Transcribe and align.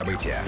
События. 0.00 0.44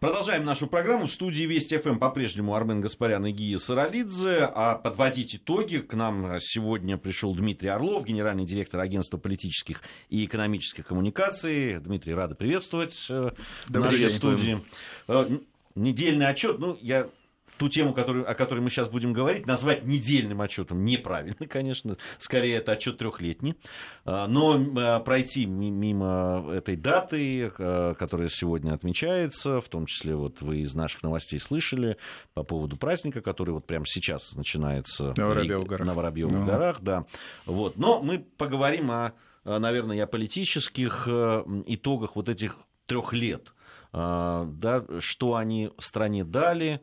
Продолжаем 0.00 0.44
нашу 0.44 0.66
программу. 0.66 1.06
В 1.06 1.12
студии 1.12 1.44
Вести 1.44 1.78
ФМ 1.78 1.98
по-прежнему 1.98 2.52
Армен 2.56 2.80
Гаспарян 2.80 3.24
и 3.26 3.30
Гия 3.30 3.58
Саралидзе. 3.58 4.50
А 4.52 4.74
подводить 4.74 5.36
итоги 5.36 5.76
к 5.76 5.94
нам 5.94 6.40
сегодня 6.40 6.98
пришел 6.98 7.32
Дмитрий 7.36 7.68
Орлов, 7.68 8.04
генеральный 8.04 8.44
директор 8.44 8.80
агентства 8.80 9.18
политических 9.18 9.82
и 10.08 10.24
экономических 10.24 10.84
коммуникаций. 10.84 11.78
Дмитрий, 11.78 12.12
рада 12.12 12.34
приветствовать 12.34 13.06
э, 13.08 13.30
Добрый 13.68 13.82
в 13.82 13.84
нашей 13.84 14.08
день, 14.08 14.16
студии. 14.16 14.60
Э, 15.06 15.28
недельный 15.76 16.26
отчет, 16.26 16.58
ну, 16.58 16.76
я 16.80 17.08
ту 17.58 17.68
тему, 17.68 17.92
который, 17.92 18.22
о 18.24 18.34
которой 18.34 18.60
мы 18.60 18.70
сейчас 18.70 18.88
будем 18.88 19.12
говорить, 19.12 19.46
назвать 19.46 19.84
недельным 19.84 20.40
отчетом 20.40 20.84
неправильно, 20.84 21.46
конечно. 21.48 21.96
Скорее, 22.18 22.56
это 22.56 22.72
отчет 22.72 22.98
трехлетний. 22.98 23.56
А, 24.04 24.26
но 24.26 24.58
а, 24.76 25.00
пройти 25.00 25.46
мимо 25.46 26.46
этой 26.50 26.76
даты, 26.76 27.52
а, 27.58 27.94
которая 27.94 28.28
сегодня 28.28 28.72
отмечается, 28.72 29.60
в 29.60 29.68
том 29.68 29.86
числе 29.86 30.14
вот 30.14 30.40
вы 30.40 30.58
из 30.58 30.74
наших 30.74 31.02
новостей 31.02 31.38
слышали 31.38 31.96
по 32.34 32.42
поводу 32.42 32.76
праздника, 32.76 33.20
который 33.20 33.50
вот 33.50 33.66
прямо 33.66 33.84
сейчас 33.86 34.34
начинается 34.34 35.12
на 35.16 35.28
Воробьевых 35.28 35.68
горах. 35.68 35.86
На 35.86 35.94
Воробьевых 35.94 36.46
горах, 36.46 36.80
да. 36.80 37.04
Вот. 37.44 37.76
Но 37.76 38.00
мы 38.00 38.20
поговорим 38.20 38.90
о, 38.90 39.12
наверное, 39.44 40.02
о 40.02 40.06
политических 40.06 41.08
итогах 41.66 42.16
вот 42.16 42.28
этих 42.28 42.56
трех 42.86 43.12
лет. 43.12 43.52
Да, 43.90 44.84
что 45.00 45.36
они 45.36 45.70
стране 45.78 46.22
дали, 46.22 46.82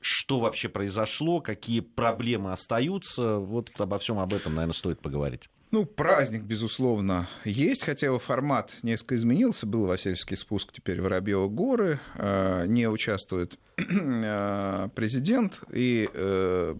что 0.00 0.40
вообще 0.40 0.68
произошло, 0.68 1.40
какие 1.40 1.80
проблемы 1.80 2.52
остаются. 2.52 3.36
Вот 3.36 3.70
обо 3.78 3.98
всем 3.98 4.18
об 4.18 4.32
этом, 4.32 4.54
наверное, 4.54 4.74
стоит 4.74 5.00
поговорить. 5.00 5.48
Ну, 5.70 5.84
праздник, 5.84 6.42
безусловно, 6.42 7.28
есть, 7.44 7.84
хотя 7.84 8.06
его 8.06 8.18
формат 8.18 8.78
несколько 8.82 9.14
изменился. 9.14 9.66
Был 9.66 9.86
Васильевский 9.86 10.36
спуск, 10.36 10.72
теперь 10.72 11.00
Воробьевы 11.00 11.48
горы. 11.48 12.00
Э, 12.16 12.64
не 12.66 12.88
участвует 12.88 13.56
э, 13.76 14.88
президент. 14.96 15.62
И 15.72 16.10
э, 16.12 16.74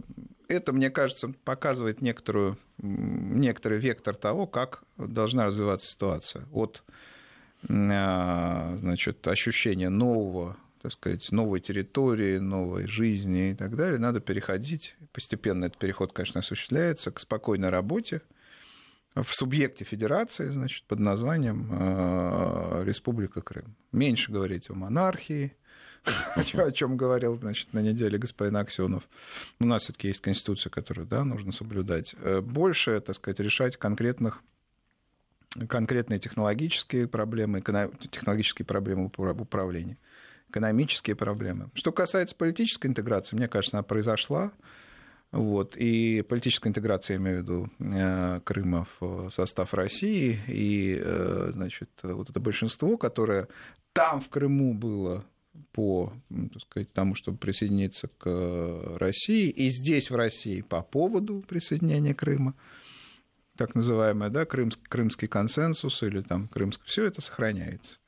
это, 0.49 0.73
мне 0.73 0.91
кажется, 0.91 1.33
показывает 1.45 2.03
некоторую, 2.03 2.59
некоторый 2.79 3.79
вектор 3.79 4.17
того, 4.17 4.49
как 4.49 4.83
должна 4.97 5.47
развиваться 5.47 5.89
ситуация. 5.89 6.47
От 6.53 6.83
значит, 7.63 9.29
ощущения 9.29 9.91
нового 9.91 10.57
так 10.83 10.93
сказать, 10.93 11.31
новой 11.31 11.61
территории, 11.61 12.39
новой 12.39 12.87
жизни 12.87 13.51
и 13.51 13.55
так 13.55 13.77
далее, 13.77 13.99
надо 13.99 14.21
переходить, 14.21 14.97
постепенно 15.13 15.67
этот 15.67 15.79
переход, 15.79 16.13
конечно, 16.13 16.41
осуществляется, 16.41 17.11
к 17.11 17.21
спокойной 17.21 17.71
работе 17.71 18.23
в 19.15 19.29
субъекте 19.35 19.85
федерации, 19.85 20.49
значит, 20.51 20.85
под 20.85 21.01
названием 21.01 21.69
э, 21.71 22.85
Республика 22.87 23.43
Крым. 23.43 23.75
Меньше 23.93 24.33
говорить 24.33 24.71
о 24.71 24.75
монархии, 24.75 25.55
о 26.35 26.71
чем 26.71 26.97
говорил 26.97 27.37
значит, 27.39 27.73
на 27.73 27.81
неделе 27.81 28.19
господин 28.19 28.57
Аксенов. 28.57 29.09
У 29.59 29.67
нас 29.67 29.83
все-таки 29.83 30.09
есть 30.09 30.21
конституция, 30.21 30.71
которую 30.71 31.07
да, 31.07 31.25
нужно 31.25 31.53
соблюдать. 31.53 32.15
Э, 32.21 32.41
больше, 32.41 33.01
так 33.01 33.17
сказать, 33.17 33.41
решать 33.41 33.77
конкретных 33.77 34.43
конкретные 35.69 36.21
технологические 36.21 37.09
проблемы, 37.09 37.61
технологические 37.61 38.65
проблемы 38.65 39.07
управления 39.07 39.99
экономические 40.51 41.17
проблемы. 41.17 41.71
Что 41.75 41.93
касается 41.93 42.37
политической 42.37 42.89
интеграции, 42.89 43.37
мне 43.37 43.49
кажется, 43.49 43.77
она 43.79 43.83
произошла. 43.83 44.53
Вот. 45.33 45.77
И 45.77 46.23
политическая 46.23 46.69
интеграция, 46.71 47.15
я 47.15 47.23
имею 47.23 47.39
в 47.39 47.43
виду 47.43 47.71
э, 47.79 48.41
Крыма 48.45 48.87
в 48.99 49.31
состав 49.31 49.75
России, 49.75 50.39
и 50.49 51.01
э, 51.01 51.51
значит, 51.53 51.91
вот 52.03 52.31
это 52.31 52.41
большинство, 52.41 52.97
которое 52.97 53.47
там 53.93 54.21
в 54.21 54.29
Крыму 54.29 54.75
было 54.75 55.25
по 55.73 56.13
так 56.53 56.63
сказать, 56.63 56.93
тому, 56.93 57.15
чтобы 57.15 57.39
присоединиться 57.39 58.09
к 58.19 58.97
России, 58.97 59.51
и 59.51 59.69
здесь 59.69 60.11
в 60.11 60.17
России 60.17 60.63
по 60.63 60.83
поводу 60.83 61.45
присоединения 61.47 62.15
Крыма, 62.15 62.55
так 63.57 63.75
называемый 63.77 64.31
да, 64.31 64.47
крымский, 64.47 64.85
крымский 64.89 65.29
консенсус 65.29 66.03
или 66.03 66.23
там 66.23 66.49
крымский, 66.49 66.87
все 66.87 67.05
это 67.05 67.21
сохраняется 67.21 68.00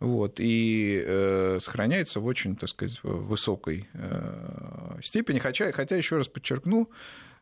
вот, 0.00 0.38
и 0.38 1.02
э, 1.04 1.58
сохраняется 1.60 2.20
в 2.20 2.26
очень, 2.26 2.54
так 2.56 2.68
сказать, 2.68 3.00
высокой 3.02 3.88
э, 3.94 4.98
степени. 5.02 5.38
Хотя, 5.38 5.72
хотя 5.72 5.96
еще 5.96 6.18
раз 6.18 6.28
подчеркну, 6.28 6.88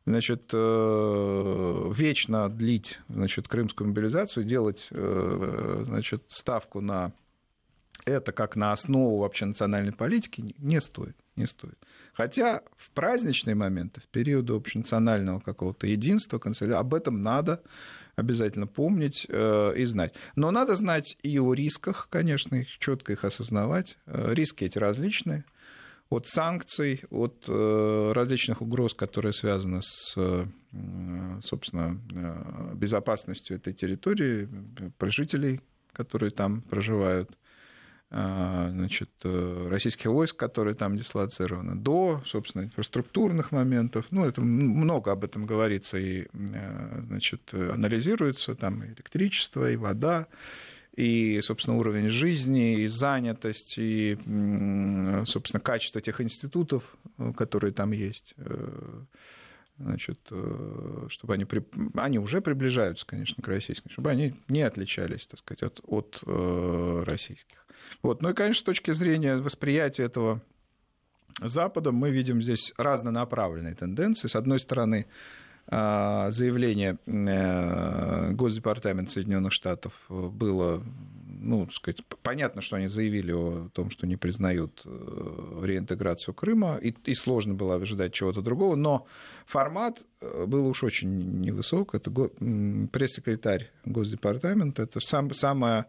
значит, 0.07 0.51
э, 0.55 1.93
вечно 1.95 2.49
длить 2.49 2.99
значит, 3.09 3.47
крымскую 3.49 3.89
мобилизацию, 3.89 4.45
делать 4.45 4.89
э, 4.91 5.83
значит, 5.85 6.23
ставку 6.29 6.81
на 6.81 7.13
это 8.07 8.33
как 8.33 8.57
на 8.57 8.73
основу 8.73 9.19
вообще 9.19 9.47
национальной 9.47 9.93
политики 9.93 10.55
не 10.59 10.81
стоит. 10.81 11.17
Не 11.35 11.47
стоит. 11.47 11.77
Хотя 12.15 12.63
в 12.79 12.91
праздничные 12.93 13.55
моменты, 13.55 14.01
в 14.01 14.07
периоды 14.07 14.55
общенационального 14.55 15.41
какого-то 15.41 15.87
единства, 15.87 16.41
об 16.79 16.95
этом 16.95 17.23
надо 17.23 17.63
обязательно 18.17 18.67
помнить 18.67 19.27
э, 19.29 19.75
и 19.77 19.85
знать. 19.85 20.15
Но 20.35 20.51
надо 20.51 20.75
знать 20.75 21.17
и 21.23 21.39
о 21.39 21.53
рисках, 21.53 22.09
конечно, 22.11 22.65
четко 22.65 23.13
их 23.13 23.25
осознавать. 23.25 23.99
Э, 24.07 24.33
риски 24.33 24.65
эти 24.65 24.79
различные. 24.79 25.45
От 26.09 26.27
санкций, 26.27 27.03
от 27.11 27.45
э, 27.49 28.13
различных 28.15 28.63
угроз, 28.63 28.95
которые 28.95 29.33
связаны 29.33 29.83
с, 29.83 30.17
собственно, 31.43 32.01
безопасностью 32.75 33.57
этой 33.57 33.73
территории, 33.73 34.49
жителей, 35.03 35.61
которые 35.93 36.31
там 36.31 36.63
проживают, 36.63 37.37
значит, 38.11 39.11
э, 39.25 39.69
российских 39.69 40.07
войск, 40.07 40.37
которые 40.37 40.75
там 40.75 40.97
дислоцированы, 40.97 41.75
до, 41.75 42.23
собственно, 42.25 42.63
инфраструктурных 42.63 43.51
моментов. 43.51 44.07
Ну, 44.11 44.25
это 44.25 44.41
много 44.41 45.11
об 45.11 45.25
этом 45.25 45.45
говорится 45.45 45.99
и 45.99 46.27
э, 46.33 47.03
значит, 47.09 47.53
анализируется, 47.53 48.55
там 48.55 48.85
и 48.85 48.89
электричество, 48.89 49.71
и 49.71 49.77
вода, 49.77 50.29
и, 50.95 51.41
собственно, 51.43 51.77
уровень 51.77 52.09
жизни, 52.09 52.81
и 52.81 52.87
занятость, 52.87 53.75
и, 53.77 54.17
собственно, 55.27 55.61
качество 55.61 56.01
тех 56.01 56.21
институтов, 56.21 56.97
э, 57.19 57.33
которые 57.37 57.73
там 57.73 57.93
есть 57.93 58.35
значит, 59.79 60.19
чтобы 61.09 61.35
они, 61.35 61.45
при... 61.45 61.63
они 61.97 62.19
уже 62.19 62.41
приближаются, 62.41 63.05
конечно, 63.05 63.43
к 63.43 63.49
российским, 63.49 63.91
чтобы 63.91 64.09
они 64.11 64.33
не 64.49 64.63
отличались, 64.63 65.27
так 65.27 65.39
сказать, 65.39 65.63
от, 65.65 65.81
от 65.85 66.23
российских. 67.07 67.66
Вот. 68.03 68.23
Ну 68.23 68.31
и, 68.31 68.35
конечно, 68.35 68.61
с 68.61 68.65
точки 68.65 68.93
зрения 68.93 69.37
восприятия 69.37 70.05
этого 70.05 70.41
Западом 71.41 71.97
мы 71.97 72.11
видим 72.11 72.41
здесь 72.43 72.73
разнонаправленные 72.79 73.75
тенденции. 73.75 74.29
С 74.29 74.37
одной 74.37 74.59
стороны, 74.59 75.07
э, 75.69 76.27
заявление 76.31 76.99
Госдепартамента 78.35 79.13
Соединенных 79.13 79.53
Штатов 79.53 79.93
было 80.09 80.83
ну, 81.47 81.65
так 81.67 81.75
сказать, 81.75 82.05
понятно, 82.23 82.61
что 82.61 82.77
они 82.77 82.89
заявили 82.89 83.33
о 83.33 83.69
том, 83.73 83.91
что 83.91 84.07
не 84.07 84.17
признают 84.17 84.83
э, 84.85 85.61
реинтеграцию 85.63 86.35
Крыма, 86.35 86.77
и, 86.77 86.95
и 87.05 87.15
сложно 87.15 87.55
было 87.55 87.77
ожидать 87.77 88.13
чего-то 88.13 88.43
другого, 88.43 88.75
но 88.75 89.07
формат 89.47 90.05
э, 90.21 90.45
был 90.47 90.67
уж 90.67 90.83
очень 90.83 91.41
невысок. 91.41 91.95
Это 91.95 92.11
го, 92.11 92.31
пресс-секретарь 92.93 93.71
Госдепартамента, 93.85 94.83
это 94.83 95.01
сам, 95.01 95.33
самое 95.33 95.87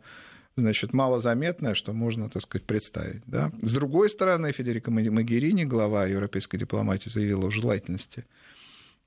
значит, 0.57 0.93
малозаметное, 0.93 1.73
что 1.73 1.93
можно, 1.93 2.29
так 2.29 2.41
сказать, 2.41 2.65
представить. 2.65 3.21
Да? 3.25 3.51
С 3.61 3.73
другой 3.73 4.09
стороны, 4.09 4.51
Федерико 4.51 4.91
Магерини, 4.91 5.63
глава 5.63 6.05
европейской 6.05 6.57
дипломатии, 6.57 7.09
заявила 7.09 7.47
о 7.47 7.51
желательности 7.51 8.25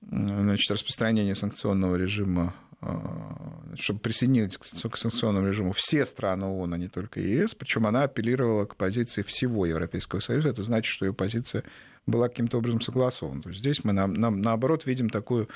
значит, 0.00 0.70
распространения 0.70 1.34
санкционного 1.34 1.96
режима 1.96 2.54
а, 2.82 3.74
чтобы 3.76 4.00
присоединить 4.00 4.56
к 4.56 4.96
санкционному 4.96 5.46
режиму 5.46 5.72
все 5.72 6.06
страны 6.06 6.46
ООН, 6.46 6.72
а 6.72 6.78
не 6.78 6.88
только 6.88 7.20
ЕС. 7.20 7.54
Причем 7.54 7.86
она 7.86 8.04
апеллировала 8.04 8.64
к 8.64 8.76
позиции 8.76 9.20
всего 9.20 9.66
Европейского 9.66 10.20
Союза. 10.20 10.48
Это 10.48 10.62
значит, 10.62 10.90
что 10.90 11.04
ее 11.04 11.12
позиция 11.12 11.62
была 12.06 12.30
каким-то 12.30 12.56
образом 12.56 12.80
согласована. 12.80 13.42
То 13.42 13.50
есть 13.50 13.60
здесь 13.60 13.84
мы, 13.84 13.92
на, 13.92 14.06
на, 14.06 14.30
наоборот, 14.30 14.86
видим 14.86 15.10
такую 15.10 15.50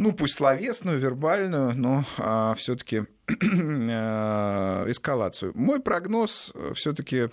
ну, 0.00 0.12
пусть 0.12 0.34
словесную, 0.34 0.98
вербальную, 0.98 1.76
но 1.76 2.04
а, 2.18 2.54
все-таки 2.54 3.02
а, 3.28 4.84
эскалацию. 4.90 5.52
Мой 5.54 5.80
прогноз 5.80 6.52
все-таки 6.74 7.28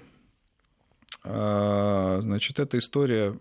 а, 1.24 2.20
значит, 2.22 2.60
эта 2.60 2.78
история, 2.78 3.36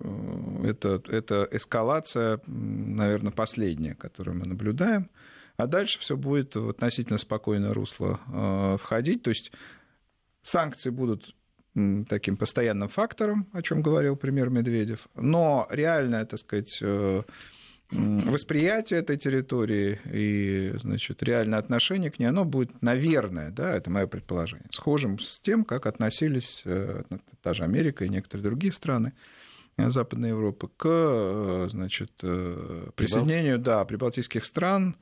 это, 0.64 1.02
это 1.08 1.48
эскалация, 1.50 2.40
наверное, 2.46 3.32
последняя, 3.32 3.94
которую 3.94 4.38
мы 4.38 4.46
наблюдаем 4.46 5.10
а 5.56 5.66
дальше 5.66 5.98
все 5.98 6.16
будет 6.16 6.54
в 6.54 6.68
относительно 6.68 7.18
спокойное 7.18 7.72
русло 7.72 8.20
э, 8.32 8.76
входить. 8.78 9.22
То 9.22 9.30
есть 9.30 9.52
санкции 10.42 10.90
будут 10.90 11.34
таким 12.08 12.38
постоянным 12.38 12.88
фактором, 12.88 13.48
о 13.52 13.60
чем 13.60 13.82
говорил 13.82 14.16
премьер 14.16 14.48
Медведев, 14.48 15.08
но 15.14 15.66
реальная, 15.70 16.24
так 16.24 16.38
сказать, 16.38 16.78
э, 16.80 17.22
восприятие 17.90 19.00
этой 19.00 19.16
территории 19.16 20.00
и, 20.12 20.74
значит, 20.78 21.22
реальное 21.22 21.58
отношение 21.58 22.10
к 22.10 22.18
ней, 22.18 22.26
оно 22.26 22.44
будет, 22.44 22.82
наверное, 22.82 23.50
да, 23.50 23.70
это 23.70 23.90
мое 23.90 24.06
предположение, 24.06 24.68
схожим 24.72 25.18
с 25.18 25.40
тем, 25.40 25.64
как 25.64 25.86
относились 25.86 26.62
э, 26.64 27.04
та 27.42 27.54
же 27.54 27.62
Америка 27.62 28.04
и 28.04 28.08
некоторые 28.08 28.44
другие 28.44 28.72
страны 28.72 29.12
э, 29.76 29.88
Западной 29.88 30.30
Европы 30.30 30.68
к, 30.76 30.86
э, 30.88 31.68
значит, 31.70 32.12
присоединению, 32.16 33.58
да, 33.58 33.84
прибалтийских 33.84 34.44
стран 34.44 34.96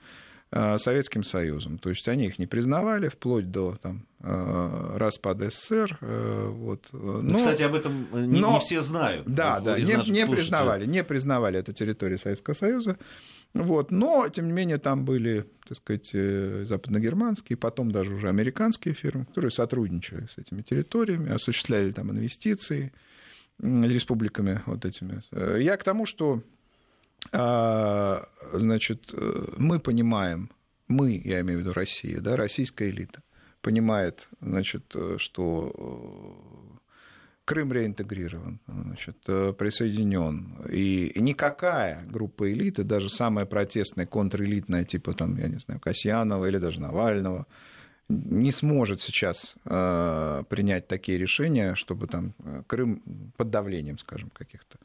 Советским 0.79 1.25
Союзом. 1.25 1.79
То 1.79 1.91
есть 1.91 2.06
они 2.06 2.27
их 2.27 2.39
не 2.39 2.47
признавали 2.47 3.09
вплоть 3.09 3.51
до 3.51 3.77
там, 3.83 4.06
распада 4.21 5.51
СССР. 5.51 5.99
Вот. 6.01 6.89
Но, 6.93 7.23
но, 7.23 7.37
Кстати, 7.37 7.62
об 7.62 7.75
этом 7.75 8.06
не, 8.12 8.41
но, 8.41 8.53
не 8.53 8.61
все 8.61 8.81
знают. 8.81 9.27
Да, 9.27 9.59
да, 9.59 9.79
не, 9.79 10.11
не 10.11 10.27
признавали, 10.27 10.87
не 10.87 11.03
признавали 11.03 11.59
это 11.59 11.73
территорию 11.73 12.19
Советского 12.19 12.55
Союза. 12.55 12.97
Вот. 13.53 13.91
Но, 13.91 14.29
тем 14.29 14.47
не 14.47 14.53
менее, 14.53 14.79
там 14.79 15.05
были, 15.05 15.45
так 15.67 15.77
сказать, 15.77 16.11
западногерманские, 16.67 17.57
потом 17.57 17.91
даже 17.91 18.15
уже 18.15 18.29
американские 18.29 18.95
фирмы, 18.95 19.25
которые 19.25 19.50
сотрудничали 19.50 20.27
с 20.33 20.39
этими 20.39 20.62
территориями, 20.62 21.33
осуществляли 21.33 21.91
там 21.91 22.12
инвестиции 22.12 22.93
республиками 23.61 24.61
вот 24.67 24.85
этими. 24.85 25.23
Я 25.61 25.77
к 25.77 25.85
тому, 25.85 26.07
что 26.07 26.43
значит, 27.32 29.11
э, 29.12 29.47
мы 29.56 29.79
понимаем, 29.79 30.50
мы, 30.88 31.21
я 31.25 31.41
имею 31.41 31.59
в 31.59 31.62
виду 31.62 31.73
Россия, 31.73 32.21
да, 32.21 32.37
российская 32.37 32.91
элита, 32.91 33.23
понимает, 33.61 34.29
значит, 34.41 34.93
э, 34.94 35.17
что 35.19 35.73
э, 35.76 36.75
Крым 37.47 37.75
реинтегрирован, 37.75 38.59
значит, 38.67 39.19
присоединен. 39.19 40.62
И 40.73 41.12
никакая 41.17 42.03
группа 42.06 42.50
элиты, 42.50 42.85
даже 42.85 43.11
самая 43.11 43.44
протестная, 43.44 44.06
контрэлитная, 44.06 44.85
типа 44.85 45.12
там, 45.12 45.37
я 45.37 45.49
не 45.49 45.59
знаю, 45.59 45.79
Касьянова 45.79 46.47
или 46.47 46.56
даже 46.56 46.81
Навального, 46.81 47.47
не 48.09 48.50
сможет 48.50 49.03
сейчас 49.03 49.56
принять 49.62 50.88
такие 50.88 51.19
решения, 51.19 51.75
чтобы 51.75 52.06
там 52.06 52.32
Крым 52.67 53.03
под 53.37 53.50
давлением, 53.50 53.99
скажем, 53.99 54.31
каких-то 54.31 54.79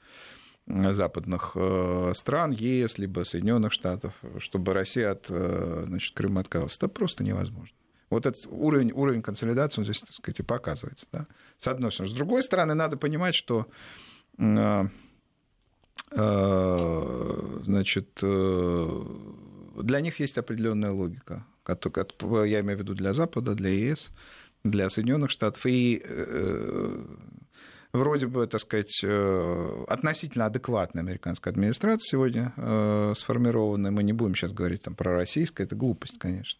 западных 0.69 1.53
э, 1.55 2.11
стран, 2.15 2.51
ЕС, 2.51 2.99
либо 2.99 3.23
Соединенных 3.23 3.73
Штатов, 3.73 4.13
чтобы 4.37 4.73
Россия 4.73 5.11
от 5.11 5.25
э, 5.29 5.83
значит, 5.87 6.15
Крыма 6.15 6.41
отказалась. 6.41 6.77
Это 6.77 6.87
просто 6.87 7.23
невозможно. 7.23 7.75
Вот 8.09 8.25
этот 8.25 8.45
уровень, 8.49 8.91
уровень 8.91 9.21
консолидации, 9.21 9.81
он 9.81 9.85
здесь, 9.85 9.99
так 10.01 10.13
сказать, 10.13 10.39
и 10.39 10.43
показывается. 10.43 11.07
Да? 11.11 11.27
С 11.57 11.67
одной 11.67 11.91
стороны. 11.91 12.11
С 12.11 12.15
другой 12.15 12.43
стороны, 12.43 12.75
надо 12.75 12.97
понимать, 12.97 13.35
что 13.35 13.67
э, 14.37 14.87
значит, 17.63 18.09
для 18.19 20.01
них 20.01 20.19
есть 20.19 20.37
определенная 20.37 20.91
логика. 20.91 21.45
Я 21.67 22.59
имею 22.61 22.77
в 22.77 22.81
виду 22.81 22.93
для 22.95 23.13
Запада, 23.13 23.53
для 23.53 23.69
ЕС, 23.69 24.09
для 24.63 24.89
Соединенных 24.89 25.29
Штатов. 25.29 25.65
И 25.67 26.03
вроде 27.93 28.27
бы, 28.27 28.47
так 28.47 28.61
сказать, 28.61 29.01
э, 29.03 29.85
относительно 29.87 30.45
адекватная 30.45 31.03
американская 31.03 31.53
администрация 31.53 32.11
сегодня 32.11 32.53
э, 32.57 33.13
сформированная. 33.15 33.91
Мы 33.91 34.03
не 34.03 34.13
будем 34.13 34.35
сейчас 34.35 34.51
говорить 34.51 34.83
там, 34.83 34.95
про 34.95 35.15
российское, 35.15 35.63
это 35.63 35.75
глупость, 35.75 36.17
конечно 36.19 36.59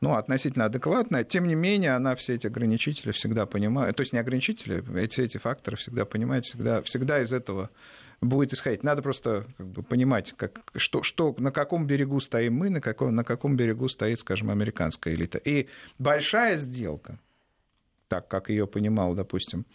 ну, 0.00 0.14
относительно 0.14 0.66
адекватная. 0.66 1.24
Тем 1.24 1.48
не 1.48 1.54
менее, 1.54 1.94
она 1.94 2.14
все 2.14 2.34
эти 2.34 2.46
ограничители 2.46 3.12
всегда 3.12 3.46
понимает, 3.46 3.96
то 3.96 4.02
есть 4.02 4.12
не 4.12 4.18
ограничители, 4.18 4.84
эти, 4.98 5.20
эти 5.20 5.38
факторы 5.38 5.76
всегда 5.76 6.04
понимает, 6.04 6.44
всегда, 6.44 6.82
всегда 6.82 7.20
из 7.22 7.32
этого 7.32 7.70
будет 8.20 8.52
исходить. 8.52 8.82
Надо 8.82 9.02
просто 9.02 9.46
как 9.56 9.66
бы, 9.66 9.82
понимать, 9.82 10.34
как, 10.36 10.60
что, 10.76 11.02
что, 11.02 11.34
на 11.38 11.50
каком 11.50 11.86
берегу 11.86 12.20
стоим 12.20 12.54
мы, 12.54 12.70
на 12.70 12.80
каком, 12.80 13.14
на 13.14 13.24
каком 13.24 13.56
берегу 13.56 13.88
стоит, 13.88 14.20
скажем, 14.20 14.50
американская 14.50 15.14
элита. 15.14 15.38
И 15.38 15.68
большая 15.98 16.56
сделка, 16.56 17.18
так 18.08 18.28
как 18.28 18.48
ее 18.50 18.66
понимал, 18.66 19.14
допустим, 19.14 19.66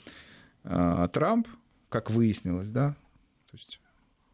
Трамп, 0.64 1.48
как 1.90 2.12
выяснилось, 2.12 2.70
да, 2.70 2.96
то 3.50 3.58
есть 3.58 3.80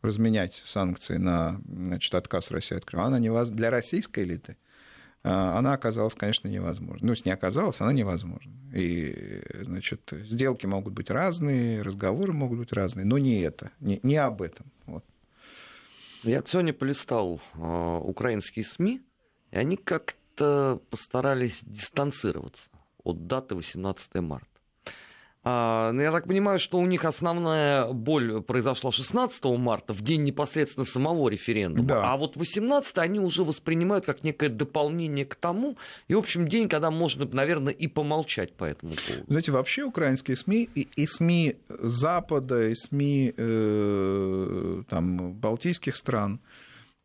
разменять 0.01 0.61
санкции 0.65 1.17
на 1.17 1.59
значит, 1.67 2.13
отказ 2.15 2.51
России 2.51 2.75
от 2.75 2.85
Крыма, 2.85 3.05
она 3.05 3.19
не 3.19 3.29
воз... 3.29 3.49
для 3.49 3.71
российской 3.71 4.23
элиты 4.23 4.57
а, 5.23 5.57
она 5.57 5.73
оказалась, 5.73 6.15
конечно, 6.15 6.47
невозможной. 6.47 7.09
Ну, 7.09 7.15
не 7.25 7.31
оказалась, 7.31 7.81
она 7.81 7.91
невозможна. 7.91 8.53
И, 8.73 9.41
значит, 9.61 10.09
сделки 10.11 10.65
могут 10.65 10.93
быть 10.93 11.09
разные, 11.09 11.81
разговоры 11.81 12.31
могут 12.31 12.59
быть 12.59 12.71
разные, 12.71 13.05
но 13.05 13.17
не 13.17 13.41
это, 13.41 13.71
не, 13.79 13.99
не 14.03 14.15
об 14.15 14.41
этом. 14.41 14.71
Вот. 14.85 15.03
Я 16.23 16.41
сегодня 16.45 16.73
полистал 16.73 17.41
э, 17.55 17.99
украинские 18.03 18.63
СМИ, 18.63 19.01
и 19.51 19.57
они 19.57 19.75
как-то 19.75 20.81
постарались 20.89 21.61
дистанцироваться 21.63 22.69
от 23.03 23.27
даты 23.27 23.55
18 23.55 24.15
марта. 24.15 24.47
А, 25.49 25.93
ну, 25.93 26.01
я 26.01 26.11
так 26.11 26.27
понимаю, 26.27 26.59
что 26.59 26.77
у 26.77 26.85
них 26.85 27.05
основная 27.05 27.87
боль 27.93 28.41
произошла 28.41 28.91
16 28.91 29.45
марта, 29.45 29.93
в 29.93 30.01
день 30.01 30.23
непосредственно 30.23 30.85
самого 30.85 31.29
референдума. 31.29 31.87
Да. 31.87 32.11
А 32.11 32.17
вот 32.17 32.35
18 32.35 32.97
они 32.97 33.19
уже 33.19 33.45
воспринимают 33.45 34.05
как 34.05 34.25
некое 34.25 34.49
дополнение 34.49 35.25
к 35.25 35.35
тому. 35.35 35.77
И, 36.09 36.15
в 36.15 36.17
общем, 36.17 36.49
день, 36.49 36.67
когда 36.67 36.91
можно, 36.91 37.25
наверное, 37.31 37.71
и 37.71 37.87
помолчать 37.87 38.51
по 38.53 38.65
этому 38.65 38.91
поводу. 39.07 39.23
Знаете, 39.27 39.51
вообще 39.53 39.83
украинские 39.83 40.35
СМИ, 40.35 40.69
и, 40.75 40.87
и 40.97 41.07
СМИ 41.07 41.55
Запада, 41.69 42.67
и 42.67 42.75
СМИ 42.75 43.33
э, 43.37 44.83
там, 44.89 45.31
балтийских 45.31 45.95
стран, 45.95 46.41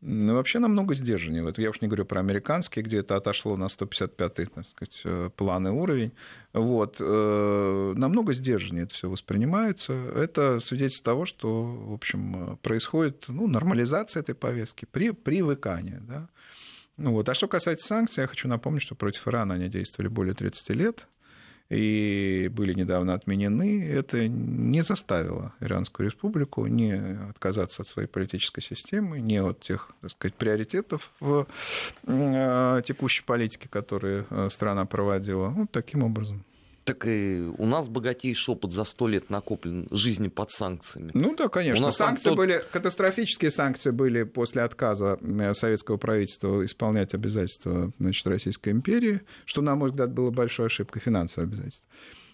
ну, 0.04 0.34
вообще 0.34 0.58
намного 0.58 0.96
сдержаннее. 0.96 1.54
Я 1.58 1.70
уж 1.70 1.80
не 1.80 1.86
говорю 1.86 2.04
про 2.04 2.18
американские, 2.18 2.84
где 2.84 2.98
это 2.98 3.14
отошло 3.14 3.56
на 3.56 3.66
155-й, 3.66 4.46
так 4.46 4.66
сказать, 4.66 5.00
э, 5.04 5.30
план 5.36 5.68
и 5.68 5.70
уровень. 5.70 6.10
Вот. 6.52 6.96
Э, 6.98 7.92
намного 7.94 8.32
сдержаннее 8.32 8.84
это 8.84 8.94
все 8.94 9.08
воспринимается. 9.08 9.92
Это 9.92 10.58
свидетельство 10.58 11.12
того, 11.12 11.24
что, 11.24 11.62
в 11.62 11.92
общем, 11.92 12.58
происходит 12.62 13.26
ну, 13.28 13.46
нормализация 13.46 14.22
этой 14.22 14.34
повестки, 14.34 14.88
при, 14.90 15.12
привыкание. 15.12 16.02
Да? 16.08 16.28
Ну, 16.96 17.12
вот. 17.12 17.28
А 17.28 17.34
что 17.34 17.46
касается 17.46 17.86
санкций, 17.86 18.22
я 18.22 18.26
хочу 18.26 18.48
напомнить, 18.48 18.82
что 18.82 18.96
против 18.96 19.28
Ирана 19.28 19.54
они 19.54 19.68
действовали 19.68 20.08
более 20.08 20.34
30 20.34 20.70
лет 20.70 21.06
и 21.72 22.48
были 22.48 22.74
недавно 22.74 23.14
отменены, 23.14 23.84
это 23.88 24.28
не 24.28 24.82
заставило 24.82 25.52
Иранскую 25.60 26.08
республику 26.08 26.66
не 26.66 26.92
отказаться 27.30 27.82
от 27.82 27.88
своей 27.88 28.08
политической 28.08 28.60
системы, 28.60 29.20
не 29.20 29.38
от 29.38 29.60
тех, 29.60 29.90
так 30.00 30.10
сказать, 30.10 30.34
приоритетов 30.34 31.10
в 31.20 31.46
э, 32.06 32.82
текущей 32.84 33.22
политике, 33.24 33.68
которые 33.68 34.26
э, 34.28 34.48
страна 34.50 34.84
проводила. 34.84 35.48
Вот 35.48 35.70
таким 35.70 36.02
образом. 36.02 36.44
Так 36.84 37.06
и 37.06 37.48
у 37.58 37.66
нас 37.66 37.88
богатейший 37.88 38.54
опыт 38.54 38.72
за 38.72 38.82
сто 38.82 39.06
лет 39.06 39.30
накоплен 39.30 39.86
жизни 39.92 40.26
под 40.26 40.50
санкциями. 40.50 41.12
Ну 41.14 41.36
да, 41.36 41.48
конечно. 41.48 41.84
У 41.84 41.86
нас 41.86 41.96
санкции 41.96 42.30
тот... 42.30 42.36
были, 42.36 42.60
катастрофические 42.72 43.52
санкции 43.52 43.90
были 43.90 44.24
после 44.24 44.62
отказа 44.62 45.16
э, 45.20 45.54
советского 45.54 45.96
правительства 45.96 46.64
исполнять 46.64 47.14
обязательства 47.14 47.92
значит, 48.00 48.26
Российской 48.26 48.70
империи, 48.70 49.20
что, 49.44 49.62
на 49.62 49.76
мой 49.76 49.90
взгляд, 49.90 50.12
было 50.12 50.30
большой 50.30 50.66
ошибкой 50.66 51.00
финансовых 51.00 51.50
обязательств. 51.50 51.86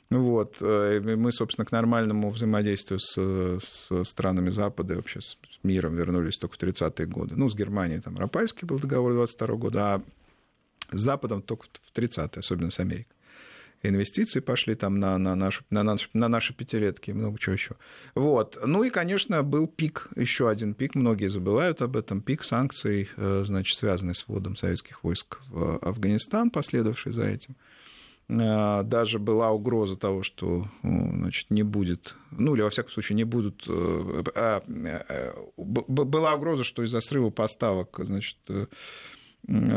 Вот. 0.08 0.56
Э, 0.62 0.98
мы, 1.00 1.30
собственно, 1.30 1.66
к 1.66 1.72
нормальному 1.72 2.30
взаимодействию 2.30 3.00
с, 3.00 3.18
с 3.60 4.04
странами 4.04 4.48
Запада 4.48 4.94
и 4.94 4.96
вообще 4.96 5.20
с 5.20 5.36
миром 5.62 5.94
вернулись 5.94 6.38
только 6.38 6.54
в 6.54 6.58
30-е 6.58 7.06
годы. 7.06 7.34
Ну, 7.36 7.50
с 7.50 7.54
Германией 7.54 8.00
там 8.00 8.16
Рапальский 8.16 8.66
был 8.66 8.78
договор 8.78 9.12
22 9.12 9.56
года, 9.56 9.94
а 9.94 10.02
с 10.90 11.00
Западом 11.00 11.42
только 11.42 11.66
в 11.82 11.92
30-е, 11.94 12.38
особенно 12.38 12.70
с 12.70 12.80
Америкой 12.80 13.17
инвестиции 13.82 14.40
пошли 14.40 14.74
там 14.74 14.98
на, 14.98 15.18
на, 15.18 15.34
наши, 15.34 15.64
на, 15.70 15.82
наши, 15.82 16.08
на 16.12 16.28
наши 16.28 16.54
пятилетки 16.54 17.10
и 17.10 17.12
много 17.12 17.38
чего 17.38 17.54
еще. 17.54 17.76
Вот. 18.14 18.58
Ну 18.64 18.82
и, 18.84 18.90
конечно, 18.90 19.42
был 19.42 19.66
пик, 19.66 20.08
еще 20.16 20.48
один 20.48 20.74
пик, 20.74 20.94
многие 20.94 21.28
забывают 21.28 21.82
об 21.82 21.96
этом, 21.96 22.20
пик 22.20 22.44
санкций, 22.44 23.08
э, 23.16 23.42
значит, 23.46 23.76
связанный 23.76 24.14
с 24.14 24.26
вводом 24.26 24.56
советских 24.56 25.04
войск 25.04 25.38
в 25.48 25.78
Афганистан, 25.78 26.50
последовавший 26.50 27.12
за 27.12 27.26
этим. 27.26 27.56
Э, 28.28 28.82
даже 28.82 29.18
была 29.18 29.50
угроза 29.50 29.96
того, 29.96 30.22
что 30.22 30.66
значит, 30.82 31.50
не 31.50 31.62
будет, 31.62 32.14
ну 32.30 32.54
или 32.54 32.62
во 32.62 32.70
всяком 32.70 32.92
случае 32.92 33.16
не 33.16 33.24
будут, 33.24 33.64
э, 33.68 34.22
а, 34.34 34.62
была 35.56 36.34
угроза, 36.34 36.64
что 36.64 36.82
из-за 36.82 37.00
срыва 37.00 37.30
поставок, 37.30 37.98
значит, 38.02 38.36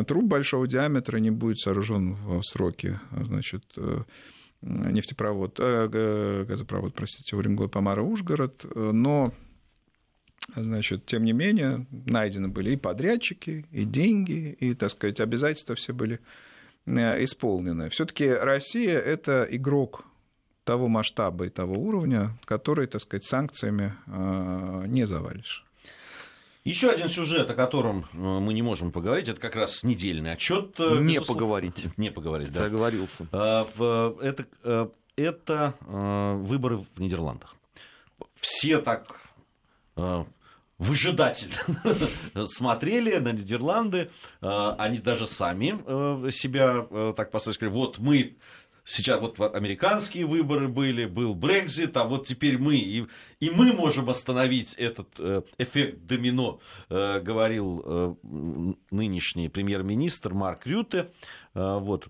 Труп 0.07 0.25
большого 0.25 0.67
диаметра 0.67 1.17
не 1.17 1.31
будет 1.31 1.59
сооружен 1.59 2.15
в 2.15 2.43
сроки, 2.43 2.99
значит, 3.11 3.63
э, 3.77 4.03
нефтепровод, 4.61 5.59
э, 5.59 6.45
газопровод, 6.47 6.93
простите, 6.93 7.35
Уренгой-Помара-Ужгород, 7.35 8.65
но 8.75 9.33
Значит, 10.55 11.05
тем 11.05 11.23
не 11.23 11.33
менее, 11.33 11.85
найдены 11.91 12.47
были 12.47 12.71
и 12.71 12.75
подрядчики, 12.75 13.67
и 13.71 13.85
деньги, 13.85 14.57
и, 14.59 14.73
так 14.73 14.89
сказать, 14.89 15.19
обязательства 15.19 15.75
все 15.75 15.93
были 15.93 16.19
э, 16.87 17.23
исполнены. 17.23 17.89
Все-таки 17.89 18.27
Россия 18.27 18.99
это 18.99 19.47
игрок 19.49 20.03
того 20.63 20.87
масштаба 20.87 21.45
и 21.45 21.49
того 21.49 21.75
уровня, 21.75 22.37
который, 22.45 22.87
так 22.87 23.01
сказать, 23.01 23.23
санкциями 23.23 23.93
не 24.87 25.05
завалишь. 25.05 25.63
Еще 26.63 26.91
один 26.91 27.09
сюжет, 27.09 27.49
о 27.49 27.55
котором 27.55 28.05
э, 28.13 28.17
мы 28.17 28.53
не 28.53 28.61
можем 28.61 28.91
поговорить, 28.91 29.27
это 29.27 29.39
как 29.39 29.55
раз 29.55 29.81
недельный 29.83 30.33
отчет. 30.33 30.79
Э, 30.79 30.99
не 30.99 31.15
безусловно. 31.15 31.33
поговорить. 31.33 31.97
Не 31.97 32.11
поговорить, 32.11 32.51
да. 32.51 32.61
Договорился. 32.61 33.27
Это, 33.31 34.91
это 35.15 35.75
выборы 35.81 36.77
в 36.77 36.99
Нидерландах. 36.99 37.55
Все 38.39 38.77
так 38.79 39.19
выжидательно 40.77 41.55
смотрели 42.47 43.17
на 43.17 43.31
Нидерланды. 43.31 44.11
Они 44.41 44.99
даже 44.99 45.27
сами 45.27 46.29
себя 46.31 47.13
так 47.13 47.31
поставили, 47.31 47.69
вот 47.69 47.97
мы 47.97 48.37
Сейчас 48.85 49.21
вот 49.21 49.39
американские 49.39 50.25
выборы 50.25 50.67
были, 50.67 51.05
был 51.05 51.35
Брекзит, 51.35 51.95
а 51.97 52.05
вот 52.05 52.27
теперь 52.27 52.57
мы. 52.57 52.77
И, 52.77 53.05
и 53.39 53.49
мы 53.49 53.73
можем 53.73 54.09
остановить 54.09 54.73
этот 54.73 55.09
э, 55.19 55.43
эффект 55.57 56.05
домино, 56.05 56.59
э, 56.89 57.19
говорил 57.19 57.83
э, 57.85 58.15
нынешний 58.91 59.49
премьер-министр 59.49 60.33
Марк 60.33 60.65
Рюте. 60.65 61.11
Э, 61.53 61.77
вот. 61.79 62.07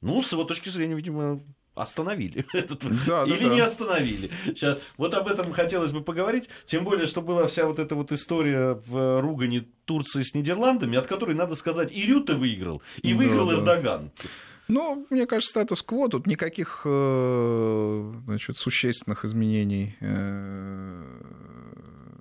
Ну, 0.00 0.22
с 0.22 0.32
его 0.32 0.44
точки 0.44 0.68
зрения, 0.68 0.94
видимо, 0.94 1.40
остановили 1.76 2.44
этот, 2.52 2.80
да, 3.06 3.24
или 3.24 3.48
да, 3.48 3.54
не 3.54 3.60
остановили. 3.60 4.30
Сейчас, 4.46 4.78
вот 4.96 5.14
об 5.14 5.28
этом 5.28 5.52
хотелось 5.52 5.92
бы 5.92 6.02
поговорить, 6.02 6.48
тем 6.64 6.84
более, 6.84 7.06
что 7.06 7.20
была 7.20 7.46
вся 7.46 7.66
вот 7.66 7.78
эта 7.78 7.94
вот 7.94 8.10
история 8.12 8.80
в 8.86 9.20
ругане 9.20 9.66
Турции 9.84 10.22
с 10.22 10.34
Нидерландами, 10.34 10.96
от 10.96 11.06
которой, 11.06 11.34
надо 11.34 11.54
сказать, 11.54 11.92
и 11.92 12.02
Рюте 12.02 12.32
выиграл, 12.34 12.82
и 13.02 13.12
выиграл 13.12 13.48
да, 13.48 13.54
Эрдоган. 13.54 14.10
Да. 14.16 14.28
Ну, 14.68 15.06
мне 15.10 15.26
кажется, 15.26 15.50
статус-кво, 15.50 16.08
тут 16.08 16.26
никаких 16.26 16.82
э, 16.84 18.14
значит, 18.24 18.58
существенных 18.58 19.24
изменений 19.24 19.96
э, 20.00 21.02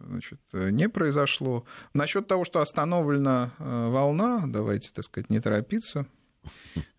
значит, 0.07 0.39
не 0.53 0.87
произошло. 0.87 1.65
Насчет 1.93 2.27
того, 2.27 2.45
что 2.45 2.61
остановлена 2.61 3.51
э, 3.57 3.87
волна, 3.89 4.43
давайте, 4.45 4.91
так 4.93 5.05
сказать, 5.05 5.29
не 5.29 5.39
торопиться. 5.39 6.05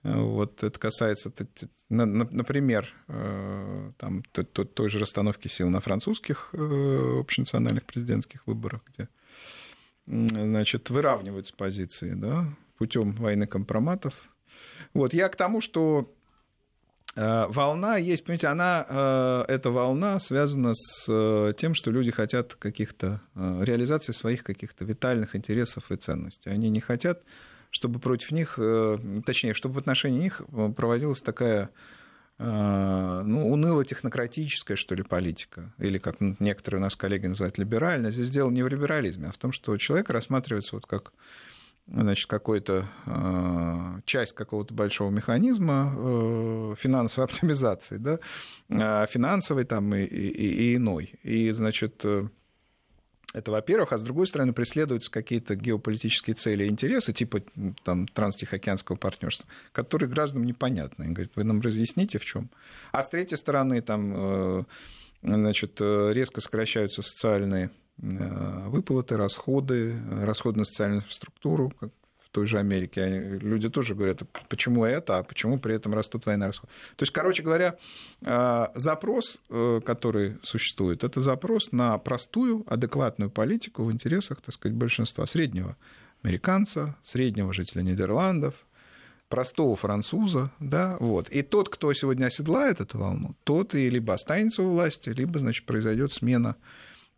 Вот 0.02 0.64
это 0.64 0.80
касается, 0.80 1.32
например, 1.88 2.92
там, 3.06 4.24
той 4.32 4.88
же 4.88 4.98
расстановки 4.98 5.46
сил 5.46 5.68
на 5.68 5.80
французских 5.80 6.52
общенациональных 6.52 7.84
президентских 7.84 8.44
выборах, 8.48 8.82
где 8.88 9.08
значит, 10.06 10.90
выравниваются 10.90 11.54
позиции 11.54 12.14
да, 12.14 12.48
путем 12.76 13.12
войны 13.12 13.46
компроматов 13.46 14.14
вот, 14.94 15.14
я 15.14 15.28
к 15.28 15.36
тому, 15.36 15.60
что 15.60 16.12
э, 17.16 17.46
волна 17.48 17.96
есть, 17.96 18.24
понимаете, 18.24 18.48
она, 18.48 18.86
э, 18.88 19.44
эта 19.48 19.70
волна 19.70 20.18
связана 20.18 20.72
с 20.74 21.06
э, 21.08 21.52
тем, 21.56 21.74
что 21.74 21.90
люди 21.90 22.10
хотят 22.10 22.54
каких-то 22.54 23.20
реализации 23.34 24.12
своих 24.12 24.42
каких-то 24.42 24.84
витальных 24.84 25.36
интересов 25.36 25.90
и 25.92 25.96
ценностей. 25.96 26.50
Они 26.50 26.70
не 26.70 26.80
хотят, 26.80 27.22
чтобы 27.70 27.98
против 27.98 28.30
них, 28.30 28.58
точнее, 29.26 29.52
чтобы 29.52 29.74
в 29.74 29.78
отношении 29.78 30.20
них 30.20 30.40
проводилась 30.76 31.20
такая 31.20 31.70
ну, 32.38 33.50
уныло-технократическая, 33.50 34.76
что 34.76 34.94
ли, 34.94 35.02
политика, 35.02 35.72
или, 35.78 35.96
как 35.98 36.16
некоторые 36.20 36.80
у 36.80 36.82
нас 36.82 36.94
коллеги 36.94 37.26
называют, 37.26 37.56
либеральная. 37.56 38.10
Здесь 38.10 38.30
дело 38.30 38.50
не 38.50 38.62
в 38.62 38.68
либерализме, 38.68 39.28
а 39.28 39.32
в 39.32 39.38
том, 39.38 39.52
что 39.52 39.76
человек 39.78 40.10
рассматривается 40.10 40.76
вот 40.76 40.84
как 40.84 41.12
значит, 41.86 42.26
какой-то 42.26 42.86
э, 43.06 44.00
часть 44.04 44.32
какого-то 44.32 44.74
большого 44.74 45.10
механизма 45.10 45.94
э, 45.96 46.74
финансовой 46.78 47.26
оптимизации, 47.26 47.96
да, 47.96 48.18
э, 48.68 49.06
финансовой 49.08 49.64
там 49.64 49.94
и, 49.94 50.02
и, 50.02 50.72
и 50.72 50.76
иной. 50.76 51.14
И, 51.22 51.50
значит, 51.52 52.04
это, 53.34 53.50
во-первых, 53.50 53.92
а 53.92 53.98
с 53.98 54.02
другой 54.02 54.26
стороны, 54.26 54.52
преследуются 54.52 55.10
какие-то 55.10 55.56
геополитические 55.56 56.34
цели 56.34 56.64
и 56.64 56.68
интересы, 56.68 57.12
типа 57.12 57.42
там, 57.84 58.08
транстихоокеанского 58.08 58.96
партнерства, 58.96 59.46
которые 59.72 60.08
гражданам 60.08 60.46
непонятны. 60.46 61.04
Они 61.04 61.12
говорят, 61.12 61.32
вы 61.36 61.44
нам 61.44 61.60
разъясните, 61.60 62.18
в 62.18 62.24
чем. 62.24 62.50
А 62.92 63.02
с 63.02 63.10
третьей 63.10 63.36
стороны, 63.36 63.82
там, 63.82 64.66
значит, 65.22 65.80
резко 65.80 66.40
сокращаются 66.40 67.02
социальные 67.02 67.70
Э, 67.70 67.85
выплаты, 67.98 69.16
расходы, 69.16 69.96
расходы 70.22 70.58
на 70.58 70.64
социальную 70.64 71.00
инфраструктуру, 71.00 71.72
как 71.80 71.90
в 72.26 72.30
той 72.30 72.46
же 72.46 72.58
Америке. 72.58 73.38
Люди 73.40 73.70
тоже 73.70 73.94
говорят, 73.94 74.22
почему 74.48 74.84
это, 74.84 75.18
а 75.18 75.22
почему 75.22 75.58
при 75.58 75.74
этом 75.74 75.94
растут 75.94 76.26
военные 76.26 76.48
расходы. 76.48 76.72
То 76.96 77.02
есть, 77.04 77.12
короче 77.12 77.42
говоря, 77.42 77.76
э, 78.20 78.66
запрос, 78.74 79.40
э, 79.48 79.80
который 79.84 80.36
существует, 80.42 81.04
это 81.04 81.20
запрос 81.20 81.72
на 81.72 81.96
простую, 81.98 82.64
адекватную 82.66 83.30
политику 83.30 83.84
в 83.84 83.92
интересах, 83.92 84.40
так 84.40 84.54
сказать, 84.54 84.76
большинства 84.76 85.24
среднего 85.26 85.76
американца, 86.22 86.96
среднего 87.04 87.52
жителя 87.52 87.82
Нидерландов, 87.82 88.66
простого 89.28 89.76
француза, 89.76 90.50
да, 90.60 90.96
вот. 91.00 91.28
И 91.30 91.42
тот, 91.42 91.68
кто 91.68 91.92
сегодня 91.94 92.26
оседлает 92.26 92.80
эту 92.80 92.98
волну, 92.98 93.34
тот 93.44 93.74
и 93.74 93.88
либо 93.90 94.14
останется 94.14 94.62
у 94.62 94.70
власти, 94.70 95.10
либо, 95.10 95.38
значит, 95.38 95.64
произойдет 95.66 96.12
смена 96.12 96.56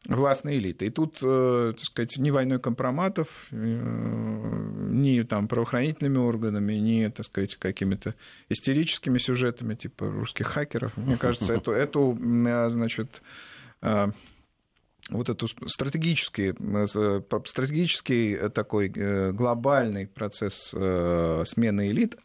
властной 0.07 0.59
элиты. 0.59 0.87
И 0.87 0.90
тут, 0.90 1.19
э, 1.23 1.73
так 1.76 1.85
сказать, 1.85 2.17
ни 2.19 2.31
войной 2.31 2.59
компроматов, 2.59 3.49
э, 3.50 3.57
ни 3.57 5.23
там 5.23 5.49
правоохранительными 5.49 6.19
органами, 6.19 6.75
ни, 6.75 7.09
так 7.09 7.26
сказать, 7.26 7.57
какими-то 7.57 8.14
истерическими 8.49 9.19
сюжетами, 9.19 9.75
типа 9.75 10.07
русских 10.07 10.47
хакеров. 10.47 10.97
Мне 10.97 11.17
кажется, 11.21 11.52
эту, 11.52 11.73
эту 11.73 12.19
э, 12.21 12.71
значит, 12.71 13.23
вот 15.11 15.28
эту 15.28 15.47
стратегический, 15.69 16.52
стратегический 17.47 18.49
такой 18.50 18.88
глобальный 18.88 20.09
процесс 20.09 20.71
смены 20.71 21.90
элит, 21.90 22.17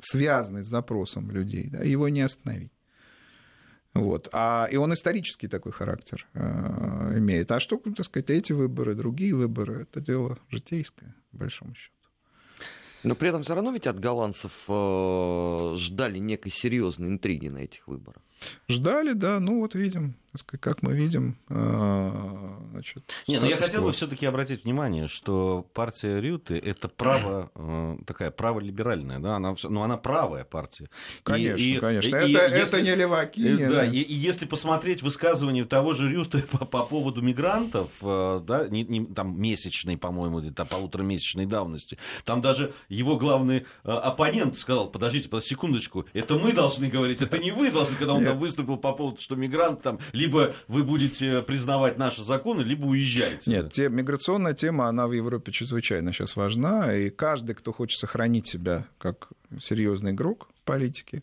связанный 0.00 0.64
с 0.64 0.68
запросом 0.68 1.30
людей, 1.30 1.68
да, 1.70 1.80
его 1.80 2.08
не 2.08 2.22
остановить. 2.22 2.72
Вот. 3.94 4.28
А, 4.32 4.68
и 4.70 4.76
он 4.76 4.94
исторический 4.94 5.48
такой 5.48 5.72
характер 5.72 6.26
э, 6.34 7.18
имеет. 7.18 7.52
А 7.52 7.60
что, 7.60 7.76
так 7.76 8.06
сказать, 8.06 8.30
эти 8.30 8.52
выборы, 8.52 8.94
другие 8.94 9.34
выборы, 9.34 9.82
это 9.82 10.00
дело 10.00 10.38
житейское, 10.48 11.14
по 11.30 11.38
большому 11.38 11.74
счету. 11.74 11.94
Но 13.02 13.14
при 13.14 13.28
этом 13.28 13.42
все 13.42 13.54
равно 13.54 13.72
ведь 13.72 13.86
от 13.86 13.98
голландцев 13.98 14.52
э, 14.68 15.74
ждали 15.76 16.18
некой 16.18 16.52
серьезной 16.52 17.08
интриги 17.08 17.48
на 17.48 17.58
этих 17.58 17.86
выборах. 17.86 18.22
Ждали, 18.68 19.12
да, 19.12 19.40
ну 19.40 19.60
вот 19.60 19.74
видим, 19.74 20.14
как 20.60 20.82
мы 20.82 20.94
видим. 20.94 21.36
Э, 21.48 22.56
значит, 22.72 23.02
Не, 23.28 23.36
но 23.36 23.42
ну 23.42 23.48
я 23.48 23.56
хотел 23.56 23.82
бы 23.82 23.92
все-таки 23.92 24.26
обратить 24.26 24.64
внимание, 24.64 25.08
что 25.08 25.66
партия 25.74 26.20
Рюты 26.20 26.58
это 26.58 26.88
право, 26.88 27.50
э, 27.54 27.96
такая 28.06 28.30
право-либеральная, 28.30 29.18
да, 29.18 29.36
она, 29.36 29.54
ну, 29.62 29.82
она 29.82 29.96
правая 29.96 30.44
партия. 30.44 30.88
Конечно, 31.22 31.62
и, 31.62 31.78
конечно. 31.78 32.08
И, 32.08 32.12
это, 32.12 32.26
и, 32.26 32.32
это 32.32 32.56
если, 32.56 32.80
не 32.80 32.94
леваки. 32.94 33.40
И, 33.40 33.56
да, 33.56 33.70
да. 33.70 33.84
И, 33.86 33.98
и 33.98 34.14
если 34.14 34.46
посмотреть 34.46 35.02
высказывание 35.02 35.64
того 35.64 35.94
же 35.94 36.10
Рюты 36.10 36.38
по, 36.50 36.64
по 36.64 36.84
поводу 36.84 37.20
мигрантов, 37.20 37.90
э, 38.00 38.40
да, 38.44 38.68
не, 38.68 38.84
не, 38.84 39.04
там 39.06 39.40
месячной, 39.40 39.96
по-моему, 39.96 40.40
там 40.52 40.66
полуторамесячной 40.66 41.46
давности, 41.46 41.98
там 42.24 42.40
даже 42.40 42.72
его 42.88 43.16
главный 43.16 43.66
оппонент 43.82 44.58
сказал, 44.58 44.88
подождите, 44.88 45.28
подождите 45.28 45.52
секундочку, 45.54 46.06
это 46.12 46.36
мы 46.36 46.52
должны 46.52 46.88
говорить, 46.88 47.20
это 47.20 47.38
не 47.38 47.50
вы 47.50 47.70
должны, 47.70 47.96
когда 47.96 48.14
он 48.14 48.24
там 48.24 48.38
выступил 48.38 48.76
по 48.76 48.92
поводу, 48.92 49.20
что 49.20 49.36
мигрант 49.36 49.82
там, 49.82 49.98
либо 50.22 50.54
вы 50.68 50.84
будете 50.84 51.42
признавать 51.42 51.98
наши 51.98 52.22
законы, 52.22 52.62
либо 52.62 52.86
уезжаете. 52.86 53.50
Нет, 53.50 53.72
те, 53.72 53.88
миграционная 53.88 54.54
тема, 54.54 54.86
она 54.86 55.06
в 55.06 55.12
Европе 55.12 55.52
чрезвычайно 55.52 56.12
сейчас 56.12 56.36
важна, 56.36 56.94
и 56.94 57.10
каждый, 57.10 57.54
кто 57.54 57.72
хочет 57.72 57.98
сохранить 57.98 58.46
себя 58.46 58.86
как 58.98 59.28
серьезный 59.60 60.12
игрок 60.12 60.48
в 60.56 60.64
политике, 60.64 61.22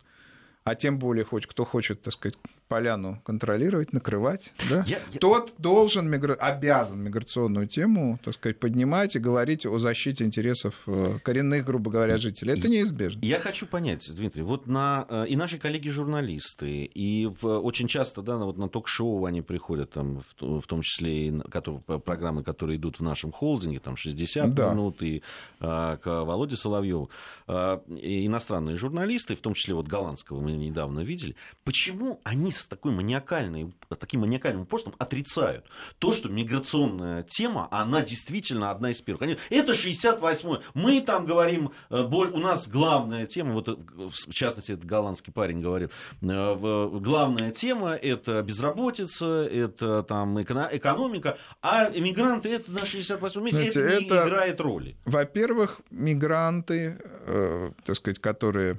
а 0.64 0.76
тем 0.76 1.00
более 1.00 1.24
хоть 1.24 1.48
кто 1.48 1.66
хочет, 1.66 2.02
так 2.02 2.14
сказать, 2.14 2.38
поляну 2.70 3.20
контролировать, 3.26 3.92
накрывать, 3.92 4.54
да, 4.70 4.86
я, 4.88 5.00
я... 5.12 5.20
тот 5.20 5.56
должен, 5.58 6.10
мигра... 6.10 6.36
обязан 6.36 7.02
миграционную 7.02 7.68
тему, 7.68 8.20
так 8.24 8.36
сказать, 8.36 8.60
поднимать 8.60 9.16
и 9.16 9.20
говорить 9.20 9.66
о 9.66 9.78
защите 9.80 10.24
интересов 10.24 10.84
э, 10.88 11.18
коренных, 11.24 11.66
грубо 11.66 11.92
говоря, 11.92 12.18
жителей. 12.18 12.54
Это 12.54 12.70
неизбежно. 12.70 13.20
Я 13.24 13.40
хочу 13.40 13.66
понять, 13.66 14.10
Дмитрий, 14.16 14.44
вот 14.44 14.68
на 14.68 15.06
э, 15.10 15.26
и 15.28 15.36
наши 15.36 15.58
коллеги-журналисты, 15.58 16.86
и 16.86 17.28
в, 17.42 17.48
очень 17.60 17.88
часто, 17.88 18.22
да, 18.22 18.38
вот 18.38 18.58
на 18.58 18.70
ток-шоу 18.70 19.26
они 19.26 19.42
приходят, 19.42 19.92
там, 19.92 20.22
в, 20.38 20.62
в 20.62 20.68
том 20.68 20.82
числе 20.84 21.28
и 21.28 21.40
которые, 21.50 21.82
программы, 21.82 22.44
которые 22.44 22.78
идут 22.78 23.00
в 23.00 23.04
нашем 23.04 23.32
холдинге, 23.32 23.80
там 23.80 23.98
60 23.98 24.54
да. 24.54 24.72
минут, 24.72 25.02
и 25.02 25.24
а, 25.60 25.98
к 25.98 26.06
Володе 26.06 26.56
Соловьеву, 26.56 27.10
а, 27.48 27.82
иностранные 27.88 28.78
журналисты, 28.78 29.36
в 29.36 29.42
том 29.42 29.56
числе 29.56 29.74
вот 29.74 29.88
голландского, 29.88 30.40
мы 30.40 30.52
недавно 30.52 31.00
видели, 31.00 31.36
почему 31.64 32.22
они 32.24 32.52
с 32.60 32.68
такой 32.68 32.92
маниакальной, 32.92 33.74
таким 34.00 34.22
маниакальным 34.22 34.64
упорством 34.64 34.96
отрицают 34.98 35.66
то, 36.00 36.12
что 36.12 36.30
миграционная 36.30 37.24
тема, 37.24 37.68
она 37.72 38.02
действительно 38.02 38.72
одна 38.72 38.92
из 38.92 39.02
первых. 39.02 39.24
Они, 39.24 39.38
это 39.50 39.74
68-й. 39.74 40.62
Мы 40.74 41.02
там 41.02 41.26
говорим, 41.26 41.72
э, 41.90 42.02
у 42.02 42.40
нас 42.40 42.68
главная 42.68 43.26
тема, 43.26 43.54
вот 43.54 43.68
в 43.68 44.34
частности, 44.34 44.72
этот 44.72 44.86
голландский 44.86 45.34
парень 45.34 45.62
говорил, 45.62 45.90
главная 46.22 47.52
тема 47.52 47.94
это 47.96 48.42
безработица, 48.42 49.44
это 49.46 50.04
там 50.04 50.42
экономика, 50.42 51.38
а 51.62 51.90
мигранты 51.90 52.50
это 52.50 52.72
на 52.72 52.80
68-м 52.80 53.44
месте, 53.44 53.72
Знаете, 53.72 53.80
это 53.80 54.00
не 54.00 54.06
это, 54.06 54.28
играет 54.28 54.62
роли. 54.62 54.98
Во-первых, 55.06 55.82
мигранты, 55.90 56.98
э, 57.26 57.72
так 57.86 57.96
сказать, 57.96 58.20
которые 58.20 58.78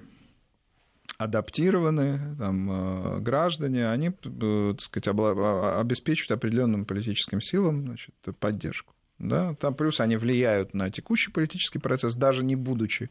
адаптированные 1.20 2.18
там, 2.38 2.70
э, 2.70 3.20
граждане, 3.20 3.90
они, 3.90 4.08
э, 4.08 4.72
так 4.72 4.80
сказать, 4.80 5.08
а, 5.08 5.78
обеспечивают 5.78 6.30
определенным 6.30 6.86
политическим 6.86 7.42
силам 7.42 7.82
значит, 7.82 8.14
поддержку. 8.38 8.94
Да? 9.18 9.54
Там 9.56 9.74
плюс 9.74 10.00
они 10.00 10.16
влияют 10.16 10.72
на 10.72 10.90
текущий 10.90 11.30
политический 11.30 11.78
процесс, 11.78 12.14
даже 12.14 12.42
не 12.42 12.56
будучи 12.56 13.10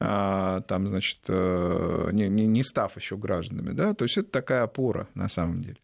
а, 0.00 0.62
там, 0.62 0.88
значит, 0.88 1.18
э, 1.28 2.08
не, 2.12 2.30
не, 2.30 2.46
не 2.46 2.64
став 2.64 2.96
еще 2.96 3.18
гражданами, 3.18 3.72
да, 3.72 3.92
то 3.92 4.06
есть 4.06 4.16
это 4.16 4.30
такая 4.30 4.62
опора 4.62 5.06
на 5.14 5.28
самом 5.28 5.60
деле. 5.60 5.76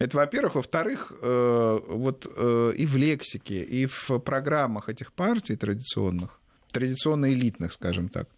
Это, 0.00 0.16
во-первых. 0.16 0.56
Во-вторых, 0.56 1.12
вот 1.20 2.26
и 2.26 2.86
в 2.86 2.96
лексике, 2.96 3.62
и 3.64 3.86
в 3.86 4.18
программах 4.18 4.88
этих 4.88 5.12
партий 5.12 5.56
традиционных, 5.56 6.40
традиционно 6.70 7.32
элитных, 7.32 7.72
скажем 7.72 8.08
так, 8.08 8.28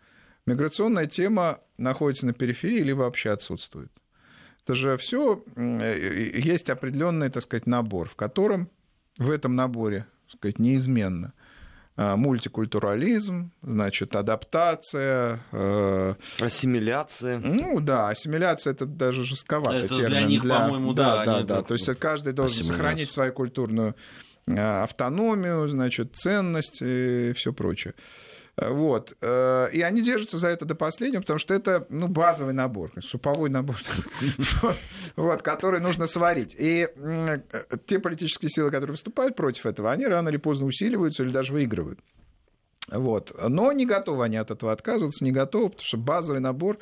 миграционная 0.46 1.06
тема 1.06 1.60
находится 1.78 2.26
на 2.26 2.32
периферии 2.32 2.82
либо 2.82 3.00
вообще 3.00 3.30
отсутствует. 3.30 3.90
Это 4.64 4.74
же 4.74 4.96
все 4.96 5.42
есть 5.56 6.70
определенный, 6.70 7.30
так 7.30 7.42
сказать, 7.42 7.66
набор, 7.66 8.08
в 8.08 8.16
котором 8.16 8.70
в 9.18 9.30
этом 9.30 9.56
наборе, 9.56 10.06
так 10.26 10.38
сказать, 10.38 10.58
неизменно 10.58 11.32
Э, 12.00 12.16
мультикультурализм, 12.16 13.50
значит, 13.60 14.16
адаптация. 14.16 15.40
Э... 15.52 16.14
Ассимиляция. 16.38 17.38
Ну 17.40 17.78
да, 17.80 18.08
ассимиляция 18.08 18.72
это 18.72 18.86
даже 18.86 19.26
жестковато. 19.26 19.76
Это 19.76 19.88
термин. 19.88 20.08
для 20.08 20.22
них, 20.22 20.40
для... 20.40 20.60
по-моему, 20.60 20.94
да. 20.94 21.24
Да, 21.26 21.38
да, 21.40 21.42
да. 21.42 21.62
То 21.62 21.74
есть 21.74 21.86
каждый 21.98 22.32
должен 22.32 22.64
сохранить 22.64 23.10
свою 23.10 23.34
культурную 23.34 23.96
э, 24.46 24.82
автономию, 24.82 25.68
значит, 25.68 26.16
ценность 26.16 26.78
и 26.80 27.32
все 27.34 27.52
прочее. 27.52 27.92
Вот. 28.60 29.16
Э, 29.20 29.68
и 29.72 29.80
они 29.80 30.02
держатся 30.02 30.36
за 30.38 30.48
это 30.48 30.64
до 30.64 30.74
последнего, 30.74 31.22
потому 31.22 31.38
что 31.38 31.54
это 31.54 31.86
ну, 31.88 32.08
базовый 32.08 32.52
набор, 32.52 32.92
суповой 33.00 33.48
набор, 33.48 33.76
вот, 35.16 35.42
который 35.42 35.80
нужно 35.80 36.06
сварить. 36.06 36.54
И 36.58 36.86
те 37.86 37.98
политические 37.98 38.50
силы, 38.50 38.70
которые 38.70 38.92
выступают 38.92 39.36
против 39.36 39.66
этого, 39.66 39.90
они 39.90 40.06
рано 40.06 40.28
или 40.28 40.36
поздно 40.36 40.66
усиливаются 40.66 41.22
или 41.22 41.30
даже 41.30 41.52
выигрывают. 41.52 42.00
Вот. 42.88 43.34
Но 43.48 43.72
не 43.72 43.86
готовы 43.86 44.24
они 44.24 44.36
от 44.36 44.50
этого 44.50 44.72
отказываться, 44.72 45.24
не 45.24 45.32
готовы, 45.32 45.70
потому 45.70 45.86
что 45.86 45.96
базовый 45.96 46.40
набор 46.40 46.78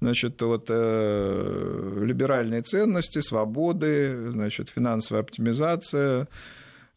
значит, 0.00 0.40
вот, 0.42 0.66
э, 0.68 2.02
либеральные 2.04 2.62
ценности, 2.62 3.20
свободы, 3.20 4.30
значит, 4.30 4.68
финансовая 4.68 5.22
оптимизация, 5.22 6.28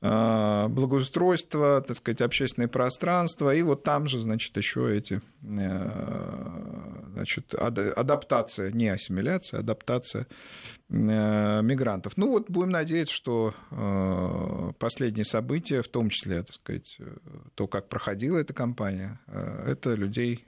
благоустройство, 0.02 1.82
так 1.82 1.96
сказать, 1.96 2.22
общественное 2.22 2.68
пространство, 2.68 3.54
и 3.54 3.62
вот 3.62 3.84
там 3.84 4.08
же, 4.08 4.20
значит, 4.20 4.58
еще 4.58 4.98
эти, 4.98 5.22
э, 5.44 7.12
значит, 7.14 7.54
адаптация, 7.54 8.72
не 8.72 8.88
ассимиляция, 8.88 9.60
адаптация 9.60 10.26
э, 10.90 11.62
мигрантов. 11.62 12.18
Ну 12.18 12.30
вот 12.30 12.50
будем 12.50 12.72
надеяться, 12.72 13.14
что 13.14 13.54
э, 13.70 14.72
последние 14.80 15.26
события, 15.26 15.84
в 15.84 15.88
том 15.88 16.10
числе, 16.10 16.42
так 16.42 16.56
сказать, 16.56 16.98
то, 17.54 17.68
как 17.68 17.88
проходила 17.88 18.40
эта 18.40 18.54
кампания, 18.54 19.20
это 19.28 19.94
людей, 19.94 20.46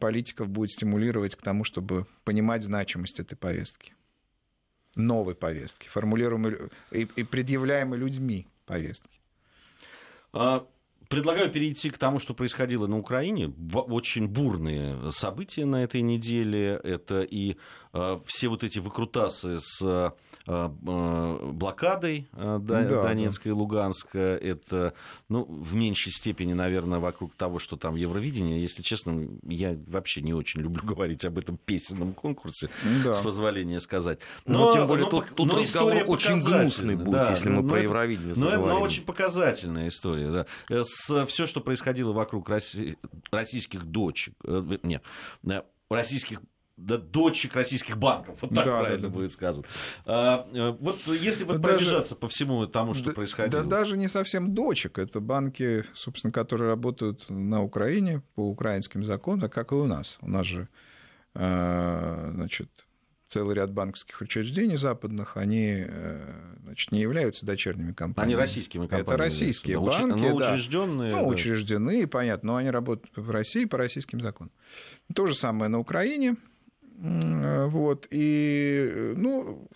политиков 0.00 0.48
будет 0.48 0.70
стимулировать 0.70 1.36
к 1.36 1.42
тому, 1.42 1.64
чтобы 1.64 2.06
понимать 2.24 2.62
значимость 2.64 3.20
этой 3.20 3.36
повестки 3.36 3.92
новой 4.98 5.34
повестки, 5.34 5.88
формулируемой 5.88 6.70
и, 6.90 7.08
и 7.16 7.22
предъявляемой 7.22 7.98
людьми 7.98 8.46
повестки. 8.66 9.18
А, 10.32 10.66
предлагаю 11.08 11.50
перейти 11.50 11.90
к 11.90 11.98
тому, 11.98 12.18
что 12.18 12.34
происходило 12.34 12.86
на 12.86 12.98
Украине. 12.98 13.52
Очень 13.72 14.28
бурные 14.28 15.10
события 15.12 15.64
на 15.64 15.84
этой 15.84 16.02
неделе. 16.02 16.80
Это 16.82 17.22
и 17.22 17.56
все 18.26 18.48
вот 18.48 18.64
эти 18.64 18.78
выкрутасы 18.78 19.58
с 19.60 20.12
а, 20.50 20.74
а, 20.86 21.38
блокадой 21.52 22.26
а, 22.32 22.58
да, 22.58 22.82
Донецка 23.02 23.44
да. 23.44 23.50
и 23.50 23.52
Луганска. 23.52 24.18
Это 24.18 24.94
ну, 25.28 25.44
в 25.44 25.74
меньшей 25.74 26.10
степени, 26.10 26.54
наверное, 26.54 27.00
вокруг 27.00 27.34
того, 27.34 27.58
что 27.58 27.76
там 27.76 27.96
Евровидение. 27.96 28.60
Если 28.60 28.80
честно, 28.80 29.28
я 29.42 29.76
вообще 29.86 30.22
не 30.22 30.32
очень 30.32 30.62
люблю 30.62 30.82
говорить 30.86 31.26
об 31.26 31.36
этом 31.36 31.58
песенном 31.58 32.14
конкурсе, 32.14 32.70
да. 33.04 33.12
с 33.12 33.20
позволения 33.20 33.78
сказать. 33.78 34.20
Но, 34.46 34.68
но 34.68 34.72
тем 34.72 34.86
более 34.86 35.04
но, 35.04 35.10
тут, 35.10 35.34
тут 35.34 35.48
но 35.48 35.58
разговор 35.58 35.96
очень 36.06 36.42
гнусный 36.42 36.96
будет, 36.96 37.10
да, 37.10 37.30
если 37.30 37.50
мы 37.50 37.60
но, 37.60 37.68
про 37.68 37.82
Евровидение 37.82 38.34
но, 38.34 38.50
заговорим. 38.50 38.78
Но 38.78 38.80
очень 38.80 39.04
показательная 39.04 39.88
история. 39.88 40.30
Да. 40.30 40.46
Э, 40.70 40.82
с, 40.82 41.26
все, 41.26 41.46
что 41.46 41.60
происходило 41.60 42.12
вокруг 42.12 42.48
россий, 42.48 42.96
российских 43.30 43.84
дочек, 43.84 44.32
э, 44.44 44.78
нет, 44.82 45.02
э, 45.46 45.60
российских 45.90 46.40
да, 46.78 46.96
дочек 46.96 47.54
российских 47.54 47.98
банков, 47.98 48.38
вот 48.40 48.54
так 48.54 48.64
да, 48.64 48.80
правильно 48.80 49.02
да, 49.02 49.08
да. 49.08 49.14
будет 49.14 49.32
сказано. 49.32 49.66
А, 50.06 50.48
э, 50.52 50.70
вот 50.80 51.06
если 51.08 51.44
вот 51.44 51.60
даже, 51.60 51.78
пробежаться 51.78 52.14
по 52.14 52.28
всему 52.28 52.66
тому, 52.66 52.94
что 52.94 53.06
да, 53.06 53.12
происходило. 53.12 53.62
Да 53.62 53.68
даже 53.68 53.96
не 53.96 54.08
совсем 54.08 54.54
дочек, 54.54 54.98
это 54.98 55.20
банки, 55.20 55.84
собственно, 55.94 56.32
которые 56.32 56.68
работают 56.70 57.28
на 57.28 57.62
Украине 57.62 58.22
по 58.34 58.48
украинским 58.48 59.04
законам, 59.04 59.50
как 59.50 59.72
и 59.72 59.74
у 59.74 59.86
нас. 59.86 60.18
У 60.20 60.30
нас 60.30 60.46
же, 60.46 60.68
а, 61.34 62.30
значит, 62.32 62.70
целый 63.26 63.56
ряд 63.56 63.72
банковских 63.72 64.20
учреждений 64.20 64.76
западных, 64.76 65.36
они 65.36 65.84
э, 65.86 66.54
значит, 66.62 66.92
не 66.92 67.00
являются 67.00 67.44
дочерними 67.44 67.92
компаниями. 67.92 68.34
Они 68.34 68.40
российскими 68.40 68.82
компаниями. 68.82 69.08
Это 69.08 69.16
российские 69.16 69.80
банки, 69.80 70.04
но 70.04 70.34
учрежденные. 70.34 71.14
Да. 71.14 71.22
Ну, 71.22 71.28
учреждены, 71.28 72.06
понятно, 72.06 72.52
но 72.52 72.56
они 72.56 72.70
работают 72.70 73.14
в 73.16 73.30
России 73.30 73.64
по 73.66 73.76
российским 73.76 74.20
законам. 74.20 74.52
То 75.14 75.26
же 75.26 75.34
самое 75.34 75.68
на 75.68 75.78
Украине. 75.78 76.36
Вот, 77.00 78.08
и, 78.10 79.14
ну, 79.16 79.68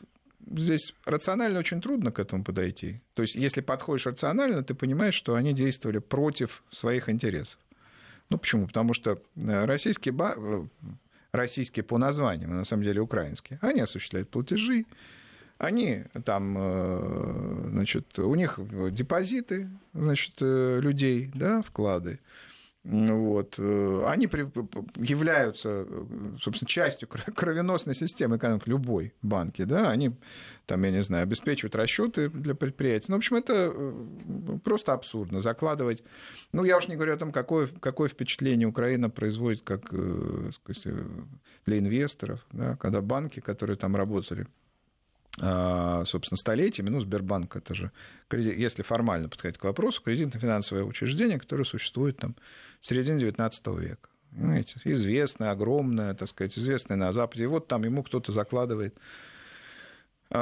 здесь 0.51 0.95
рационально 1.05 1.61
очень 1.61 1.81
трудно 1.81 2.11
к 2.11 2.19
этому 2.19 2.45
подойти. 2.45 3.01
То 3.15 3.23
есть, 3.23 3.35
если 3.37 3.61
подходишь 3.61 4.07
рационально, 4.07 4.63
ты 4.63 4.75
понимаешь, 4.75 5.15
что 5.15 5.35
они 5.35 5.53
действовали 5.53 5.99
против 5.99 6.63
своих 6.71 7.09
интересов. 7.09 7.59
Ну, 8.29 8.39
почему? 8.39 8.67
Потому 8.67 8.95
что 8.95 9.21
э, 9.37 9.65
российские, 9.67 10.13
ба... 10.13 10.35
российские 11.33 11.85
по 11.85 11.99
названию, 11.99 12.49
на 12.49 12.65
самом 12.65 12.83
деле 12.83 13.01
украинские, 13.01 13.59
они 13.63 13.81
осуществляют 13.81 14.31
платежи, 14.31 14.87
они 15.59 16.05
там, 16.25 16.57
э, 16.59 17.69
значит, 17.71 18.19
у 18.19 18.35
них 18.35 18.59
депозиты, 18.91 19.69
значит, 19.93 20.35
э, 20.41 20.81
людей, 20.81 21.31
да, 21.35 21.63
вклады. 21.63 22.19
Вот. 22.85 23.57
Э, 23.59 24.05
они 24.09 24.25
являются, 24.97 25.87
собственно, 26.41 26.69
частью 26.69 27.09
кровеносной 27.09 27.95
системы 27.95 28.39
экономики 28.39 28.69
любой 28.69 29.15
банки. 29.23 29.63
Да? 29.63 29.91
Они, 29.91 30.17
там, 30.67 30.83
я 30.83 30.91
не 30.91 31.03
знаю, 31.03 31.23
обеспечивают 31.23 31.77
расчеты 31.77 32.29
для 32.29 32.55
предприятий. 32.55 33.07
Ну, 33.09 33.17
в 33.17 33.19
общем, 33.19 33.37
это 33.37 33.73
э, 33.73 34.59
просто 34.65 34.95
абсурдно 34.95 35.41
закладывать. 35.41 36.03
Ну, 36.53 36.65
я 36.65 36.77
уж 36.77 36.89
не 36.89 36.97
говорю 36.97 37.15
о 37.15 37.19
том, 37.19 37.31
какое, 37.31 37.69
какое 37.69 38.09
впечатление 38.09 38.67
Украина 38.67 39.09
производит 39.11 39.63
как, 39.63 39.83
э, 39.93 40.51
сказать, 40.53 40.97
для 41.67 41.79
инвесторов, 41.79 42.45
да? 42.51 42.77
когда 42.77 43.01
банки, 43.01 43.39
которые 43.39 43.77
там 43.77 43.95
работали 43.95 44.49
собственно, 45.39 46.37
столетиями, 46.37 46.91
ну, 46.91 47.01
Сбербанк, 47.01 47.57
это 47.57 47.75
же, 47.75 47.91
если 48.31 48.83
формально 48.83 49.31
подходить 49.31 49.59
к 49.59 49.65
вопросу, 49.65 50.03
кредитно-финансовое 50.03 50.85
учреждение, 50.85 51.39
которое 51.39 51.65
существует 51.65 52.19
там 52.19 52.37
в 52.81 52.87
середине 52.87 53.25
XIX 53.25 53.81
века. 53.81 54.09
Понимаете, 54.31 54.81
известное, 54.85 55.51
огромное, 55.51 56.15
так 56.15 56.29
сказать, 56.29 56.57
известное 56.59 56.97
на 56.97 57.13
Западе. 57.13 57.45
И 57.45 57.47
вот 57.47 57.69
там 57.69 57.85
ему 57.85 58.03
кто-то 58.03 58.33
закладывает 58.33 58.97
а, 58.97 59.01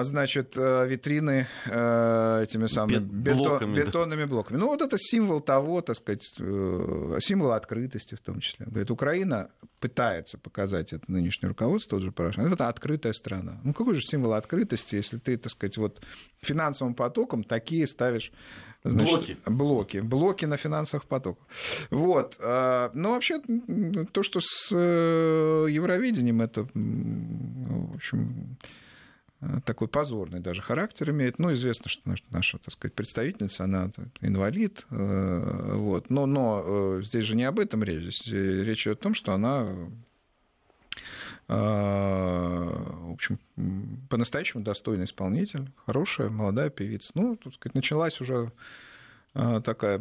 значит, 0.03 0.57
э, 0.57 0.87
витрины 0.87 1.47
э, 1.67 2.43
этими 2.45 2.67
самыми 2.69 2.99
блоками, 2.99 3.75
бетон, 3.75 3.75
бетонными 3.75 4.25
блоками. 4.25 4.57
Ну, 4.59 4.67
вот 4.67 4.83
это 4.83 4.97
символ 4.99 5.41
того, 5.41 5.81
так 5.81 5.97
сказать, 5.97 6.33
э, 6.39 7.19
символ 7.21 7.53
открытости 7.53 8.15
в 8.15 8.21
том 8.21 8.41
числе. 8.41 8.67
Говорит, 8.67 8.91
Украина 8.91 9.51
пытается 9.81 10.39
показать 10.39 10.93
это 10.93 11.11
нынешнее 11.11 11.49
руководство, 11.49 11.99
тот 11.99 12.05
же 12.05 12.13
Порошенко. 12.13 12.55
Это 12.55 12.69
открытая 12.69 13.13
страна. 13.13 13.61
Ну, 13.65 13.75
какой 13.75 13.95
же 13.95 14.03
символ 14.03 14.35
открытости, 14.35 14.95
если 14.95 15.19
ты, 15.19 15.37
так 15.37 15.51
сказать, 15.51 15.77
вот 15.77 16.01
финансовым 16.41 16.95
потоком 16.95 17.43
такие 17.43 17.87
ставишь 17.87 18.33
Значит, 18.83 19.15
блоки. 19.15 19.37
блоки. 19.45 19.99
Блоки 19.99 20.45
на 20.47 20.57
финансовых 20.57 21.05
потоках. 21.05 21.47
Вот. 21.91 22.39
Но 22.41 22.91
вообще 22.95 23.41
то, 24.13 24.23
что 24.23 24.41
с 24.41 24.75
Евровидением, 24.75 26.41
это, 26.41 26.63
в 26.63 27.95
общем, 27.95 28.57
такой 29.65 29.89
позорный 29.89 30.41
даже 30.41 30.61
характер 30.63 31.11
имеет. 31.11 31.39
Ну, 31.39 31.53
известно, 31.53 31.89
что 31.89 32.03
наша, 32.31 32.59
так 32.59 32.73
сказать, 32.73 32.95
представительница, 32.95 33.65
она 33.65 33.91
инвалид, 34.21 34.87
э, 34.91 35.73
вот. 35.77 36.11
но, 36.11 36.27
но 36.27 36.63
э, 36.65 37.03
здесь 37.03 37.25
же 37.25 37.37
не 37.37 37.45
об 37.45 37.59
этом 37.59 37.83
речь. 37.83 38.03
Здесь 38.03 38.27
речь 38.27 38.87
идет 38.87 39.01
о 39.01 39.03
том, 39.03 39.15
что 39.15 39.33
она 39.33 39.67
в 41.53 43.13
общем, 43.13 43.41
по-настоящему 44.09 44.63
достойный 44.63 45.07
исполнитель, 45.07 45.73
хорошая 45.85 46.29
молодая 46.29 46.71
певица. 46.71 47.11
Ну, 47.17 47.35
так 47.35 47.53
сказать, 47.55 47.75
началась 47.75 48.21
уже 48.21 48.53
такая 49.33 50.01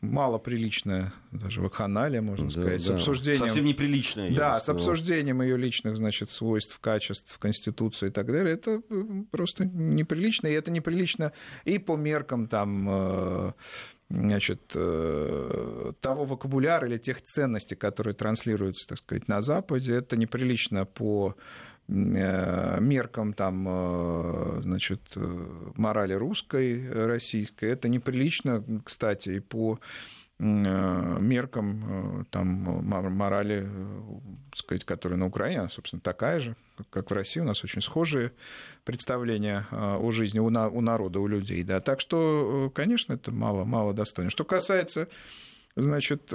малоприличная, 0.00 1.12
даже 1.30 1.60
вакханалия, 1.60 2.22
можно 2.22 2.46
да, 2.46 2.50
сказать, 2.52 2.78
да. 2.78 2.86
с 2.86 2.90
обсуждением... 2.90 3.46
Совсем 3.46 3.64
неприличная. 3.66 4.34
Да, 4.34 4.60
с 4.60 4.68
обсуждением 4.68 5.42
ее 5.42 5.58
личных, 5.58 5.96
значит, 5.96 6.30
свойств, 6.30 6.78
качеств, 6.80 7.38
Конституции 7.38 8.08
и 8.08 8.10
так 8.10 8.26
далее. 8.26 8.54
Это 8.54 8.80
э, 8.88 9.04
просто 9.30 9.66
неприлично, 9.66 10.46
и 10.46 10.52
это 10.52 10.70
неприлично 10.70 11.32
и 11.64 11.78
по 11.78 11.96
меркам 11.96 12.48
там 12.48 12.88
э, 12.88 13.52
значит, 14.08 14.72
э, 14.74 15.92
того 16.00 16.24
вокабуляра 16.24 16.86
или 16.88 16.98
тех 16.98 17.22
ценностей, 17.22 17.76
которые 17.76 18.14
транслируются, 18.14 18.88
так 18.88 18.98
сказать, 18.98 19.28
на 19.28 19.42
Западе. 19.42 19.94
Это 19.94 20.16
неприлично 20.16 20.84
по 20.84 21.36
меркам 21.92 23.34
там, 23.34 23.66
э, 23.68 24.60
значит, 24.62 25.00
э, 25.16 25.46
морали 25.76 26.14
русской, 26.14 26.90
российской. 26.90 27.66
Это 27.66 27.88
неприлично, 27.88 28.64
кстати, 28.84 29.30
и 29.30 29.40
по 29.40 29.78
меркам 30.38 32.26
там, 32.30 32.46
морали, 32.82 33.68
сказать, 34.56 34.84
которая 34.84 35.16
на 35.16 35.26
Украине, 35.26 35.68
собственно, 35.68 36.00
такая 36.00 36.40
же, 36.40 36.56
как 36.90 37.10
в 37.12 37.14
России. 37.14 37.38
У 37.38 37.44
нас 37.44 37.62
очень 37.62 37.80
схожие 37.80 38.32
представления 38.82 39.68
о 39.70 40.10
жизни 40.10 40.40
у 40.40 40.50
народа, 40.50 41.20
у 41.20 41.28
людей. 41.28 41.62
Да. 41.62 41.78
Так 41.80 42.00
что, 42.00 42.72
конечно, 42.74 43.12
это 43.12 43.30
мало, 43.30 43.62
мало 43.62 43.94
достойно. 43.94 44.32
Что 44.32 44.44
касается, 44.44 45.06
значит, 45.76 46.32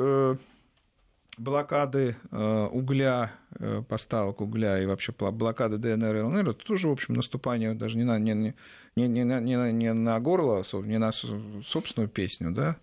блокады 1.38 2.16
э, 2.32 2.68
угля, 2.72 3.32
э, 3.60 3.84
поставок 3.88 4.42
угля 4.42 4.82
и 4.82 4.86
вообще 4.86 5.14
блокады 5.18 5.78
ДНР 5.78 6.16
и 6.16 6.22
ЛНР, 6.22 6.50
это 6.50 6.66
тоже, 6.66 6.88
в 6.88 6.92
общем, 6.92 7.14
наступание 7.14 7.74
даже 7.74 7.98
не 7.98 8.04
на, 8.04 8.18
не, 8.20 8.34
не, 8.34 8.54
не, 8.96 9.08
не, 9.08 9.40
не, 9.40 9.72
не 9.72 9.94
на 9.94 10.20
горло, 10.20 10.64
не 10.84 10.98
на 10.98 11.12
собственную 11.12 12.10
песню, 12.10 12.52
да, 12.52 12.78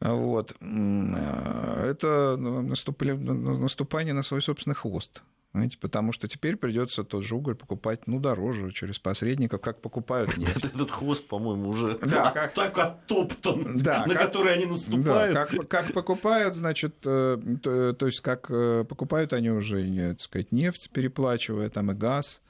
вот. 0.00 0.54
Э, 0.60 1.90
это 1.90 2.36
наступление 2.36 4.14
на 4.14 4.22
свой 4.22 4.42
собственный 4.42 4.76
хвост. 4.76 5.22
Понимаете, 5.52 5.78
потому 5.78 6.12
что 6.12 6.28
теперь 6.28 6.56
придется 6.56 7.04
тот 7.04 7.24
же 7.24 7.34
уголь 7.34 7.54
покупать, 7.54 8.06
ну, 8.06 8.20
дороже, 8.20 8.70
через 8.72 8.98
посредников, 8.98 9.62
как 9.62 9.80
покупают 9.80 10.36
нефть. 10.36 10.64
Этот 10.64 10.90
хвост, 10.90 11.26
по-моему, 11.26 11.70
уже 11.70 11.98
да, 12.02 12.30
как... 12.30 12.52
так 12.52 12.78
оттоптан, 12.78 13.78
да, 13.82 14.04
на 14.06 14.14
как... 14.14 14.26
который 14.26 14.54
они 14.54 14.66
наступают. 14.66 15.34
Да, 15.34 15.46
как, 15.46 15.68
как 15.68 15.92
покупают, 15.94 16.56
значит, 16.56 16.96
э, 17.06 17.38
то, 17.62 17.92
то 17.94 18.06
есть 18.06 18.20
как 18.20 18.50
э, 18.50 18.84
покупают 18.86 19.32
они 19.32 19.50
уже, 19.50 19.82
э, 19.82 20.10
так 20.10 20.20
сказать, 20.20 20.52
нефть, 20.52 20.90
переплачивая 20.92 21.70
там 21.70 21.90
и 21.92 21.94
газ. 21.94 22.40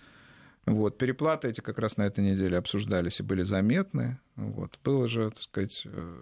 Вот, 0.66 0.98
переплаты 0.98 1.48
эти 1.48 1.60
как 1.60 1.78
раз 1.78 1.96
на 1.96 2.02
этой 2.02 2.22
неделе 2.22 2.58
обсуждались 2.58 3.20
и 3.20 3.22
были 3.22 3.42
заметны. 3.42 4.18
Вот. 4.36 4.78
Было 4.84 5.08
же, 5.08 5.30
так 5.30 5.42
сказать, 5.42 5.86
а 5.86 6.12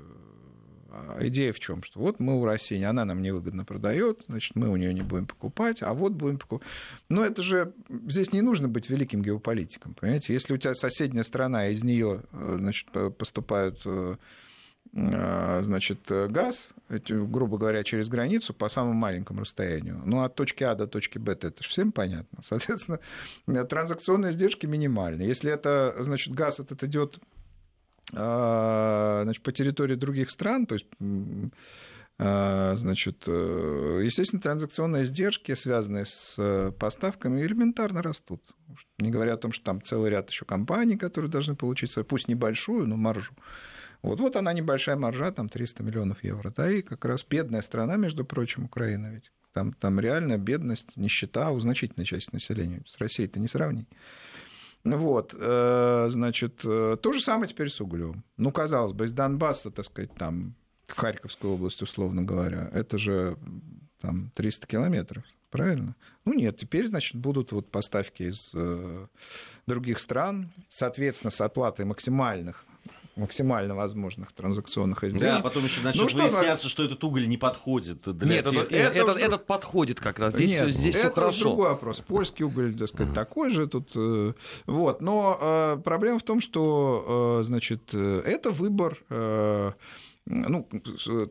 идея 1.20 1.52
в 1.52 1.60
чем? 1.60 1.82
Что 1.82 2.00
вот 2.00 2.20
мы 2.20 2.40
у 2.40 2.44
России, 2.44 2.82
она 2.82 3.04
нам 3.04 3.22
невыгодно 3.22 3.64
продает, 3.64 4.24
значит, 4.28 4.56
мы 4.56 4.68
у 4.68 4.76
нее 4.76 4.92
не 4.94 5.02
будем 5.02 5.26
покупать, 5.26 5.82
а 5.82 5.92
вот 5.94 6.12
будем 6.12 6.38
покупать. 6.38 6.66
Но 7.08 7.24
это 7.24 7.42
же 7.42 7.72
здесь 8.06 8.32
не 8.32 8.42
нужно 8.42 8.68
быть 8.68 8.90
великим 8.90 9.22
геополитиком, 9.22 9.94
понимаете? 9.94 10.32
Если 10.32 10.54
у 10.54 10.56
тебя 10.56 10.74
соседняя 10.74 11.24
страна, 11.24 11.68
из 11.68 11.82
нее, 11.84 12.22
э, 12.32 12.56
значит, 12.58 12.88
поступают 13.16 13.80
э, 13.84 14.16
э, 14.92 15.60
значит, 15.62 16.00
газ, 16.08 16.70
грубо 16.88 17.58
говоря, 17.58 17.82
через 17.84 18.08
границу 18.08 18.54
по 18.54 18.68
самому 18.68 18.94
маленькому 18.94 19.40
расстоянию. 19.40 20.00
Ну, 20.04 20.22
от 20.22 20.34
точки 20.34 20.64
А 20.64 20.74
до 20.74 20.86
точки 20.86 21.18
Б 21.18 21.32
это 21.32 21.62
же 21.62 21.68
всем 21.68 21.92
понятно. 21.92 22.38
Соответственно, 22.42 23.00
транзакционные 23.46 24.32
издержки 24.32 24.66
минимальны. 24.66 25.22
Если 25.22 25.52
это, 25.52 25.96
значит, 26.00 26.34
газ 26.34 26.60
этот 26.60 26.82
идет 26.84 27.18
а, 27.18 27.35
значит, 28.12 29.42
по 29.42 29.52
территории 29.52 29.94
других 29.94 30.30
стран, 30.30 30.66
то 30.66 30.74
есть 30.74 30.86
а, 32.18 32.76
Значит, 32.76 33.24
э, 33.26 34.00
естественно, 34.02 34.40
транзакционные 34.40 35.04
издержки, 35.04 35.54
связанные 35.54 36.06
с 36.06 36.34
э, 36.38 36.72
поставками, 36.78 37.42
элементарно 37.42 38.02
растут. 38.02 38.42
Не 38.98 39.10
говоря 39.10 39.34
о 39.34 39.36
том, 39.36 39.52
что 39.52 39.66
там 39.66 39.82
целый 39.82 40.10
ряд 40.10 40.30
еще 40.30 40.46
компаний, 40.46 40.96
которые 40.96 41.30
должны 41.30 41.56
получить 41.56 41.90
свою, 41.90 42.06
пусть 42.06 42.28
небольшую, 42.28 42.86
но 42.86 42.96
маржу. 42.96 43.34
Вот, 44.00 44.20
вот 44.20 44.36
она 44.36 44.54
небольшая 44.54 44.96
маржа, 44.96 45.30
там 45.30 45.50
300 45.50 45.82
миллионов 45.82 46.24
евро. 46.24 46.50
Да, 46.56 46.70
и 46.70 46.80
как 46.80 47.04
раз 47.04 47.22
бедная 47.22 47.60
страна, 47.60 47.96
между 47.96 48.24
прочим, 48.24 48.64
Украина 48.64 49.08
ведь. 49.08 49.30
Там, 49.52 49.72
там 49.74 50.00
реально 50.00 50.38
бедность, 50.38 50.96
нищета 50.96 51.50
у 51.50 51.60
значительной 51.60 52.06
части 52.06 52.30
населения. 52.32 52.82
С 52.86 52.98
Россией 52.98 53.28
это 53.28 53.40
не 53.40 53.48
сравнить. 53.48 53.88
Вот, 54.94 55.34
э, 55.36 56.06
значит, 56.10 56.60
э, 56.64 56.96
то 57.02 57.12
же 57.12 57.20
самое 57.20 57.48
теперь 57.48 57.70
с 57.70 57.80
углем. 57.80 58.22
Ну, 58.36 58.52
казалось 58.52 58.92
бы, 58.92 59.04
из 59.04 59.12
Донбасса, 59.12 59.70
так 59.70 59.84
сказать, 59.84 60.14
там, 60.14 60.54
Харьковская 60.86 61.50
область, 61.50 61.82
условно 61.82 62.22
говоря, 62.22 62.70
это 62.72 62.96
же 62.96 63.36
там 64.00 64.30
300 64.34 64.66
километров, 64.68 65.24
правильно? 65.50 65.96
Ну 66.24 66.34
нет, 66.34 66.56
теперь, 66.56 66.86
значит, 66.86 67.16
будут 67.16 67.50
вот 67.50 67.68
поставки 67.70 68.24
из 68.24 68.52
э, 68.54 69.06
других 69.66 69.98
стран, 69.98 70.52
соответственно, 70.68 71.32
с 71.32 71.40
оплатой 71.40 71.84
максимальных 71.84 72.64
максимально 73.16 73.74
возможных 73.74 74.32
транзакционных 74.32 75.02
изделий. 75.04 75.32
Да, 75.32 75.40
потом 75.40 75.64
еще 75.64 75.80
начнет 75.80 76.02
ну, 76.02 76.08
что 76.08 76.22
выясняться, 76.22 76.68
что 76.68 76.84
этот 76.84 77.02
уголь 77.02 77.26
не 77.26 77.36
подходит 77.36 78.02
для 78.02 78.34
Нет, 78.34 78.44
тех... 78.44 78.64
это, 78.64 78.74
этот, 78.74 78.96
этот, 78.96 79.16
этот 79.16 79.46
подходит 79.46 80.00
как 80.00 80.18
раз. 80.18 80.34
Здесь, 80.34 80.50
Нет, 80.50 80.74
здесь 80.74 80.94
это 80.94 81.10
все 81.10 81.14
хорошо. 81.14 81.40
другой 81.40 81.68
вопрос. 81.70 82.00
Польский 82.00 82.44
уголь, 82.44 82.76
так 82.76 82.88
сказать, 82.88 83.12
uh-huh. 83.12 83.14
такой 83.16 83.50
же 83.50 83.66
тут. 83.66 83.90
Э, 83.94 84.34
вот. 84.66 85.00
Но 85.00 85.38
э, 85.40 85.76
проблема 85.82 86.18
в 86.18 86.22
том, 86.22 86.40
что, 86.40 87.38
э, 87.40 87.44
значит, 87.44 87.94
э, 87.94 88.22
это 88.24 88.50
выбор 88.50 88.98
э, 89.08 89.72
ну, 90.28 90.68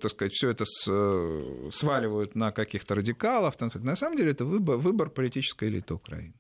так 0.02 0.10
сказать, 0.10 0.32
все 0.32 0.50
это 0.50 0.64
сваливают 1.70 2.34
на 2.34 2.54
каких-то 2.54 2.96
радикалов. 2.96 3.56
На 3.60 3.96
самом 3.98 4.18
деле 4.18 4.32
это 4.32 4.46
выбор, 4.46 4.78
выбор 4.78 5.10
политической 5.10 5.68
элиты 5.68 5.96
Украины. 5.96 6.34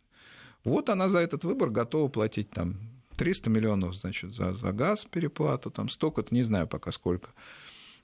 Вот 0.63 0.89
она 0.89 1.09
за 1.09 1.19
этот 1.19 1.43
выбор 1.43 1.69
готова 1.69 2.07
платить 2.07 2.49
там 2.49 2.94
300 3.15 3.49
миллионов, 3.49 3.95
значит, 3.95 4.33
за, 4.33 4.53
за 4.53 4.71
газ 4.71 5.05
переплату, 5.05 5.71
там 5.71 5.89
столько-то, 5.89 6.33
не 6.33 6.43
знаю 6.43 6.67
пока 6.67 6.91
сколько. 6.91 7.31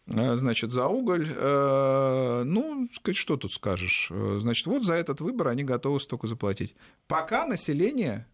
Э, 0.08 0.36
значит, 0.36 0.71
за 0.71 0.88
уголь, 0.88 1.28
э, 1.30 2.43
ну, 2.45 2.89
сказать, 2.93 3.17
что 3.17 3.38
тут 3.38 3.54
скажешь? 3.54 4.10
Э, 4.12 4.39
значит, 4.41 4.65
вот 4.67 4.84
за 4.84 4.95
этот 4.95 5.21
выбор 5.21 5.50
они 5.50 5.63
готовы 5.63 6.00
столько 6.00 6.28
заплатить. 6.28 6.76
Пока 7.08 7.45
население, 7.45 8.28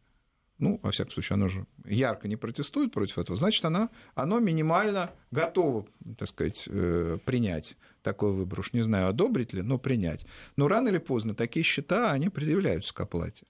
ну, 0.60 0.80
во 0.82 0.92
всяком 0.92 1.12
случае, 1.12 1.36
оно 1.36 1.50
же 1.50 1.66
ярко 1.86 2.28
не 2.28 2.36
протестует 2.36 2.92
против 2.94 3.18
этого, 3.18 3.38
значит, 3.38 3.64
оно, 3.66 3.90
оно 4.16 4.40
минимально 4.40 5.12
готово, 5.32 5.86
так 6.18 6.30
сказать, 6.30 6.66
принять 6.66 7.76
такой 8.02 8.32
выбор. 8.32 8.62
Уж 8.62 8.74
не 8.74 8.82
знаю, 8.82 9.10
одобрить 9.10 9.54
ли, 9.54 9.62
но 9.62 9.78
принять. 9.78 10.26
Но 10.56 10.68
рано 10.68 10.90
или 10.90 11.00
поздно 11.00 11.36
такие 11.36 11.64
счета, 11.64 12.12
они 12.12 12.30
предъявляются 12.30 12.94
к 12.94 13.02
оплате 13.02 13.46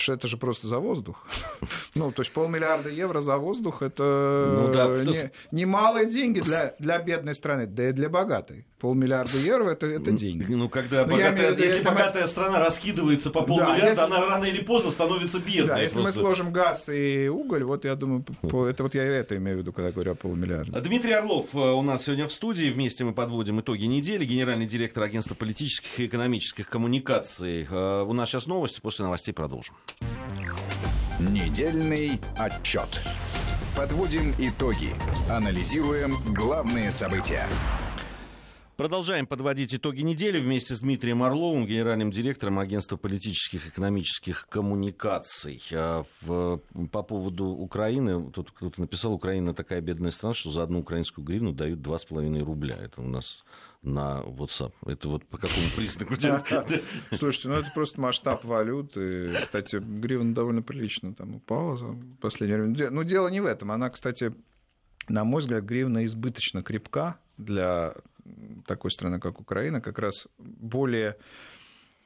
что 0.00 0.14
это 0.14 0.28
же 0.28 0.36
просто 0.36 0.66
за 0.66 0.78
воздух. 0.78 1.26
Ну, 1.94 2.12
то 2.12 2.22
есть 2.22 2.32
полмиллиарда 2.32 2.88
евро 2.88 3.20
за 3.20 3.36
воздух 3.36 3.82
это 3.82 4.54
ну, 4.56 4.72
да, 4.72 4.86
не, 5.04 5.32
немалые 5.50 6.06
деньги 6.06 6.40
для, 6.40 6.74
для 6.78 6.98
бедной 6.98 7.34
страны, 7.34 7.66
да 7.66 7.88
и 7.88 7.92
для 7.92 8.08
богатой. 8.08 8.64
Полмиллиарда 8.80 9.36
евро 9.36 9.70
это, 9.70 9.86
это 9.86 10.10
деньги. 10.10 10.46
Ну, 10.48 10.70
когда 10.70 11.04
ну, 11.04 11.12
богатая, 11.12 11.34
имею, 11.34 11.48
если, 11.48 11.62
если 11.62 11.84
богатая 11.84 12.22
мы... 12.22 12.28
страна 12.28 12.58
раскидывается 12.60 13.30
по 13.30 13.42
полмиллиарда, 13.42 13.82
да, 13.82 13.88
если... 13.88 14.02
она 14.02 14.20
рано 14.26 14.44
или 14.44 14.62
поздно 14.62 14.90
становится 14.90 15.38
бедной. 15.38 15.66
Да, 15.66 15.82
если 15.82 16.00
просто. 16.00 16.18
мы 16.18 16.24
сложим 16.24 16.52
газ 16.52 16.88
и 16.88 17.28
уголь, 17.28 17.62
вот 17.64 17.84
я 17.84 17.94
думаю, 17.94 18.24
это 18.42 18.82
вот 18.82 18.94
я 18.94 19.02
это 19.02 19.36
имею 19.36 19.58
в 19.58 19.60
виду, 19.60 19.72
когда 19.74 19.92
говорю 19.92 20.12
о 20.12 20.14
полмиллиарда. 20.14 20.80
Дмитрий 20.80 21.12
Орлов 21.12 21.54
э, 21.54 21.58
у 21.58 21.82
нас 21.82 22.04
сегодня 22.04 22.26
в 22.26 22.32
студии. 22.32 22.70
Вместе 22.70 23.04
мы 23.04 23.12
подводим 23.12 23.60
итоги 23.60 23.84
недели. 23.84 24.24
Генеральный 24.24 24.66
директор 24.66 25.02
агентства 25.02 25.34
политических 25.34 26.00
и 26.00 26.06
экономических 26.06 26.66
коммуникаций. 26.66 27.66
Э, 27.70 28.02
у 28.02 28.12
нас 28.14 28.30
сейчас 28.30 28.46
новости, 28.46 28.80
после 28.80 29.04
новостей 29.04 29.32
продолжим. 29.34 29.74
Недельный 31.18 32.18
отчет. 32.38 33.02
Подводим 33.76 34.32
итоги. 34.38 34.90
Анализируем 35.30 36.16
главные 36.34 36.90
события. 36.90 37.46
Продолжаем 38.80 39.26
подводить 39.26 39.74
итоги 39.74 40.00
недели 40.00 40.40
вместе 40.40 40.74
с 40.74 40.80
Дмитрием 40.80 41.22
Орловым, 41.22 41.66
генеральным 41.66 42.10
директором 42.10 42.58
Агентства 42.58 42.96
политических 42.96 43.66
и 43.66 43.68
экономических 43.68 44.46
коммуникаций. 44.48 45.62
А 45.70 46.04
по 46.24 47.02
поводу 47.02 47.44
Украины, 47.44 48.30
тут 48.30 48.50
кто-то 48.52 48.80
написал, 48.80 49.12
Украина 49.12 49.52
такая 49.52 49.82
бедная 49.82 50.10
страна, 50.10 50.32
что 50.32 50.50
за 50.50 50.62
одну 50.62 50.80
украинскую 50.80 51.26
гривну 51.26 51.52
дают 51.52 51.80
2,5 51.80 52.42
рубля. 52.42 52.78
Это 52.80 53.02
у 53.02 53.06
нас 53.06 53.44
на 53.82 54.22
WhatsApp. 54.24 54.72
Это 54.86 55.08
вот 55.10 55.26
по 55.26 55.36
какому 55.36 55.66
признаку? 55.76 56.14
Слушайте, 57.12 57.48
ну 57.50 57.56
это 57.56 57.70
просто 57.74 58.00
масштаб 58.00 58.46
валюты. 58.46 59.42
Кстати, 59.42 59.76
гривна 59.76 60.34
довольно 60.34 60.62
прилично 60.62 61.12
там 61.14 61.34
упала 61.34 61.76
за 61.76 61.94
последнее 62.22 62.62
время. 62.62 62.90
Но 62.90 63.02
дело 63.02 63.28
не 63.28 63.40
в 63.42 63.44
этом. 63.44 63.72
Она, 63.72 63.90
кстати, 63.90 64.32
на 65.06 65.24
мой 65.24 65.42
взгляд, 65.42 65.64
гривна 65.64 66.06
избыточно 66.06 66.62
крепка 66.62 67.18
для 67.36 67.94
такой 68.66 68.90
страны, 68.90 69.20
как 69.20 69.40
Украина, 69.40 69.80
как 69.80 69.98
раз 69.98 70.28
более 70.38 71.16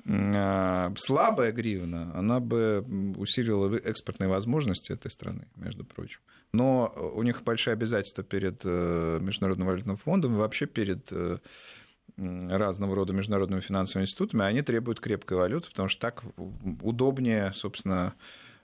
а, 0.07 0.93
слабая 0.99 1.53
гривна, 1.53 2.13
она 2.15 2.39
бы 2.39 2.85
усилила 3.17 3.75
экспортные 3.77 4.29
возможности 4.29 4.93
этой 4.93 5.11
страны, 5.11 5.47
между 5.57 5.85
прочим. 5.85 6.21
Но 6.53 6.93
у 7.15 7.23
них 7.23 7.43
большие 7.43 7.73
обязательства 7.73 8.23
перед 8.23 8.61
э, 8.65 9.19
Международным 9.21 9.67
валютным 9.67 9.97
фондом 9.97 10.35
и 10.35 10.39
вообще 10.39 10.67
перед 10.67 11.11
э, 11.11 11.39
разного 12.17 12.95
рода 12.95 13.15
международными 13.15 13.61
финансовыми 13.61 14.05
институтами, 14.05 14.45
они 14.45 14.61
требуют 14.61 15.01
крепкой 15.01 15.39
валюты, 15.39 15.71
потому 15.71 15.89
что 15.89 16.01
так 16.03 16.23
удобнее, 16.83 17.53
собственно, 17.55 18.13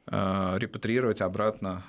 э, 0.06 0.56
репатриировать 0.58 1.22
обратно 1.22 1.84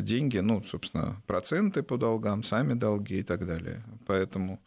деньги, 0.00 0.38
ну, 0.38 0.64
собственно, 0.64 1.22
проценты 1.26 1.84
по 1.84 1.96
долгам, 1.96 2.42
сами 2.42 2.74
долги 2.74 3.20
и 3.20 3.22
так 3.22 3.46
далее. 3.46 3.84
Поэтому 4.06 4.60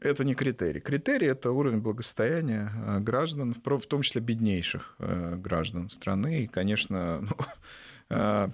это 0.00 0.24
не 0.24 0.34
критерий. 0.34 0.80
Критерий– 0.80 1.26
это 1.28 1.50
уровень 1.50 1.80
благосостояния 1.80 2.72
э, 2.74 3.00
граждан, 3.00 3.54
в 3.54 3.86
том 3.86 4.02
числе 4.02 4.20
беднейших 4.20 4.96
э, 4.98 5.36
граждан 5.36 5.90
страны. 5.90 6.44
И, 6.44 6.46
конечно, 6.46 7.20
ну, 8.10 8.16
э, 8.16 8.48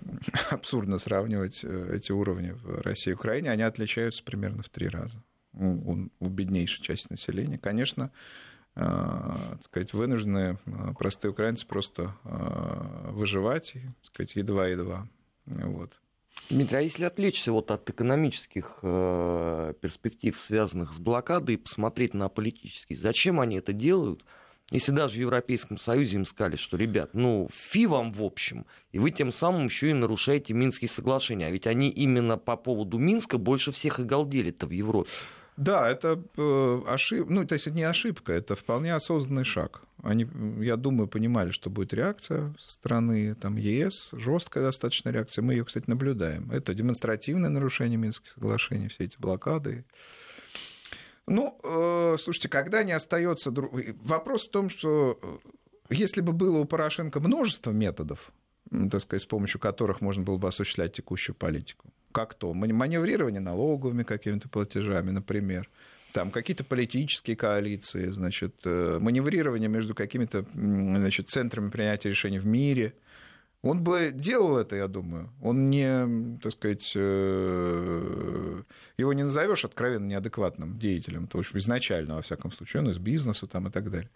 абсурдно 0.50 0.98
сравнивать 0.98 1.64
эти 1.64 2.12
уровни 2.12 2.52
в 2.52 2.82
России 2.82 3.10
и 3.10 3.14
Украине. 3.14 3.50
Они 3.50 3.62
отличаются 3.62 4.22
примерно 4.22 4.62
в 4.62 4.68
три 4.68 4.88
раза 4.88 5.22
у, 5.52 6.08
у 6.18 6.28
беднейшей 6.28 6.82
части 6.82 7.08
населения. 7.10 7.58
Конечно, 7.58 8.10
так 8.74 9.62
сказать, 9.64 9.92
вынуждены 9.92 10.56
простые 10.98 11.30
украинцы 11.30 11.66
просто 11.66 12.14
выживать, 12.24 13.74
так 13.74 14.06
сказать, 14.06 14.34
едва-едва. 14.34 15.06
Вот. 15.44 16.00
Дмитрий, 16.50 16.78
а 16.78 16.80
если 16.80 17.04
отвлечься 17.04 17.52
вот 17.52 17.70
от 17.70 17.88
экономических 17.88 18.78
э, 18.82 19.74
перспектив, 19.80 20.38
связанных 20.38 20.92
с 20.92 20.98
блокадой, 20.98 21.54
и 21.54 21.58
посмотреть 21.58 22.14
на 22.14 22.28
политические, 22.28 22.98
зачем 22.98 23.40
они 23.40 23.56
это 23.56 23.72
делают? 23.72 24.24
Если 24.70 24.92
даже 24.92 25.16
в 25.16 25.20
Европейском 25.20 25.76
Союзе 25.76 26.16
им 26.16 26.24
сказали, 26.24 26.56
что, 26.56 26.76
ребят, 26.76 27.10
ну, 27.12 27.48
фи 27.52 27.86
вам 27.86 28.12
в 28.12 28.22
общем, 28.22 28.64
и 28.90 28.98
вы 28.98 29.10
тем 29.10 29.30
самым 29.30 29.66
еще 29.66 29.90
и 29.90 29.92
нарушаете 29.92 30.54
Минские 30.54 30.88
соглашения. 30.88 31.46
А 31.46 31.50
ведь 31.50 31.66
они 31.66 31.90
именно 31.90 32.38
по 32.38 32.56
поводу 32.56 32.96
Минска 32.96 33.36
больше 33.36 33.70
всех 33.70 34.00
и 34.00 34.04
галдели-то 34.04 34.66
в 34.66 34.70
Европе. 34.70 35.10
Да, 35.56 35.90
это 35.90 36.22
э, 36.36 36.82
ошибка, 36.86 37.32
ну, 37.32 37.46
то 37.46 37.54
есть 37.54 37.66
это 37.66 37.76
не 37.76 37.82
ошибка, 37.82 38.32
это 38.32 38.56
вполне 38.56 38.94
осознанный 38.94 39.44
шаг. 39.44 39.82
Они, 40.02 40.26
я 40.60 40.76
думаю, 40.76 41.08
понимали, 41.08 41.50
что 41.50 41.70
будет 41.70 41.92
реакция 41.92 42.54
страны 42.58 43.34
там, 43.34 43.56
ЕС, 43.56 44.10
жесткая 44.12 44.64
достаточно 44.64 45.10
реакция. 45.10 45.42
Мы 45.42 45.52
ее, 45.52 45.64
кстати, 45.64 45.84
наблюдаем. 45.88 46.50
Это 46.50 46.74
демонстративное 46.74 47.50
нарушение 47.50 47.98
Минских 47.98 48.30
соглашений, 48.32 48.88
все 48.88 49.04
эти 49.04 49.16
блокады. 49.18 49.84
Ну, 51.26 51.58
э, 51.62 52.16
слушайте, 52.18 52.48
когда 52.48 52.82
не 52.82 52.92
остается... 52.92 53.52
Вопрос 53.52 54.48
в 54.48 54.50
том, 54.50 54.70
что 54.70 55.18
э, 55.22 55.38
если 55.90 56.20
бы 56.20 56.32
было 56.32 56.58
у 56.58 56.64
Порошенко 56.64 57.20
множество 57.20 57.70
методов, 57.70 58.32
так 58.90 59.00
сказать, 59.02 59.22
с 59.22 59.26
помощью 59.26 59.60
которых 59.60 60.00
можно 60.00 60.24
было 60.24 60.38
бы 60.38 60.48
осуществлять 60.48 60.94
текущую 60.94 61.36
политику, 61.36 61.92
как 62.12 62.34
то 62.34 62.54
маневрирование 62.54 63.40
налоговыми 63.40 64.04
какими-то 64.04 64.48
платежами, 64.48 65.10
например, 65.10 65.68
там 66.12 66.30
какие-то 66.30 66.64
политические 66.64 67.36
коалиции, 67.36 68.10
значит, 68.10 68.54
э, 68.64 68.98
маневрирование 69.00 69.68
между 69.68 69.94
какими-то 69.94 70.44
значит, 70.54 71.28
центрами 71.28 71.70
принятия 71.70 72.10
решений 72.10 72.38
в 72.38 72.46
мире. 72.46 72.94
Он 73.62 73.82
бы 73.82 74.10
делал 74.12 74.58
это, 74.58 74.76
я 74.76 74.88
думаю. 74.88 75.30
Он 75.40 75.70
не, 75.70 76.38
так 76.42 76.52
сказать, 76.52 76.92
э, 76.96 78.62
его 78.98 79.12
не 79.12 79.22
назовешь 79.22 79.64
откровенно 79.64 80.06
неадекватным 80.06 80.78
деятелем, 80.78 81.26
то 81.26 81.38
есть 81.38 81.50
изначально, 81.54 82.16
во 82.16 82.22
всяком 82.22 82.52
случае, 82.52 82.82
он 82.82 82.90
из 82.90 82.98
бизнеса 82.98 83.46
там 83.46 83.68
и 83.68 83.70
так 83.70 83.90
далее. 83.90 84.10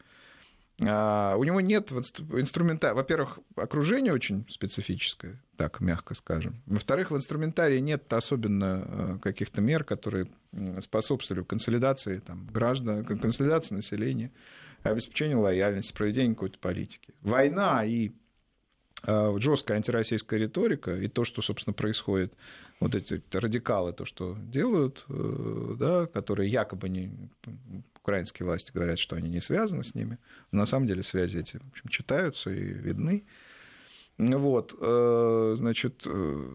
А, 0.83 1.37
у 1.37 1.45
него 1.45 1.61
нет 1.61 1.91
инструмента. 1.93 2.95
Во-первых, 2.95 3.39
окружение 3.55 4.13
очень 4.13 4.45
специфическое, 4.49 5.43
так 5.57 5.81
мягко 5.81 6.15
скажем. 6.15 6.63
Во-вторых, 6.67 7.11
в 7.11 7.17
инструментарии 7.17 7.79
нет 7.79 8.13
особенно 8.13 8.85
э, 8.87 9.19
каких-то 9.23 9.63
мер, 9.63 9.85
которые 9.85 10.29
способствовали 10.81 11.45
консолидации 11.45 12.19
там, 12.19 12.47
граждан, 12.53 13.05
консолидации 13.05 13.75
населения, 13.75 14.33
обеспечению 14.83 15.41
лояльности, 15.41 15.95
проведению 15.95 16.35
какой-то 16.35 16.59
политики. 16.59 17.15
Война 17.23 17.85
и 17.85 18.13
э, 19.07 19.37
жесткая 19.39 19.79
антироссийская 19.79 20.39
риторика 20.39 20.95
и 20.95 21.09
то, 21.09 21.25
что, 21.25 21.41
собственно, 21.41 21.73
происходит, 21.73 22.35
вот 22.81 22.95
эти 22.95 23.23
радикалы, 23.33 23.95
то, 23.95 24.05
что 24.05 24.37
делают, 24.39 25.07
э, 25.09 25.77
да, 25.79 26.07
которые 26.07 26.51
якобы 26.51 26.91
не 26.91 27.31
украинские 28.07 28.47
власти 28.47 28.71
говорят, 28.73 29.01
что 29.01 29.17
они 29.17 29.29
не 29.29 29.41
связаны 29.41 29.83
с 29.83 29.97
ними. 29.97 30.19
Но 30.53 30.61
на 30.61 30.67
самом 30.67 30.87
деле 30.87 31.03
связи 31.03 31.39
эти, 31.39 31.57
в 31.57 31.71
общем, 31.71 31.89
читаются 31.89 32.51
и 32.51 32.63
видны. 32.63 33.25
Вот, 34.17 34.75
э, 34.81 35.55
значит, 35.59 36.03
э, 36.07 36.49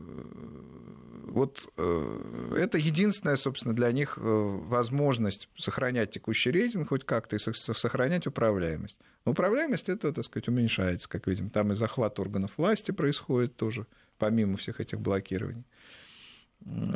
вот 1.27 1.69
э, 1.77 2.55
это 2.57 2.77
единственная, 2.77 3.35
собственно, 3.35 3.75
для 3.75 3.91
них 3.91 4.17
возможность 4.17 5.49
сохранять 5.57 6.11
текущий 6.11 6.51
рейтинг 6.51 6.87
хоть 6.87 7.03
как-то 7.03 7.35
и 7.35 7.39
сохранять 7.39 8.27
управляемость. 8.27 8.97
Управляемость 9.25 9.89
это, 9.89 10.13
так 10.13 10.23
сказать, 10.23 10.47
уменьшается, 10.47 11.09
как 11.09 11.27
видим. 11.27 11.49
Там 11.49 11.73
и 11.73 11.75
захват 11.75 12.17
органов 12.19 12.53
власти 12.57 12.91
происходит 12.91 13.57
тоже, 13.57 13.85
помимо 14.17 14.55
всех 14.55 14.79
этих 14.79 15.01
блокирований 15.01 15.65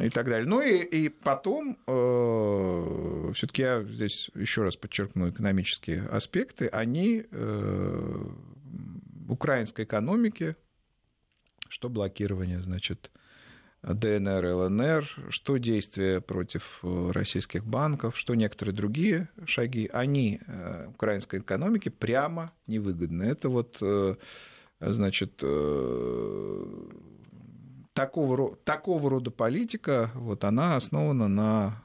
и 0.01 0.09
так 0.09 0.25
далее. 0.27 0.47
Ну 0.47 0.61
и, 0.61 0.77
и 0.77 1.09
потом, 1.09 1.77
э, 1.87 3.31
все-таки 3.33 3.61
я 3.61 3.83
здесь 3.83 4.29
еще 4.35 4.63
раз 4.63 4.75
подчеркну 4.75 5.29
экономические 5.29 6.03
аспекты, 6.03 6.67
они 6.67 7.25
э, 7.29 8.25
украинской 9.27 9.85
экономике, 9.85 10.55
что 11.67 11.89
блокирование, 11.89 12.61
значит, 12.61 13.11
ДНР, 13.81 14.45
ЛНР, 14.45 15.07
что 15.29 15.57
действия 15.57 16.19
против 16.19 16.79
э, 16.81 17.11
российских 17.11 17.65
банков, 17.65 18.17
что 18.17 18.33
некоторые 18.33 18.75
другие 18.75 19.29
шаги, 19.45 19.89
они 19.93 20.39
э, 20.47 20.87
украинской 20.89 21.39
экономике 21.39 21.91
прямо 21.91 22.51
невыгодны. 22.65 23.23
Это 23.23 23.49
вот, 23.49 23.77
э, 23.81 24.15
значит, 24.79 25.43
такого, 27.95 28.57
такого 28.57 29.09
рода 29.09 29.31
политика, 29.31 30.11
вот 30.13 30.43
она 30.43 30.75
основана 30.75 31.27
на 31.27 31.81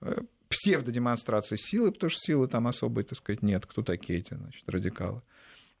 э, 0.00 0.20
псевдодемонстрации 0.48 1.56
силы, 1.56 1.92
потому 1.92 2.10
что 2.10 2.20
силы 2.20 2.48
там 2.48 2.66
особой, 2.66 3.04
так 3.04 3.18
сказать, 3.18 3.42
нет. 3.42 3.66
Кто 3.66 3.82
такие 3.82 4.18
эти, 4.18 4.34
значит, 4.34 4.68
радикалы? 4.68 5.20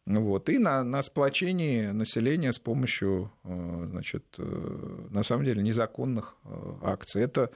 Вот, 0.04 0.48
и 0.50 0.58
на, 0.58 0.84
на 0.84 1.02
сплочении 1.02 1.86
населения 1.86 2.52
с 2.52 2.58
помощью, 2.58 3.32
э, 3.42 3.86
значит, 3.90 4.26
э, 4.38 5.06
на 5.10 5.22
самом 5.22 5.46
деле, 5.46 5.62
незаконных 5.62 6.36
акций. 6.82 7.22
Это 7.22 7.50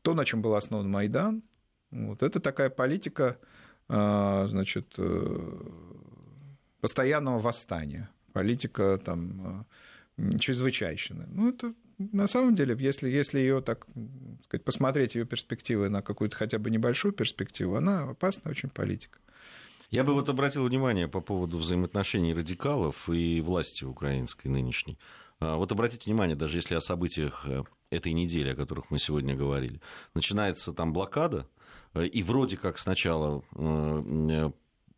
то, 0.00 0.14
на 0.14 0.24
чем 0.24 0.40
был 0.40 0.54
основан 0.54 0.90
Майдан. 0.90 1.42
Вот, 1.90 2.22
это 2.22 2.40
такая 2.40 2.70
политика, 2.70 3.36
значит, 3.86 4.98
постоянного 6.80 7.38
восстания. 7.38 8.08
Политика 8.32 8.98
там, 9.04 9.66
чрезвычайщины. 10.38 11.26
Ну, 11.28 11.48
это 11.48 11.74
на 11.98 12.26
самом 12.26 12.54
деле, 12.54 12.76
если, 12.78 13.08
если 13.08 13.38
ее 13.38 13.60
так 13.60 13.86
сказать, 14.44 14.64
посмотреть, 14.64 15.14
ее 15.14 15.24
перспективы 15.24 15.88
на 15.88 16.02
какую-то 16.02 16.36
хотя 16.36 16.58
бы 16.58 16.70
небольшую 16.70 17.12
перспективу, 17.12 17.76
она 17.76 18.10
опасная 18.10 18.52
очень 18.52 18.70
политика. 18.70 19.18
Я 19.90 20.04
бы 20.04 20.14
вот 20.14 20.28
обратил 20.28 20.64
внимание 20.64 21.06
по 21.06 21.20
поводу 21.20 21.58
взаимоотношений 21.58 22.32
радикалов 22.32 23.10
и 23.10 23.42
власти 23.42 23.84
украинской 23.84 24.48
нынешней. 24.48 24.98
А, 25.38 25.56
вот 25.56 25.70
обратите 25.70 26.04
внимание, 26.06 26.34
даже 26.34 26.56
если 26.56 26.74
о 26.74 26.80
событиях 26.80 27.44
э, 27.46 27.62
этой 27.90 28.12
недели, 28.12 28.52
о 28.52 28.56
которых 28.56 28.90
мы 28.90 28.98
сегодня 28.98 29.34
говорили, 29.34 29.82
начинается 30.14 30.72
там 30.72 30.94
блокада, 30.94 31.46
э, 31.92 32.06
и 32.06 32.22
вроде 32.22 32.56
как 32.56 32.78
сначала 32.78 33.42
э, 33.54 34.50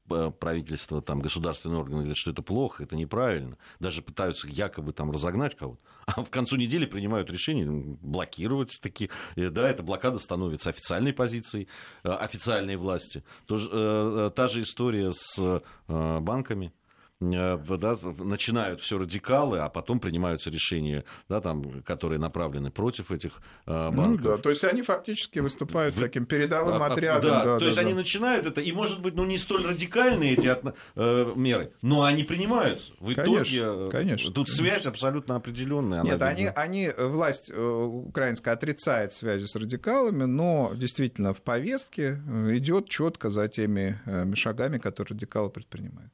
правительство, 0.06 1.00
там, 1.02 1.20
государственные 1.20 1.78
органы 1.78 1.98
говорят, 1.98 2.16
что 2.16 2.30
это 2.30 2.42
плохо, 2.42 2.82
это 2.82 2.96
неправильно, 2.96 3.56
даже 3.80 4.02
пытаются 4.02 4.46
якобы 4.48 4.92
там 4.92 5.10
разогнать 5.10 5.56
кого-то, 5.56 5.80
а 6.06 6.22
в 6.22 6.30
концу 6.30 6.56
недели 6.56 6.86
принимают 6.86 7.30
решение 7.30 7.66
блокировать 8.00 8.78
такие, 8.82 9.10
да, 9.36 9.68
эта 9.68 9.82
блокада 9.82 10.18
становится 10.18 10.70
официальной 10.70 11.12
позицией 11.12 11.68
официальной 12.02 12.76
власти. 12.76 13.24
Тоже, 13.46 14.30
та 14.34 14.46
же 14.48 14.62
история 14.62 15.12
с 15.12 15.62
банками, 15.88 16.66
Э, 16.66 16.83
да, 17.30 17.98
начинают 18.18 18.80
все 18.80 18.98
радикалы, 18.98 19.58
а 19.58 19.68
потом 19.68 20.00
принимаются 20.00 20.50
решения, 20.50 21.04
да, 21.28 21.40
там, 21.40 21.82
которые 21.82 22.18
направлены 22.18 22.70
против 22.70 23.10
этих 23.10 23.40
э, 23.66 23.90
банков. 23.90 24.24
Ну, 24.24 24.36
да, 24.36 24.38
то 24.38 24.50
есть 24.50 24.64
они 24.64 24.82
фактически 24.82 25.38
выступают 25.38 25.94
Вы... 25.94 26.02
таким 26.02 26.26
передовым 26.26 26.82
а, 26.82 26.86
а 26.86 26.92
отрядом. 26.92 27.30
Да, 27.30 27.44
да, 27.44 27.54
то 27.54 27.60
да, 27.60 27.64
есть 27.66 27.76
да. 27.76 27.82
они 27.82 27.94
начинают 27.94 28.46
это, 28.46 28.60
и 28.60 28.72
может 28.72 29.00
быть, 29.00 29.14
ну 29.14 29.24
не 29.24 29.38
столь 29.38 29.66
радикальные 29.66 30.34
эти 30.34 30.54
э, 30.94 31.32
меры, 31.36 31.72
но 31.82 32.02
они 32.02 32.24
принимаются. 32.24 32.92
В 32.98 33.14
конечно, 33.14 33.56
итоге 33.56 33.90
конечно, 33.90 34.32
тут 34.32 34.46
конечно. 34.46 34.56
связь 34.56 34.86
абсолютно 34.86 35.36
определенная. 35.36 36.02
Нет, 36.02 36.20
они, 36.22 36.46
они, 36.46 36.90
власть 36.96 37.50
украинская 37.50 38.54
отрицает 38.54 39.12
связи 39.12 39.46
с 39.46 39.56
радикалами, 39.56 40.24
но 40.24 40.72
действительно 40.74 41.32
в 41.32 41.42
повестке 41.42 42.20
идет 42.50 42.88
четко 42.88 43.30
за 43.30 43.48
теми 43.48 44.00
шагами, 44.34 44.78
которые 44.78 45.14
радикалы 45.14 45.50
предпринимают. 45.50 46.12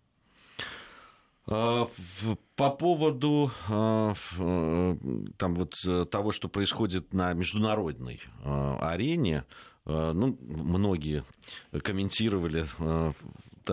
А, 1.53 1.89
по 2.55 2.71
поводу 2.71 3.51
а, 3.69 4.15
э, 4.39 4.97
там, 5.37 5.55
вот, 5.57 5.75
э, 5.85 6.05
того, 6.05 6.31
что 6.31 6.49
происходит 6.49 7.13
на 7.13 7.33
международной 7.33 8.23
а, 8.45 8.79
арене, 8.93 9.45
ну, 9.87 10.39
многие 10.41 11.25
комментировали 11.83 12.67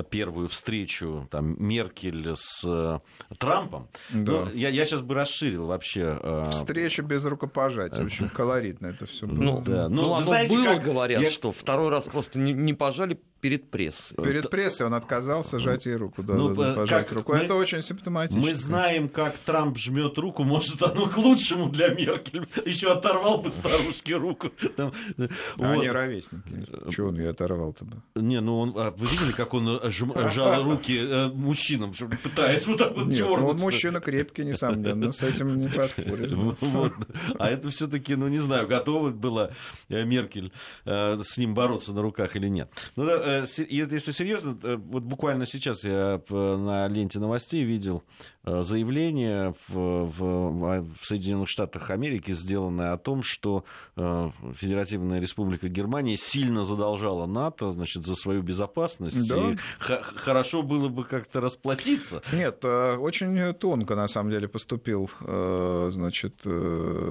первую 0.10 0.48
встречу 0.48 1.28
там, 1.32 1.56
Меркель 1.64 2.34
с 2.36 2.64
э, 2.66 3.00
Трампом. 3.38 3.90
Да. 4.12 4.46
Ну, 4.46 4.48
я, 4.54 4.70
я 4.70 4.86
сейчас 4.86 5.02
бы 5.02 5.16
расширил 5.16 5.66
вообще. 5.66 6.46
Встреча 6.50 7.02
без 7.04 7.26
рукопожатия. 7.26 8.06
Очень 8.06 8.30
колоритно 8.30 8.88
это 8.88 9.06
все 9.06 9.28
было. 9.28 9.36
Ну, 9.36 9.62
да. 9.62 9.90
ну, 9.90 10.04
ну 10.04 10.14
оно 10.14 10.22
знаете, 10.22 10.56
было, 10.56 10.66
как... 10.66 10.84
говорят, 10.84 11.22
я... 11.22 11.30
что 11.30 11.52
второй 11.52 11.90
раз 11.90 12.06
просто 12.06 12.40
не, 12.40 12.54
не 12.54 12.74
пожали 12.74 13.20
перед 13.42 13.70
прессой. 13.70 14.16
Перед 14.24 14.50
прессой 14.50 14.88
он 14.88 14.94
отказался 14.94 15.60
жать 15.60 15.86
ей 15.86 15.96
руку, 15.96 16.24
да, 16.24 16.34
ну, 16.34 16.56
да, 16.56 16.74
пожать 16.74 17.12
руку. 17.12 17.34
Мы, 17.34 17.40
это 17.40 17.56
очень 17.56 17.82
симптоматично. 17.82 18.42
Мы 18.42 18.54
знаем, 18.54 19.10
как 19.10 19.38
Трамп 19.38 19.78
жмет 19.78 20.18
руку, 20.18 20.44
может, 20.44 20.82
оно 20.82 21.08
к 21.08 21.18
лучшему 21.18 21.70
для 21.70 21.90
Меркель. 21.90 22.48
Еще 22.66 22.92
оторвал 22.92 23.40
бы 23.40 23.50
старушке 23.50 24.16
руку. 24.16 24.50
Там, 24.76 24.94
а 25.18 25.28
вот. 25.58 25.68
Они 25.68 25.90
ровесники. 25.90 26.68
Чего 26.92 27.10
он 27.10 27.20
ее 27.20 27.30
оторвал-то 27.30 27.86
бы? 27.86 28.02
Не, 28.16 28.42
ну 28.42 28.60
он, 28.60 28.74
а, 28.76 28.92
вы 28.92 29.06
видели, 29.08 29.32
как 29.32 29.54
он 29.54 29.80
э, 29.82 29.92
жм, 29.92 30.14
жал 30.32 30.64
руки 30.72 30.98
э, 31.00 31.28
мужчинам, 31.28 31.94
пытаясь 32.24 32.66
вот 32.66 32.78
так 32.78 32.96
вот 32.96 33.08
Нет, 33.08 33.20
ну, 33.20 33.34
он 33.34 33.58
мужчина 33.58 34.00
крепкий, 34.00 34.46
несомненно, 34.46 35.12
с 35.12 35.22
этим 35.22 35.60
не 35.60 35.68
поспоришь. 35.68 36.32
Вот. 36.78 36.94
А 37.40 37.50
это 37.50 37.70
все-таки, 37.70 38.16
ну 38.16 38.28
не 38.28 38.40
знаю, 38.40 38.68
готова 38.68 39.10
была 39.10 39.52
э, 39.90 40.04
Меркель 40.04 40.52
с 40.86 41.38
ним 41.38 41.54
бороться 41.54 41.94
на 41.94 42.02
руках 42.02 42.36
или 42.36 42.48
нет. 42.48 42.70
Ну, 42.96 43.06
Э, 43.27 43.27
если 43.28 44.12
серьезно, 44.12 44.58
э, 44.64 44.76
вот 44.78 45.04
буквально 45.04 45.46
сейчас 45.46 45.84
я 45.84 46.22
на 46.30 46.88
ленте 46.88 47.20
новостей 47.20 47.64
видел 47.64 48.04
э, 48.44 48.62
заявление 48.62 49.54
в, 49.68 50.06
в, 50.06 50.96
в 51.00 51.06
Соединенных 51.06 51.50
Штатах 51.50 51.92
Америки, 51.92 52.32
сделанное 52.32 52.94
о 52.94 52.98
том, 52.98 53.24
что 53.24 53.64
Федеративная 53.96 55.20
Республика 55.20 55.68
Германия 55.70 56.18
сильно 56.18 56.64
задолжала 56.64 57.26
НАТО 57.26 57.72
значит, 57.72 58.06
за 58.06 58.16
свою 58.16 58.42
безопасность. 58.42 59.28
Да. 59.30 59.52
И 59.52 59.58
хорошо 59.80 60.64
было 60.64 60.88
бы 60.90 61.04
как-то 61.04 61.42
расплатиться. 61.42 62.22
Нет, 62.32 62.64
очень 62.64 63.54
тонко 63.54 63.96
на 63.96 64.08
самом 64.08 64.32
деле 64.32 64.48
поступил 64.48 65.10
значит, 65.20 66.42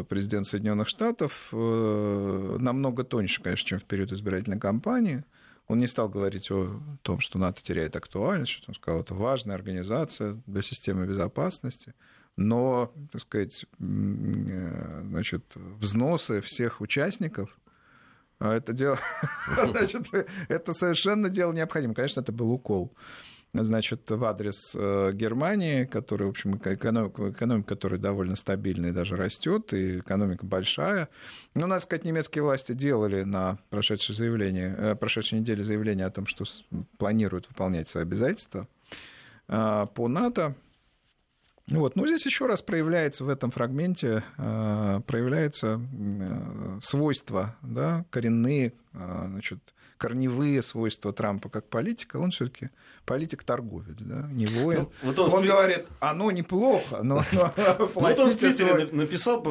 президент 0.09 0.47
Соединенных 0.47 0.89
Штатов. 0.89 1.49
Намного 1.53 3.05
тоньше, 3.05 3.43
конечно, 3.43 3.69
чем 3.69 3.79
в 3.79 3.85
период 3.85 4.13
избирательной 4.13 4.59
кампании. 4.59 5.25
Он 5.69 5.79
не 5.79 5.87
стал 5.87 6.09
говорить 6.09 6.51
о 6.51 6.81
том, 7.03 7.21
что 7.21 7.39
НАТО 7.39 7.63
теряет 7.63 7.97
актуальность, 7.97 8.53
что 8.53 8.71
он 8.71 8.75
сказал, 8.75 9.01
это 9.01 9.15
важная 9.15 9.57
организация 9.57 10.41
для 10.47 10.63
системы 10.63 11.07
безопасности, 11.07 11.95
но, 12.37 12.93
так 13.11 13.23
сказать, 13.23 13.65
э, 13.81 15.01
значит, 15.09 15.45
взносы 15.55 16.41
всех 16.41 16.81
участников 16.81 17.59
а 18.39 18.55
это 18.55 18.73
дело, 18.75 18.99
значит, 19.71 20.09
это 20.49 20.75
совершенно 20.75 21.31
дело 21.31 21.53
необходимо. 21.53 21.95
Конечно, 21.95 22.21
это 22.21 22.33
был 22.33 22.53
укол 22.53 22.93
значит, 23.65 24.11
в 24.11 24.25
адрес 24.25 24.73
э, 24.75 25.13
Германии, 25.13 25.85
которая, 25.85 26.27
в 26.27 26.31
общем, 26.31 26.57
экономика, 26.57 27.31
экономика 27.31 27.69
которая 27.69 28.01
довольно 28.01 28.37
стабильная 28.37 28.91
и 28.91 28.93
даже 28.93 29.17
растет, 29.17 29.73
и 29.73 29.99
экономика 29.99 30.45
большая. 30.47 31.09
Ну, 31.55 31.67
надо 31.67 31.83
сказать, 31.83 32.05
немецкие 32.05 32.43
власти 32.43 32.73
делали 32.73 33.23
на 33.23 33.59
прошедшей, 33.71 34.15
заявление, 34.15 34.75
э, 34.77 34.95
прошедшей 34.95 35.41
неделе 35.41 35.63
заявление 35.63 36.07
о 36.07 36.11
том, 36.11 36.27
что 36.27 36.45
планируют 36.99 37.49
выполнять 37.49 37.89
свои 37.89 38.03
обязательства 38.03 38.69
э, 39.49 39.87
по 39.95 40.09
НАТО. 40.09 40.55
Вот. 41.69 41.97
Ну, 41.97 42.07
здесь 42.07 42.25
еще 42.27 42.47
раз 42.47 42.63
проявляется 42.63 43.25
в 43.25 43.29
этом 43.29 43.51
фрагменте 43.51 44.23
проявляется 44.37 45.81
свойства, 46.81 47.57
да, 47.61 48.05
коренные, 48.11 48.73
значит, 48.93 49.59
корневые 49.99 50.63
свойства 50.63 51.13
Трампа 51.13 51.49
как 51.49 51.69
политика, 51.69 52.17
он 52.17 52.31
все-таки 52.31 52.71
политик-торговец, 53.05 53.97
да, 54.01 54.29
не 54.33 54.47
воин. 54.47 54.89
Ну, 55.03 55.09
вот 55.09 55.19
он, 55.19 55.33
он 55.33 55.43
в... 55.43 55.47
говорит, 55.47 55.87
оно 56.01 56.31
неплохо, 56.31 57.03
но 57.03 57.23
Вот 57.95 58.19
он 58.19 58.31
в 58.31 58.37
Твиттере 58.37 58.89
написал 58.93 59.43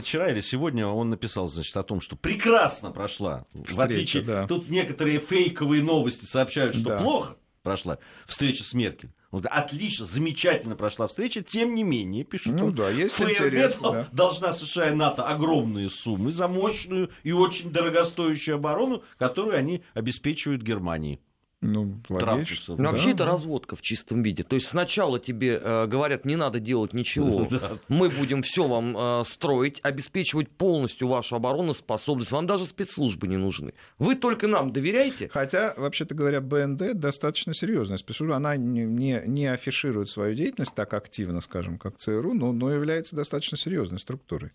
вчера 0.00 0.30
или 0.30 0.40
сегодня, 0.40 0.86
он 0.86 1.10
написал, 1.10 1.46
значит, 1.46 1.76
о 1.76 1.82
том, 1.82 2.00
что 2.00 2.16
прекрасно 2.16 2.90
прошла. 2.90 3.46
В 3.52 3.80
отличие, 3.80 4.46
тут 4.46 4.68
некоторые 4.68 5.20
фейковые 5.20 5.82
новости 5.82 6.24
сообщают, 6.24 6.76
что 6.76 6.96
плохо 6.98 7.36
прошла 7.62 7.98
встреча 8.26 8.64
с 8.64 8.72
Меркель. 8.72 9.10
Вот, 9.30 9.44
отлично, 9.44 10.06
замечательно 10.06 10.74
прошла 10.74 11.06
встреча, 11.06 11.42
тем 11.42 11.74
не 11.74 11.82
менее, 11.82 12.24
пишут, 12.24 12.54
ну, 12.54 12.70
да, 12.72 12.88
есть 12.88 13.20
интерес, 13.20 13.78
да. 13.78 14.08
должна 14.10 14.54
США 14.54 14.88
и 14.88 14.94
НАТО 14.94 15.22
огромные 15.22 15.90
суммы 15.90 16.32
за 16.32 16.48
мощную 16.48 17.10
и 17.24 17.32
очень 17.32 17.70
дорогостоящую 17.70 18.54
оборону, 18.54 19.02
которую 19.18 19.58
они 19.58 19.82
обеспечивают 19.92 20.62
Германии. 20.62 21.20
Ну, 21.60 22.00
логично. 22.08 22.76
Ну, 22.78 22.84
вообще 22.84 23.10
это 23.10 23.24
разводка 23.24 23.74
в 23.74 23.82
чистом 23.82 24.22
виде. 24.22 24.44
То 24.44 24.54
есть 24.54 24.68
сначала 24.68 25.18
тебе 25.18 25.60
э, 25.60 25.86
говорят, 25.86 26.24
не 26.24 26.36
надо 26.36 26.60
делать 26.60 26.92
ничего, 26.92 27.48
мы 27.88 28.10
будем 28.10 28.42
все 28.42 28.68
вам 28.68 28.96
э, 28.96 29.24
строить, 29.24 29.80
обеспечивать 29.82 30.48
полностью 30.50 31.08
вашу 31.08 31.34
обороноспособность, 31.34 32.30
вам 32.30 32.46
даже 32.46 32.64
спецслужбы 32.64 33.26
не 33.26 33.36
нужны. 33.36 33.74
Вы 33.98 34.14
только 34.14 34.46
нам 34.46 34.72
доверяете. 34.72 35.28
Хотя, 35.32 35.74
вообще-то 35.76 36.14
говоря, 36.14 36.40
БНД 36.40 36.94
достаточно 36.94 37.52
серьезная 37.54 37.98
спецслужба, 37.98 38.36
она 38.36 38.56
не, 38.56 38.84
не, 38.84 39.22
не 39.26 39.46
афиширует 39.46 40.10
свою 40.10 40.36
деятельность 40.36 40.76
так 40.76 40.94
активно, 40.94 41.40
скажем, 41.40 41.78
как 41.78 41.96
ЦРУ, 41.96 42.34
но, 42.34 42.52
но 42.52 42.70
является 42.70 43.16
достаточно 43.16 43.56
серьезной 43.56 43.98
структурой. 43.98 44.52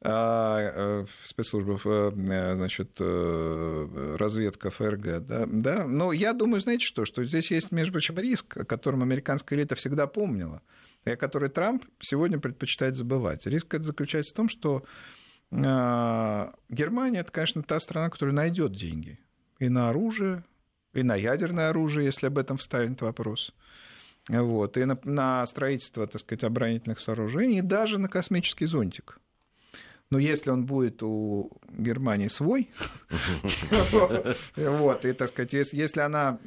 А, 0.00 0.60
э, 0.60 1.06
спецслужбов, 1.24 1.84
э, 1.84 2.12
значит, 2.14 2.98
э, 3.00 4.16
разведка 4.16 4.70
ФРГ, 4.70 5.26
да, 5.26 5.44
да. 5.46 5.86
Но 5.88 6.12
я 6.12 6.34
думаю, 6.34 6.60
знаете 6.60 6.86
что, 6.86 7.04
что 7.04 7.24
здесь 7.24 7.50
есть, 7.50 7.72
между 7.72 7.94
прочим, 7.94 8.16
риск, 8.16 8.58
о 8.58 8.64
котором 8.64 9.02
американская 9.02 9.58
элита 9.58 9.74
всегда 9.74 10.06
помнила, 10.06 10.62
и 11.04 11.10
о 11.10 11.16
котором 11.16 11.50
Трамп 11.50 11.84
сегодня 12.00 12.38
предпочитает 12.38 12.94
забывать. 12.94 13.44
Риск 13.46 13.74
это 13.74 13.84
заключается 13.84 14.32
в 14.32 14.36
том, 14.36 14.48
что 14.48 14.84
Германия 15.50 17.20
это, 17.20 17.32
конечно, 17.32 17.62
та 17.62 17.80
страна, 17.80 18.10
которая 18.10 18.34
найдет 18.34 18.72
деньги 18.72 19.18
и 19.58 19.70
на 19.70 19.88
оружие, 19.88 20.44
и 20.92 21.02
на 21.02 21.16
ядерное 21.16 21.70
оружие, 21.70 22.04
если 22.04 22.26
об 22.26 22.36
этом 22.36 22.58
вставить 22.58 23.00
вопрос. 23.00 23.54
Вот, 24.28 24.76
и 24.76 24.84
на, 24.84 24.98
на 25.04 25.46
строительство, 25.46 26.06
так 26.06 26.20
сказать, 26.20 26.44
оборонительных 26.44 27.00
сооружений, 27.00 27.58
и 27.58 27.62
даже 27.62 27.98
на 27.98 28.08
космический 28.08 28.66
зонтик. 28.66 29.18
Но 30.10 30.18
если 30.18 30.50
он 30.50 30.64
будет 30.64 31.02
у 31.02 31.50
Германии 31.70 32.28
свой, 32.28 32.70
вот, 34.56 35.04
и, 35.04 35.12
так 35.12 35.28
сказать, 35.28 35.52
если 35.52 36.00
она 36.00 36.38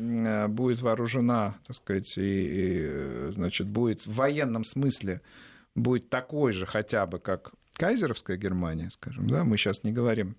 будет 0.48 0.82
вооружена, 0.82 1.60
так 1.68 1.76
сказать, 1.76 2.14
и, 2.18 3.30
значит, 3.32 3.68
будет 3.68 4.08
в 4.08 4.16
военном 4.16 4.64
смысле 4.64 5.22
будет 5.76 6.10
такой 6.10 6.54
же 6.54 6.66
хотя 6.66 7.06
бы, 7.06 7.20
как 7.20 7.52
кайзеровская 7.74 8.38
Германия, 8.38 8.90
скажем, 8.92 9.28
да, 9.28 9.44
мы 9.44 9.58
сейчас 9.58 9.84
не 9.84 9.92
говорим 9.92 10.36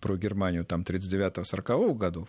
про 0.00 0.16
Германию 0.16 0.64
там 0.64 0.82
39-40 0.82 1.94
годов, 1.94 2.28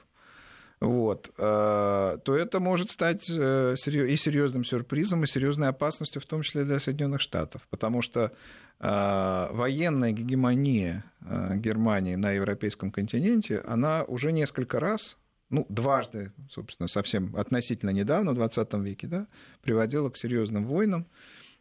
вот, 0.82 1.32
э, 1.38 2.17
то 2.24 2.36
это 2.36 2.60
может 2.60 2.89
стать 2.89 3.30
э, 3.30 3.76
и 3.76 4.15
серьезным 4.17 4.63
сюрпризом, 4.63 5.24
и 5.24 5.28
серьезной 5.28 5.70
опасностью, 5.70 6.22
в 6.22 6.26
том 6.26 6.41
числе 6.41 6.63
для 6.63 6.80
Соединенных 6.80 7.22
Штатов, 7.22 7.67
потому 7.70 8.02
что 8.02 8.32
э, 8.80 9.48
военная 9.52 10.12
гегемония 10.12 11.04
Германии 11.22 12.15
на 12.15 12.32
европейском 12.32 12.91
континенте, 12.91 13.60
она 13.60 14.04
уже 14.04 14.32
несколько 14.32 14.80
раз 14.80 15.17
ну, 15.52 15.67
дважды, 15.70 16.32
собственно, 16.50 16.88
совсем 16.88 17.36
относительно 17.36 17.91
недавно, 17.91 18.32
в 18.32 18.36
20 18.36 18.74
веке, 18.76 19.06
да, 19.06 19.28
приводило 19.62 20.10
к 20.10 20.17
серьезным 20.17 20.65
войнам. 20.65 21.06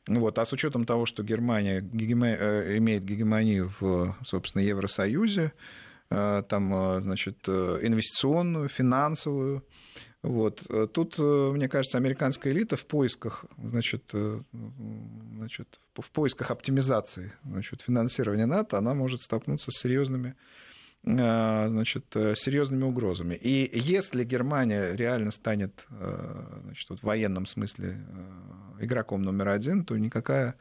Вот. 0.06 0.38
А 0.38 0.46
с 0.46 0.52
учетом 0.54 0.86
того, 0.86 1.04
что 1.04 1.22
Германия 1.22 1.80
э, 1.82 2.78
имеет 2.78 3.04
гегемонию 3.04 3.70
в, 3.80 4.16
собственно, 4.24 4.62
Евросоюзе, 4.62 5.52
там, 6.10 7.00
значит, 7.02 7.48
инвестиционную, 7.48 8.68
финансовую, 8.68 9.64
вот. 10.22 10.66
Тут, 10.92 11.18
мне 11.18 11.68
кажется, 11.68 11.96
американская 11.96 12.52
элита 12.52 12.76
в 12.76 12.84
поисках, 12.84 13.44
значит, 13.56 14.12
значит, 14.12 15.80
в 15.94 16.10
поисках 16.10 16.50
оптимизации 16.50 17.32
значит, 17.44 17.82
финансирования 17.82 18.46
НАТО, 18.46 18.76
она 18.76 18.92
может 18.92 19.22
столкнуться 19.22 19.70
с 19.70 19.78
серьезными 19.78 20.34
Э, 21.02 21.66
значит, 21.68 22.14
э, 22.14 22.34
серьезными 22.36 22.84
угрозами. 22.84 23.34
И 23.34 23.70
если 23.72 24.22
Германия 24.22 24.94
реально 24.94 25.30
станет 25.30 25.86
э, 25.88 26.60
значит, 26.64 26.90
вот 26.90 26.98
в 27.00 27.04
военном 27.04 27.46
смысле 27.46 28.04
игроком 28.78 29.22
номер 29.22 29.48
один, 29.48 29.84
то 29.84 29.96
никакая 29.96 30.56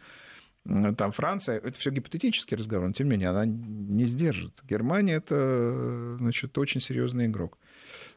там 0.65 1.11
Франция, 1.11 1.57
это 1.57 1.79
все 1.79 1.89
гипотетический 1.89 2.57
разговор, 2.57 2.87
но 2.87 2.93
тем 2.93 3.07
не 3.07 3.11
менее 3.11 3.29
она 3.29 3.45
не 3.45 4.05
сдержит. 4.05 4.59
Германия 4.63 5.13
это 5.13 6.17
значит, 6.19 6.57
очень 6.57 6.81
серьезный 6.81 7.25
игрок. 7.25 7.57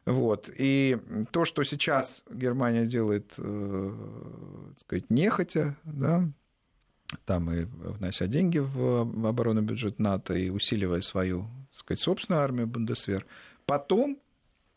Вот. 0.04 0.50
И 0.58 0.98
то, 1.30 1.44
что 1.44 1.62
сейчас 1.62 2.24
Германия 2.30 2.84
делает, 2.84 3.28
так 3.36 4.80
сказать, 4.80 5.08
нехотя, 5.08 5.76
да, 5.84 6.28
там 7.24 7.52
и 7.52 7.64
внося 7.64 8.26
деньги 8.26 8.58
в 8.58 9.02
оборонный 9.26 9.62
бюджет 9.62 9.98
НАТО 9.98 10.34
и 10.34 10.50
усиливая 10.50 11.00
свою 11.00 11.46
так 11.72 11.80
сказать, 11.80 12.00
собственную 12.00 12.42
армию 12.42 12.66
Бундесвер. 12.66 13.26
Потом, 13.66 14.18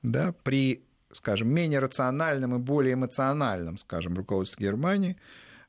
да, 0.01 0.33
при, 0.43 0.83
скажем, 1.11 1.53
менее 1.53 1.79
рациональном 1.79 2.55
и 2.55 2.59
более 2.59 2.93
эмоциональном, 2.93 3.77
скажем, 3.77 4.15
руководстве 4.15 4.67
Германии, 4.67 5.11
э, 5.11 5.19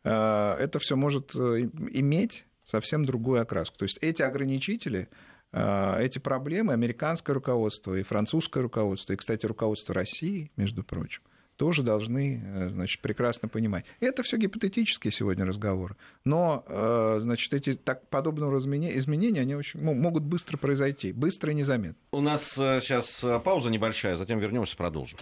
это 0.08 0.78
все 0.78 0.96
может 0.96 1.34
э, 1.34 1.68
иметь 1.92 2.44
совсем 2.64 3.04
другую 3.04 3.40
окраску. 3.40 3.78
То 3.78 3.84
есть 3.84 3.98
эти 4.00 4.22
ограничители, 4.22 5.08
э, 5.52 5.96
эти 6.00 6.18
проблемы 6.18 6.72
американское 6.72 7.34
руководство 7.34 7.94
и 7.94 8.02
французское 8.02 8.62
руководство, 8.62 9.12
и, 9.12 9.16
кстати, 9.16 9.46
руководство 9.46 9.94
России, 9.94 10.50
между 10.56 10.82
прочим, 10.82 11.22
тоже 11.56 11.82
должны 11.82 12.42
э, 12.44 12.68
значит, 12.70 13.00
прекрасно 13.00 13.48
понимать. 13.48 13.84
Это 14.00 14.22
все 14.22 14.36
гипотетические 14.36 15.12
сегодня 15.12 15.44
разговоры. 15.44 15.96
Но 16.24 16.64
э, 16.68 17.18
значит, 17.20 17.54
эти 17.54 17.74
так, 17.74 18.08
подобного 18.08 18.58
изменения 18.58 19.40
они 19.40 19.54
очень, 19.54 19.80
могут 19.80 20.24
быстро 20.24 20.56
произойти, 20.56 21.12
быстро 21.12 21.52
и 21.52 21.54
незаметно. 21.54 21.96
У 22.12 22.20
нас 22.20 22.52
сейчас 22.54 23.24
э, 23.24 23.40
пауза 23.40 23.70
небольшая, 23.70 24.16
затем 24.16 24.38
вернемся, 24.38 24.76
продолжим. 24.76 25.18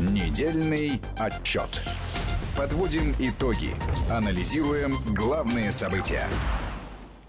Недельный 0.00 1.00
отчет. 1.18 1.82
Подводим 2.58 3.14
итоги. 3.20 3.70
Анализируем 4.10 4.96
главные 5.14 5.70
события. 5.70 6.28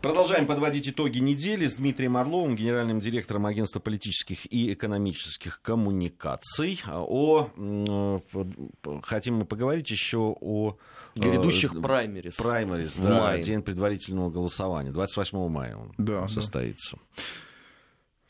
Продолжаем 0.02 0.48
подводить 0.48 0.90
итоги 0.90 1.20
недели 1.20 1.68
с 1.68 1.76
Дмитрием 1.76 2.18
Орловым, 2.18 2.56
генеральным 2.56 3.00
директором 3.00 3.46
Агентства 3.46 3.80
политических 3.80 4.52
и 4.52 4.74
экономических 4.74 5.62
коммуникаций. 5.62 6.82
О, 6.88 7.48
хотим 9.04 9.36
мы 9.36 9.46
поговорить 9.46 9.92
еще 9.92 10.36
о 10.42 10.78
э, 11.16 11.20
грядущих 11.20 11.76
э, 11.76 11.80
праймерис. 11.80 12.36
Праймерис, 12.38 12.96
да, 12.96 13.20
мае. 13.20 13.44
день 13.44 13.62
предварительного 13.62 14.32
голосования. 14.32 14.92
28 14.92 15.48
мая 15.48 15.76
он 15.76 15.94
да, 16.00 16.28
состоится. 16.28 16.98
Да. 16.98 17.24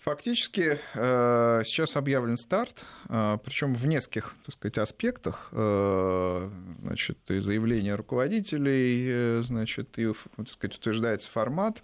Фактически 0.10 0.80
э, 0.96 1.62
сейчас 1.64 1.96
объявлен 1.96 2.36
старт, 2.36 2.84
э, 3.10 3.38
причем 3.46 3.76
в 3.76 3.86
нескольких 3.86 4.34
так 4.44 4.56
сказать, 4.56 4.80
аспектах. 4.80 5.50
Э, 5.52 6.50
значит, 6.82 7.20
и 7.30 7.38
заявления 7.38 7.94
руководителей, 7.94 9.44
значит, 9.44 10.00
и 10.00 10.12
так 10.36 10.50
сказать, 10.50 10.78
утверждается 10.78 11.30
формат 11.30 11.84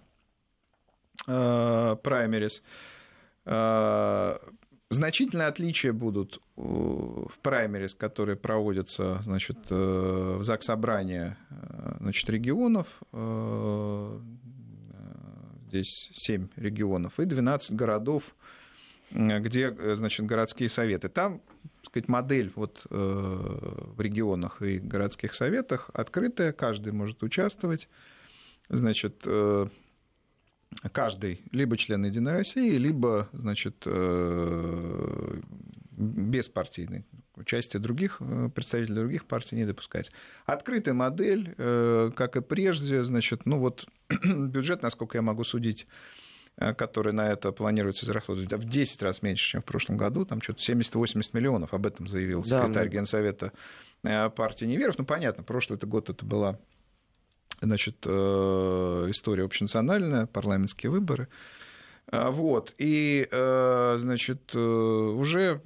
праймерис. 1.28 2.64
Значительные 4.90 5.48
отличия 5.48 5.94
будут 5.94 6.42
в 6.56 7.32
праймерис, 7.44 7.94
которые 7.94 8.38
проводятся 8.38 9.20
значит, 9.22 9.70
в 9.70 10.44
ЗАГС 10.44 10.66
собрания 10.66 11.38
значит, 12.00 12.28
регионов 12.30 12.88
здесь 15.68 16.11
7 16.13 16.47
регионов 16.55 17.20
и 17.20 17.26
12 17.26 17.72
городов, 17.76 18.36
где, 19.11 19.76
э, 19.78 19.95
значит, 19.95 20.26
городские 20.26 20.70
советы. 20.70 21.09
Там, 21.09 21.41
так 21.82 21.86
сказать, 21.86 22.07
модель 22.09 22.51
вот 22.55 22.88
э, 22.89 22.95
в 22.95 23.99
регионах 24.01 24.61
и 24.61 24.80
городских 24.80 25.36
советах 25.36 25.89
открытая, 25.93 26.51
каждый 26.51 26.93
может 26.93 27.24
участвовать. 27.24 27.88
Значит, 28.70 29.22
э, 29.26 29.68
каждый 30.91 31.41
либо 31.51 31.78
член 31.78 32.05
Единой 32.05 32.34
России, 32.34 32.78
либо, 32.78 33.30
значит, 33.32 33.88
беспартийный. 35.91 37.05
Участие 37.36 37.82
других, 37.82 38.22
представителей 38.53 38.95
других 38.95 39.26
партий 39.26 39.55
не 39.55 39.66
допускать. 39.66 40.11
Открытая 40.45 40.93
модель, 40.93 41.53
как 41.55 42.36
и 42.36 42.41
прежде, 42.41 43.03
значит, 43.03 43.45
ну 43.45 43.59
вот 43.59 43.88
бюджет, 44.24 44.82
насколько 44.82 45.18
я 45.18 45.22
могу 45.22 45.43
судить, 45.43 45.88
э, 46.58 46.74
который 46.74 47.14
на 47.14 47.28
это 47.28 47.51
планируется 47.51 48.06
израсходовать 48.06 48.51
в 48.51 48.68
10 48.68 49.01
раз 49.03 49.22
меньше, 49.22 49.51
чем 49.51 49.62
в 49.62 49.66
прошлом 49.66 49.97
году, 49.97 50.26
там 50.26 50.41
что-то 50.41 50.62
70-80 50.62 51.30
миллионов, 51.34 51.74
об 51.74 51.86
этом 51.86 52.08
заявил 52.08 52.43
секретарь 52.43 52.89
да, 52.89 52.95
Генсовета 52.97 53.51
э, 54.03 54.30
партии 54.30 54.66
Неверов. 54.66 54.97
Ну, 54.97 55.06
понятно, 55.06 55.43
прошлый 55.43 55.78
это 55.78 55.88
год 55.88 56.10
это 56.10 56.26
была 56.26 56.60
значит, 57.62 58.06
э, 58.06 58.10
история 59.10 59.43
общенациональная, 59.43 60.28
парламентские 60.28 60.91
выборы. 60.91 61.28
Вот, 62.12 62.76
и, 62.78 63.28
значит, 63.32 64.53
уже, 64.53 65.60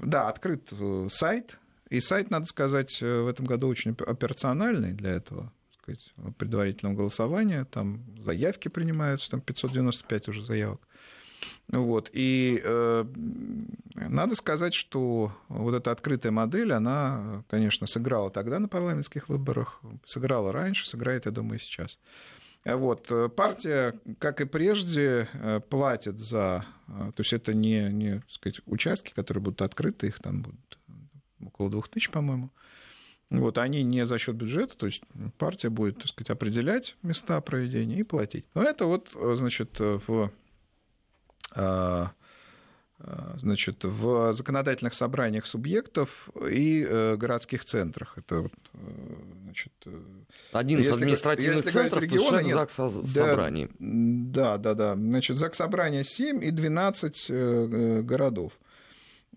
да, 0.00 0.28
открыт 0.28 0.72
сайт, 1.08 1.58
и 1.90 1.98
сайт, 1.98 2.30
надо 2.30 2.44
сказать, 2.46 3.00
в 3.00 3.26
этом 3.26 3.44
году 3.44 3.66
очень 3.66 3.90
операциональный 3.90 4.92
для 4.92 5.10
этого 5.10 5.52
сказать, 5.84 6.12
предварительного 6.38 6.96
голосования, 6.96 7.64
там 7.64 8.02
заявки 8.18 8.68
принимаются, 8.68 9.30
там 9.30 9.40
595 9.40 10.28
уже 10.28 10.44
заявок. 10.44 10.80
Вот. 11.68 12.10
И 12.12 12.60
э, 12.64 13.04
надо 13.94 14.34
сказать, 14.34 14.74
что 14.74 15.32
вот 15.48 15.74
эта 15.74 15.90
открытая 15.90 16.32
модель, 16.32 16.72
она, 16.72 17.44
конечно, 17.50 17.86
сыграла 17.86 18.30
тогда 18.30 18.58
на 18.58 18.68
парламентских 18.68 19.28
выборах, 19.28 19.80
сыграла 20.06 20.52
раньше, 20.52 20.88
сыграет, 20.88 21.26
я 21.26 21.32
думаю, 21.32 21.58
сейчас. 21.58 21.98
Вот. 22.64 23.12
Партия, 23.36 23.94
как 24.18 24.40
и 24.40 24.46
прежде, 24.46 25.28
э, 25.34 25.60
платит 25.68 26.18
за... 26.18 26.64
Э, 26.88 27.12
то 27.14 27.20
есть 27.20 27.32
это 27.34 27.52
не, 27.52 27.90
не 27.90 28.22
сказать, 28.28 28.60
участки, 28.66 29.12
которые 29.12 29.42
будут 29.42 29.60
открыты, 29.60 30.06
их 30.06 30.18
там 30.18 30.42
будут 30.42 30.78
около 31.44 31.70
двух 31.70 31.88
тысяч, 31.88 32.10
по-моему. 32.10 32.50
Вот, 33.40 33.58
они 33.58 33.82
не 33.82 34.06
за 34.06 34.18
счет 34.18 34.36
бюджета, 34.36 34.76
то 34.76 34.86
есть 34.86 35.02
партия 35.38 35.68
будет, 35.68 35.98
так 35.98 36.08
сказать, 36.08 36.30
определять 36.30 36.96
места 37.02 37.40
проведения 37.40 37.96
и 37.96 38.02
платить. 38.02 38.46
Но 38.54 38.62
это 38.62 38.86
вот, 38.86 39.10
значит, 39.12 39.78
в 39.78 40.30
а, 41.54 42.10
а, 43.00 43.34
значит, 43.38 43.84
в 43.84 44.32
законодательных 44.32 44.94
собраниях 44.94 45.46
субъектов 45.46 46.30
и 46.50 46.86
э, 46.88 47.16
городских 47.16 47.64
центрах. 47.64 48.16
Это 48.16 48.42
вот, 48.42 48.52
э, 48.72 48.78
значит, 49.44 49.72
э, 49.86 50.00
один 50.52 50.80
из 50.80 50.90
административных 50.90 51.56
если 51.58 51.70
центров 51.70 52.02
региона, 52.02 52.38
нет, 52.38 52.54
ЗАГС 52.54 53.10
собраний. 53.12 53.68
Да, 53.78 54.58
да, 54.58 54.74
да. 54.74 54.94
Значит, 54.94 55.36
ЗАГС 55.36 55.58
собрания 55.58 56.04
7 56.04 56.44
и 56.44 56.50
12 56.50 57.30
городов. 58.06 58.52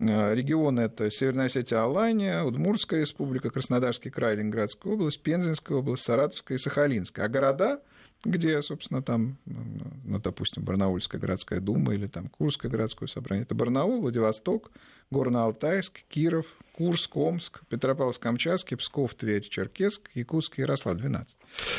Э, 0.00 0.34
регионы 0.34 0.80
это 0.82 1.10
Северная 1.10 1.46
Осетия, 1.46 1.82
Алания, 1.82 2.42
Удмуртская 2.44 3.00
республика, 3.00 3.50
Краснодарский 3.50 4.10
край, 4.10 4.36
Ленинградская 4.36 4.92
область, 4.92 5.22
Пензенская 5.22 5.78
область, 5.78 6.04
Саратовская 6.04 6.56
и 6.56 6.60
Сахалинская. 6.60 7.26
А 7.26 7.28
города, 7.28 7.80
где, 8.24 8.62
собственно, 8.62 9.02
там, 9.02 9.38
ну, 9.44 10.20
допустим, 10.20 10.62
Барнаульская 10.62 11.20
городская 11.20 11.60
дума 11.60 11.94
или 11.94 12.06
там 12.06 12.28
Курское 12.28 12.70
городское 12.70 13.08
собрание, 13.08 13.42
это 13.42 13.54
Барнаул, 13.54 14.00
Владивосток, 14.00 14.70
Горно-Алтайск, 15.10 16.00
Киров, 16.08 16.46
Курск, 16.72 17.16
Омск, 17.16 17.62
Петропавловск-Камчатский, 17.68 18.76
Псков, 18.76 19.14
Тверь, 19.14 19.48
Черкесск, 19.48 20.10
Якутск, 20.14 20.58
Ярослав, 20.58 20.96
12. 20.96 21.36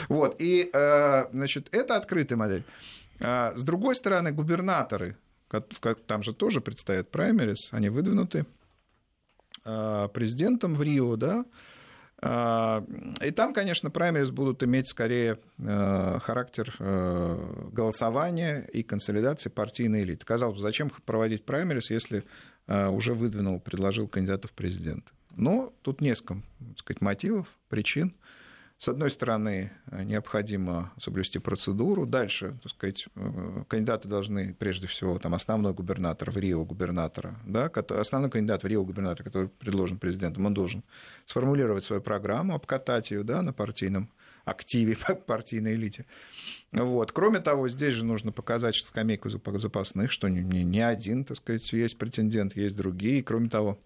Вот, 0.10 0.36
и, 0.40 0.70
э, 0.74 1.26
значит, 1.32 1.70
это 1.72 1.96
открытая 1.96 2.38
модель. 2.38 2.66
А, 3.22 3.54
с 3.56 3.64
другой 3.64 3.96
стороны, 3.96 4.34
губернаторы 4.34 5.16
там 6.06 6.24
же 6.24 6.34
тоже 6.34 6.62
предстоят 6.62 7.10
праймерис, 7.10 7.70
они 7.72 7.90
выдвинуты 7.90 8.46
а, 9.64 10.08
президентом 10.10 10.76
в 10.76 10.84
Рио, 10.84 11.16
да, 11.16 11.46
А, 12.22 12.84
и 13.24 13.32
там, 13.32 13.54
конечно, 13.54 13.90
праймерис 13.90 14.32
будут 14.32 14.62
иметь 14.62 14.90
скорее 14.90 15.40
э, 15.58 16.20
характер 16.22 16.76
голосования 17.72 18.68
и 18.74 18.84
консолидации 18.84 19.50
партийной 19.50 20.04
элиты. 20.04 20.26
Казалось 20.26 20.56
бы, 20.56 20.62
зачем 20.62 20.92
проводить 21.06 21.46
праймерис, 21.46 21.90
если 21.90 22.26
уже 22.68 23.14
выдвинул, 23.14 23.62
предложил 23.62 24.10
кандидатов 24.10 24.52
в 24.52 24.54
президенты? 24.54 25.10
Но 25.36 25.72
тут 25.82 26.02
несколько 26.02 26.42
так 26.60 26.80
сказать, 26.80 27.02
мотивов, 27.02 27.48
причин. 27.70 28.14
С 28.80 28.88
одной 28.88 29.10
стороны, 29.10 29.72
необходимо 29.92 30.94
соблюсти 30.98 31.38
процедуру. 31.38 32.06
Дальше, 32.06 32.58
так 32.64 32.72
сказать, 32.72 33.08
э, 33.14 33.64
кандидаты 33.68 34.08
должны, 34.08 34.54
прежде 34.54 34.88
всего, 34.88 35.20
там, 35.20 35.34
основной 35.34 35.74
губернатор 35.74 36.32
в 36.32 36.38
Рио 36.38 36.64
губернатора, 36.64 37.38
да, 37.46 37.66
основной 37.90 38.32
кандидат 38.32 38.64
в 38.64 38.68
Рио 38.68 38.86
губернатор, 38.86 39.26
который 39.26 39.50
предложен 39.50 39.98
президентом, 39.98 40.46
он 40.46 40.54
должен 40.54 40.84
сформулировать 41.26 41.84
свою 41.84 42.02
программу, 42.02 42.56
обкатать 42.56 43.12
ее 43.12 43.24
да, 43.24 43.42
на 43.42 43.52
партийном 43.52 44.10
активе, 44.46 44.98
партийной 45.28 45.76
элите. 45.76 46.06
Вот. 46.72 47.12
Кроме 47.12 47.42
того, 47.42 47.68
здесь 47.68 47.96
же 47.96 48.06
нужно 48.06 48.32
показать 48.32 48.76
скамейку 48.76 49.28
запасных, 49.30 50.10
что 50.10 50.30
не, 50.30 50.64
не 50.64 50.80
один, 50.80 51.26
так 51.26 51.36
сказать, 51.36 51.74
есть 51.74 51.98
претендент, 51.98 52.56
есть 52.56 52.78
другие. 52.78 53.24
Кроме 53.24 53.50
того, 53.50 53.78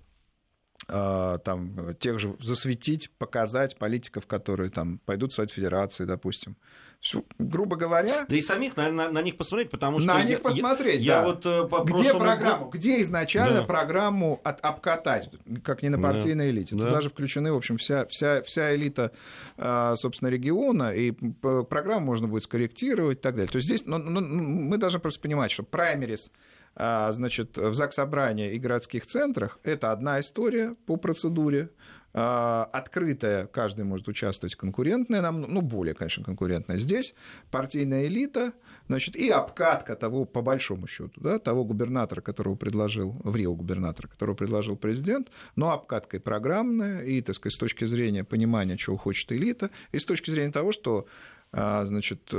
там, 0.88 1.96
тех 2.00 2.20
же 2.20 2.36
засветить, 2.40 3.10
показать 3.18 3.78
политиков, 3.78 4.28
которые 4.28 4.70
там 4.70 5.00
пойдут 5.06 5.32
в 5.32 5.36
Совет 5.36 5.52
Федерации, 5.52 6.06
допустим. 6.06 6.58
Все, 7.04 7.22
грубо 7.38 7.76
говоря... 7.76 8.26
Да 8.30 8.36
и 8.36 8.42
самих 8.42 8.78
на, 8.78 8.90
на, 8.90 9.12
на 9.12 9.22
них 9.22 9.36
посмотреть, 9.36 9.70
потому 9.70 10.00
что... 10.00 10.08
На 10.08 10.20
я, 10.20 10.24
них 10.26 10.42
посмотреть, 10.42 11.02
я, 11.02 11.16
да. 11.16 11.20
Я 11.20 11.28
вот, 11.28 11.46
э, 11.46 11.68
по 11.68 11.84
где 11.84 12.14
программу, 12.14 12.70
где 12.70 13.02
изначально 13.02 13.58
да. 13.58 13.64
программу 13.64 14.40
от, 14.42 14.62
обкатать, 14.62 15.30
как 15.66 15.84
не 15.84 15.90
на 15.90 16.02
партийной 16.02 16.46
да. 16.46 16.52
элите. 16.52 16.78
Туда 16.78 16.92
да. 16.92 17.02
же 17.02 17.10
включены, 17.10 17.52
в 17.52 17.58
общем, 17.58 17.76
вся, 17.76 18.06
вся, 18.06 18.42
вся 18.44 18.74
элита, 18.74 19.12
а, 19.58 19.98
собственно, 19.98 20.30
региона, 20.30 20.96
и 20.96 21.12
программу 21.12 22.06
можно 22.06 22.30
будет 22.30 22.46
скорректировать 22.46 23.18
и 23.18 23.22
так 23.22 23.36
далее. 23.36 23.52
То 23.52 23.58
есть 23.58 23.68
здесь 23.68 23.84
ну, 23.86 23.98
ну, 23.98 24.22
мы 24.22 24.78
должны 24.78 25.00
просто 25.00 25.20
понимать, 25.20 25.52
что 25.52 25.64
праймерис 25.64 26.32
значит, 26.76 27.58
в 27.58 27.74
ЗАГС 27.74 27.96
собрания 27.96 28.54
и 28.54 28.60
городских 28.60 29.06
центрах 29.06 29.60
это 29.64 29.92
одна 29.92 30.20
история 30.20 30.76
по 30.86 30.96
процедуре. 30.96 31.70
А, 32.16 32.70
открытая, 32.72 33.48
каждый 33.48 33.86
может 33.86 34.08
участвовать, 34.08 34.56
конкурентная, 34.56 35.22
нам, 35.22 35.42
ну, 35.42 35.62
более, 35.62 35.96
конечно, 35.96 36.24
конкурентная. 36.24 36.78
Здесь 36.78 37.16
партийная 37.50 38.06
элита, 38.06 38.54
значит, 38.88 39.16
и 39.16 39.30
обкатка 39.30 39.96
того, 39.96 40.26
по 40.26 40.44
большому 40.44 40.86
счету, 40.86 41.20
да, 41.20 41.40
того 41.40 41.64
губернатора, 41.66 42.22
которого 42.22 42.54
предложил, 42.54 43.20
в 43.24 43.36
Рио 43.36 43.56
губернатора, 43.56 44.08
которого 44.08 44.36
предложил 44.36 44.76
президент, 44.76 45.30
но 45.56 45.72
обкатка 45.72 46.18
и 46.18 46.20
программная, 46.20 47.04
и, 47.04 47.20
так 47.22 47.36
сказать, 47.36 47.56
с 47.56 47.60
точки 47.60 47.86
зрения 47.86 48.24
понимания, 48.24 48.78
чего 48.78 48.96
хочет 48.96 49.32
элита, 49.32 49.72
и 49.92 49.98
с 49.98 50.06
точки 50.06 50.30
зрения 50.30 50.52
того, 50.52 50.72
что, 50.72 51.08
а, 51.52 51.84
значит, 51.86 52.32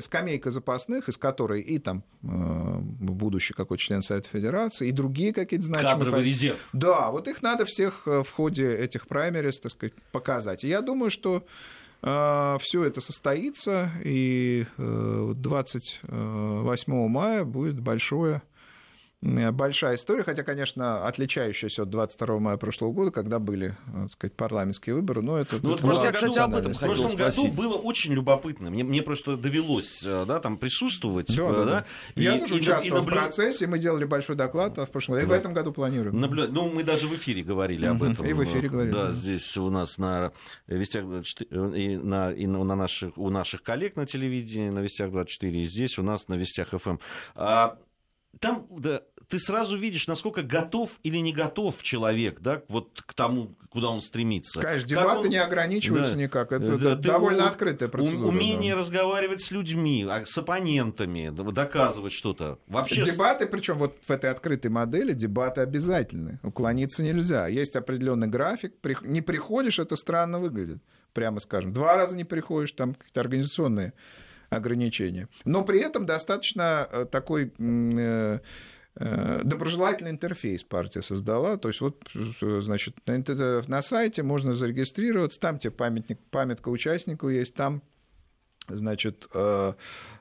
скамейка 0.00 0.50
запасных, 0.50 1.08
из 1.08 1.16
которой 1.16 1.60
и 1.60 1.78
там 1.78 2.02
э, 2.22 2.26
будущий 2.28 3.54
какой 3.54 3.78
член 3.78 4.02
Совета 4.02 4.28
Федерации, 4.28 4.88
и 4.88 4.92
другие 4.92 5.32
какие-то 5.32 5.66
значимые... 5.66 5.96
Кадровый 5.96 6.24
резерв. 6.24 6.68
Да, 6.72 7.10
вот 7.10 7.28
их 7.28 7.42
надо 7.42 7.64
всех 7.64 8.06
э, 8.06 8.22
в 8.22 8.30
ходе 8.30 8.76
этих 8.76 9.06
праймерис, 9.06 9.60
так 9.60 9.72
сказать, 9.72 9.94
показать. 10.12 10.64
И 10.64 10.68
я 10.68 10.82
думаю, 10.82 11.10
что 11.10 11.46
э, 12.02 12.56
все 12.60 12.84
это 12.84 13.00
состоится, 13.00 13.90
и 14.04 14.66
28 14.76 17.08
мая 17.08 17.44
будет 17.44 17.80
большое 17.80 18.42
большая 19.20 19.96
история, 19.96 20.22
хотя, 20.22 20.44
конечно, 20.44 21.06
отличающаяся 21.06 21.82
от 21.82 21.90
22 21.90 22.38
мая 22.38 22.56
прошлого 22.56 22.92
года, 22.92 23.10
когда 23.10 23.38
были, 23.38 23.76
э, 23.88 24.02
так 24.02 24.12
сказать, 24.12 24.36
парламентские 24.36 24.94
выборы, 24.94 25.22
но 25.22 25.38
это... 25.38 25.58
Ну, 25.60 25.70
вот 25.70 25.80
просто 25.80 26.04
я, 26.04 26.12
кстати, 26.12 26.38
об 26.38 26.54
этом 26.54 26.72
В 26.72 26.78
прошлом 26.78 27.16
году 27.16 27.48
было 27.48 27.74
очень 27.74 28.12
любопытно. 28.12 28.70
Мне, 28.70 28.84
мне 28.84 29.02
просто 29.02 29.36
довелось 29.36 30.02
э, 30.04 30.24
да, 30.26 30.38
там 30.38 30.56
присутствовать. 30.56 31.34
Да, 31.36 31.50
да, 31.50 31.64
да. 31.64 31.84
И, 32.14 32.22
я 32.22 32.38
тоже 32.38 32.54
и, 32.54 32.60
участвовал 32.60 32.98
и 32.98 33.00
наблю... 33.00 33.16
в 33.16 33.20
процессе, 33.20 33.66
мы 33.66 33.78
делали 33.78 34.04
большой 34.04 34.36
доклад 34.36 34.78
а 34.78 34.86
в 34.86 34.90
прошлом 34.90 35.16
году, 35.16 35.26
и 35.26 35.28
да. 35.28 35.34
в 35.34 35.38
этом 35.38 35.52
году 35.52 35.72
планируем. 35.72 36.20
Наблю... 36.20 36.46
Ну, 36.48 36.70
мы 36.70 36.84
даже 36.84 37.08
в 37.08 37.14
эфире 37.16 37.42
говорили 37.42 37.86
об 37.86 38.02
этом. 38.02 38.24
И 38.24 38.32
в 38.32 38.44
эфире 38.44 38.68
говорили. 38.68 38.92
Да, 38.92 39.12
здесь 39.12 39.56
у 39.56 39.68
нас 39.68 39.98
на 39.98 40.32
Вестях 40.68 41.04
24, 41.06 41.82
и 41.82 41.96
на, 41.96 42.32
и 42.32 42.46
на 42.46 42.76
наших, 42.76 43.18
у 43.18 43.30
наших 43.30 43.62
коллег 43.64 43.96
на 43.96 44.06
телевидении, 44.06 44.70
на 44.70 44.78
Вестях 44.78 45.10
24, 45.10 45.60
и 45.60 45.64
здесь 45.64 45.98
у 45.98 46.02
нас 46.02 46.28
на 46.28 46.34
Вестях 46.34 46.68
ФМ. 46.68 46.98
А, 47.34 47.78
там 48.40 48.66
да, 48.70 49.02
ты 49.28 49.38
сразу 49.38 49.76
видишь, 49.76 50.06
насколько 50.06 50.42
готов 50.42 50.90
или 51.02 51.18
не 51.18 51.32
готов 51.32 51.82
человек 51.82 52.40
да, 52.40 52.62
вот 52.68 53.02
к 53.02 53.14
тому, 53.14 53.50
куда 53.70 53.88
он 53.88 54.00
стремится. 54.00 54.60
Конечно, 54.60 54.88
дебаты 54.88 55.26
он... 55.26 55.28
не 55.28 55.36
ограничиваются 55.36 56.14
да. 56.14 56.22
никак. 56.22 56.52
Это 56.52 56.78
да, 56.78 56.94
довольно 56.94 57.44
ты, 57.44 57.48
открытая 57.48 57.88
процедура. 57.88 58.28
Умение 58.28 58.74
да. 58.74 58.80
разговаривать 58.80 59.42
с 59.42 59.50
людьми, 59.50 60.06
а, 60.08 60.24
с 60.24 60.36
оппонентами, 60.38 61.30
доказывать 61.52 62.12
что-то. 62.12 62.58
Вообще... 62.66 63.02
Дебаты, 63.02 63.46
причем 63.46 63.76
вот 63.76 63.96
в 64.02 64.10
этой 64.10 64.30
открытой 64.30 64.70
модели, 64.70 65.12
дебаты 65.12 65.60
обязательны. 65.60 66.38
Уклониться 66.42 67.02
нельзя. 67.02 67.48
Есть 67.48 67.76
определенный 67.76 68.28
график. 68.28 68.74
Не 69.02 69.20
приходишь, 69.20 69.78
это 69.78 69.96
странно 69.96 70.38
выглядит. 70.38 70.78
Прямо 71.12 71.40
скажем. 71.40 71.72
Два 71.72 71.96
раза 71.96 72.16
не 72.16 72.24
приходишь, 72.24 72.72
там 72.72 72.94
какие-то 72.94 73.20
организационные 73.20 73.92
ограничения. 74.50 75.28
Но 75.44 75.64
при 75.64 75.80
этом 75.80 76.06
достаточно 76.06 76.88
э, 76.90 77.06
такой 77.10 77.52
э, 77.58 78.38
э, 78.96 79.40
доброжелательный 79.44 80.10
интерфейс 80.10 80.62
партия 80.64 81.02
создала. 81.02 81.56
То 81.56 81.68
есть 81.68 81.80
вот, 81.80 82.02
значит, 82.40 82.96
на 83.06 83.82
сайте 83.82 84.22
можно 84.22 84.54
зарегистрироваться, 84.54 85.40
там 85.40 85.58
тебе 85.58 85.70
памятник, 85.70 86.18
памятка 86.30 86.68
участнику 86.68 87.28
есть, 87.28 87.54
там 87.54 87.82
значит, 88.68 89.28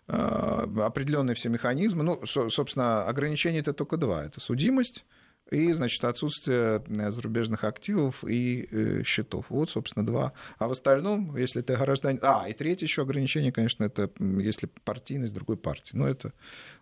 определенные 0.08 1.36
все 1.36 1.50
механизмы. 1.50 2.04
Ну, 2.04 2.26
собственно, 2.26 3.06
ограничений 3.06 3.60
это 3.60 3.74
только 3.74 3.98
два. 3.98 4.24
Это 4.24 4.40
судимость 4.40 5.04
и, 5.52 5.72
значит, 5.72 6.04
отсутствие 6.04 6.84
э, 6.88 7.12
зарубежных 7.12 7.64
активов 7.64 8.24
и 8.28 8.68
э, 8.70 9.04
счетов. 9.04 9.46
Вот, 9.50 9.70
собственно, 9.70 10.06
два. 10.06 10.34
А 10.58 10.68
в 10.68 10.72
остальном, 10.72 11.36
если 11.38 11.62
ты 11.62 11.76
гражданин... 11.76 12.20
А, 12.22 12.48
и 12.50 12.54
третье 12.54 12.86
еще 12.86 13.04
ограничение, 13.04 13.52
конечно, 13.52 13.84
это 13.84 14.10
если 14.20 14.70
партийность 14.84 15.34
другой 15.34 15.58
партии. 15.58 15.92
Но 15.94 16.08
это 16.08 16.34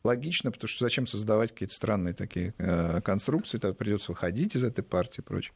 логично, 0.03 0.51
потому 0.51 0.67
что 0.67 0.83
зачем 0.83 1.07
создавать 1.07 1.51
какие-то 1.51 1.75
странные 1.75 2.13
такие 2.13 2.53
э, 2.57 3.01
конструкции, 3.01 3.57
тогда 3.57 3.75
придется 3.75 4.11
выходить 4.11 4.55
из 4.55 4.63
этой 4.63 4.83
партии 4.83 5.21
и 5.21 5.23
прочее. 5.23 5.53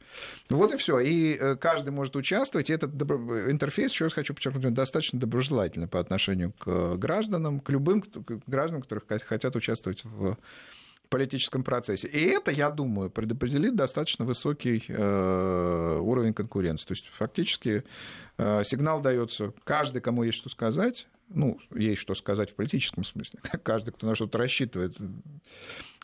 Вот 0.48 0.72
и 0.72 0.76
все. 0.76 0.98
И 1.00 1.56
каждый 1.56 1.90
может 1.90 2.14
участвовать. 2.16 2.70
И 2.70 2.72
этот 2.72 2.96
добро... 2.96 3.50
интерфейс, 3.50 3.92
еще 3.92 4.04
раз 4.04 4.12
хочу 4.12 4.34
подчеркнуть, 4.34 4.74
достаточно 4.74 5.18
доброжелательный 5.18 5.88
по 5.88 5.98
отношению 5.98 6.52
к 6.52 6.96
гражданам, 6.96 7.60
к 7.60 7.70
любым 7.70 8.04
гражданам, 8.46 8.82
которые 8.82 9.04
хотят 9.20 9.56
участвовать 9.56 10.04
в 10.04 10.36
политическом 11.10 11.64
процессе. 11.64 12.08
И 12.08 12.24
это, 12.24 12.50
я 12.50 12.70
думаю, 12.70 13.10
предопределит 13.10 13.74
достаточно 13.74 14.24
высокий 14.24 14.84
э, 14.88 15.98
уровень 16.00 16.32
конкуренции. 16.32 16.86
То 16.86 16.92
есть 16.92 17.06
фактически 17.08 17.84
э, 18.38 18.62
сигнал 18.64 19.00
дается 19.02 19.52
каждый, 19.64 20.00
кому 20.00 20.22
есть 20.22 20.38
что 20.38 20.48
сказать, 20.48 21.08
ну, 21.28 21.58
есть 21.74 22.00
что 22.00 22.14
сказать 22.14 22.50
в 22.50 22.54
политическом 22.54 23.04
смысле, 23.04 23.40
каждый, 23.62 23.90
кто 23.90 24.06
на 24.06 24.14
что-то 24.14 24.38
рассчитывает 24.38 24.96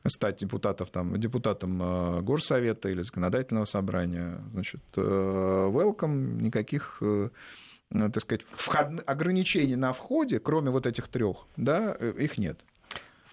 стать 0.06 0.38
депутатом, 0.38 0.86
там, 0.88 1.18
депутатом 1.18 1.80
э, 1.82 2.20
горсовета 2.22 2.88
или 2.88 3.02
законодательного 3.02 3.64
собрания, 3.64 4.40
значит, 4.52 4.82
welcome, 4.96 6.42
никаких 6.42 7.00
так 7.88 8.20
сказать, 8.20 8.42
вход... 8.50 9.04
ограничений 9.06 9.76
на 9.76 9.92
входе, 9.92 10.40
кроме 10.40 10.70
вот 10.70 10.86
этих 10.86 11.06
трех, 11.06 11.46
да, 11.56 11.92
их 11.92 12.36
нет. 12.36 12.64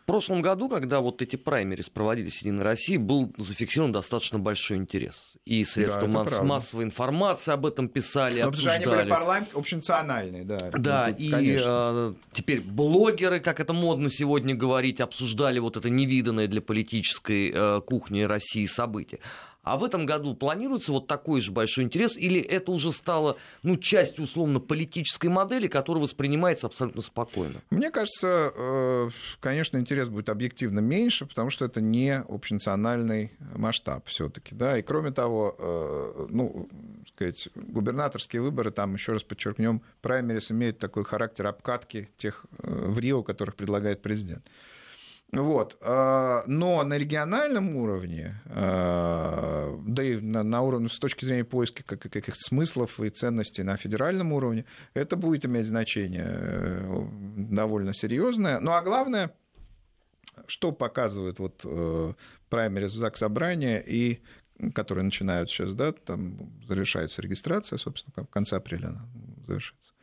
В 0.04 0.06
прошлом 0.06 0.42
году, 0.42 0.68
когда 0.68 1.00
вот 1.00 1.22
эти 1.22 1.38
праймерис 1.38 1.88
проводились 1.88 2.40
в 2.40 2.42
Единой 2.42 2.64
России, 2.64 2.98
был 2.98 3.34
зафиксирован 3.38 3.94
достаточно 3.94 4.38
большой 4.38 4.76
интерес. 4.76 5.36
И 5.46 5.64
средства 5.64 6.10
да, 6.10 6.14
масс- 6.14 6.42
массовой 6.42 6.84
информации 6.84 7.54
об 7.54 7.66
этом 7.66 7.88
писали, 7.88 8.42
Но 8.42 8.50
обсуждали. 8.50 8.80
Потому 8.80 8.94
что 8.94 9.00
они 9.00 9.04
были 9.04 9.10
парламент 9.10 9.50
общенациональные, 9.54 10.44
да. 10.44 10.58
Да, 10.74 11.08
ну, 11.08 11.16
и 11.18 11.58
э, 11.58 12.14
теперь 12.34 12.60
блогеры, 12.60 13.40
как 13.40 13.62
это 13.62 13.72
модно 13.72 14.10
сегодня 14.10 14.54
говорить, 14.54 15.00
обсуждали 15.00 15.60
вот 15.60 15.78
это 15.78 15.90
невиданное 15.90 16.48
для 16.50 16.60
политической 16.60 17.54
э, 17.56 17.82
кухни 17.86 18.24
России 18.24 18.66
событие. 18.66 19.22
А 19.64 19.78
в 19.78 19.84
этом 19.86 20.06
году 20.06 20.36
планируется 20.36 20.92
вот 20.92 21.08
такой 21.08 21.40
же 21.40 21.54
большой 21.54 21.86
интерес, 21.86 22.18
или 22.18 22.40
это 22.40 22.72
уже 22.72 22.92
стало 22.92 23.38
ну, 23.64 23.78
частью 23.78 24.26
условно 24.26 24.60
политической 24.60 25.28
модели, 25.28 25.68
которая 25.68 26.04
воспринимается 26.04 26.68
абсолютно 26.68 27.02
спокойно? 27.02 27.62
Мне 27.70 27.90
кажется, 27.90 28.52
э, 28.54 29.10
конечно, 29.40 29.78
интерес 29.78 30.10
будет 30.10 30.28
объективно 30.28 30.82
меньше, 30.82 31.26
потому 31.26 31.50
что 31.50 31.64
это 31.64 31.80
не 31.80 32.14
общенациональный 32.14 33.32
масштаб 33.56 34.06
все-таки. 34.08 34.54
Да? 34.54 34.78
И 34.78 34.82
кроме 34.82 35.12
того, 35.12 35.56
э, 35.58 36.28
ну, 36.30 36.68
сказать, 37.08 37.48
губернаторские 37.56 38.42
выборы, 38.42 38.70
там, 38.70 38.94
еще 38.96 39.14
раз 39.14 39.24
подчеркнем, 39.24 39.82
праймерис 40.02 40.52
имеют 40.52 40.80
такой 40.80 41.06
характер 41.06 41.48
обкатки 41.48 42.10
тех 42.18 42.46
э, 42.60 42.68
в 42.68 43.00
Рио, 43.00 43.24
которых 43.24 43.56
предлагает 43.56 44.02
президент. 44.02 44.46
Вот. 45.34 45.78
А, 45.82 46.44
но 46.46 46.84
на 46.84 46.98
региональном 46.98 47.76
уровне, 47.76 48.42
а, 48.46 49.76
да 49.86 50.04
и 50.04 50.18
на 50.18 50.62
уровне 50.62 50.90
с 50.90 51.00
точки 51.00 51.26
зрения 51.26 51.44
поиска 51.44 51.84
каких-то 51.84 52.40
смыслов 52.40 53.00
и 53.00 53.10
ценностей 53.10 53.64
на 53.64 53.76
федеральном 53.78 54.32
уровне, 54.34 54.66
это 54.94 55.16
будет 55.16 55.46
иметь 55.46 55.66
значение 55.66 56.28
э, 56.28 57.08
довольно 57.38 57.94
серьезное. 57.94 58.60
Ну 58.60 58.72
а 58.74 58.82
главное, 58.82 59.32
что 60.46 60.72
показывает 60.72 61.40
вот 61.40 61.62
э, 61.66 62.14
праймерис 62.50 62.94
в 62.94 62.98
ЗАГС 62.98 63.20
собрания 63.20 63.80
и 63.80 64.22
которые 64.76 65.04
начинают 65.04 65.50
сейчас, 65.50 65.74
да, 65.74 65.92
там 65.92 66.52
завершается 66.68 67.22
регистрация, 67.22 67.78
собственно, 67.78 68.26
в 68.26 68.30
конце 68.30 68.58
апреля 68.58 68.90
она 68.90 69.06
завершится. 69.48 69.94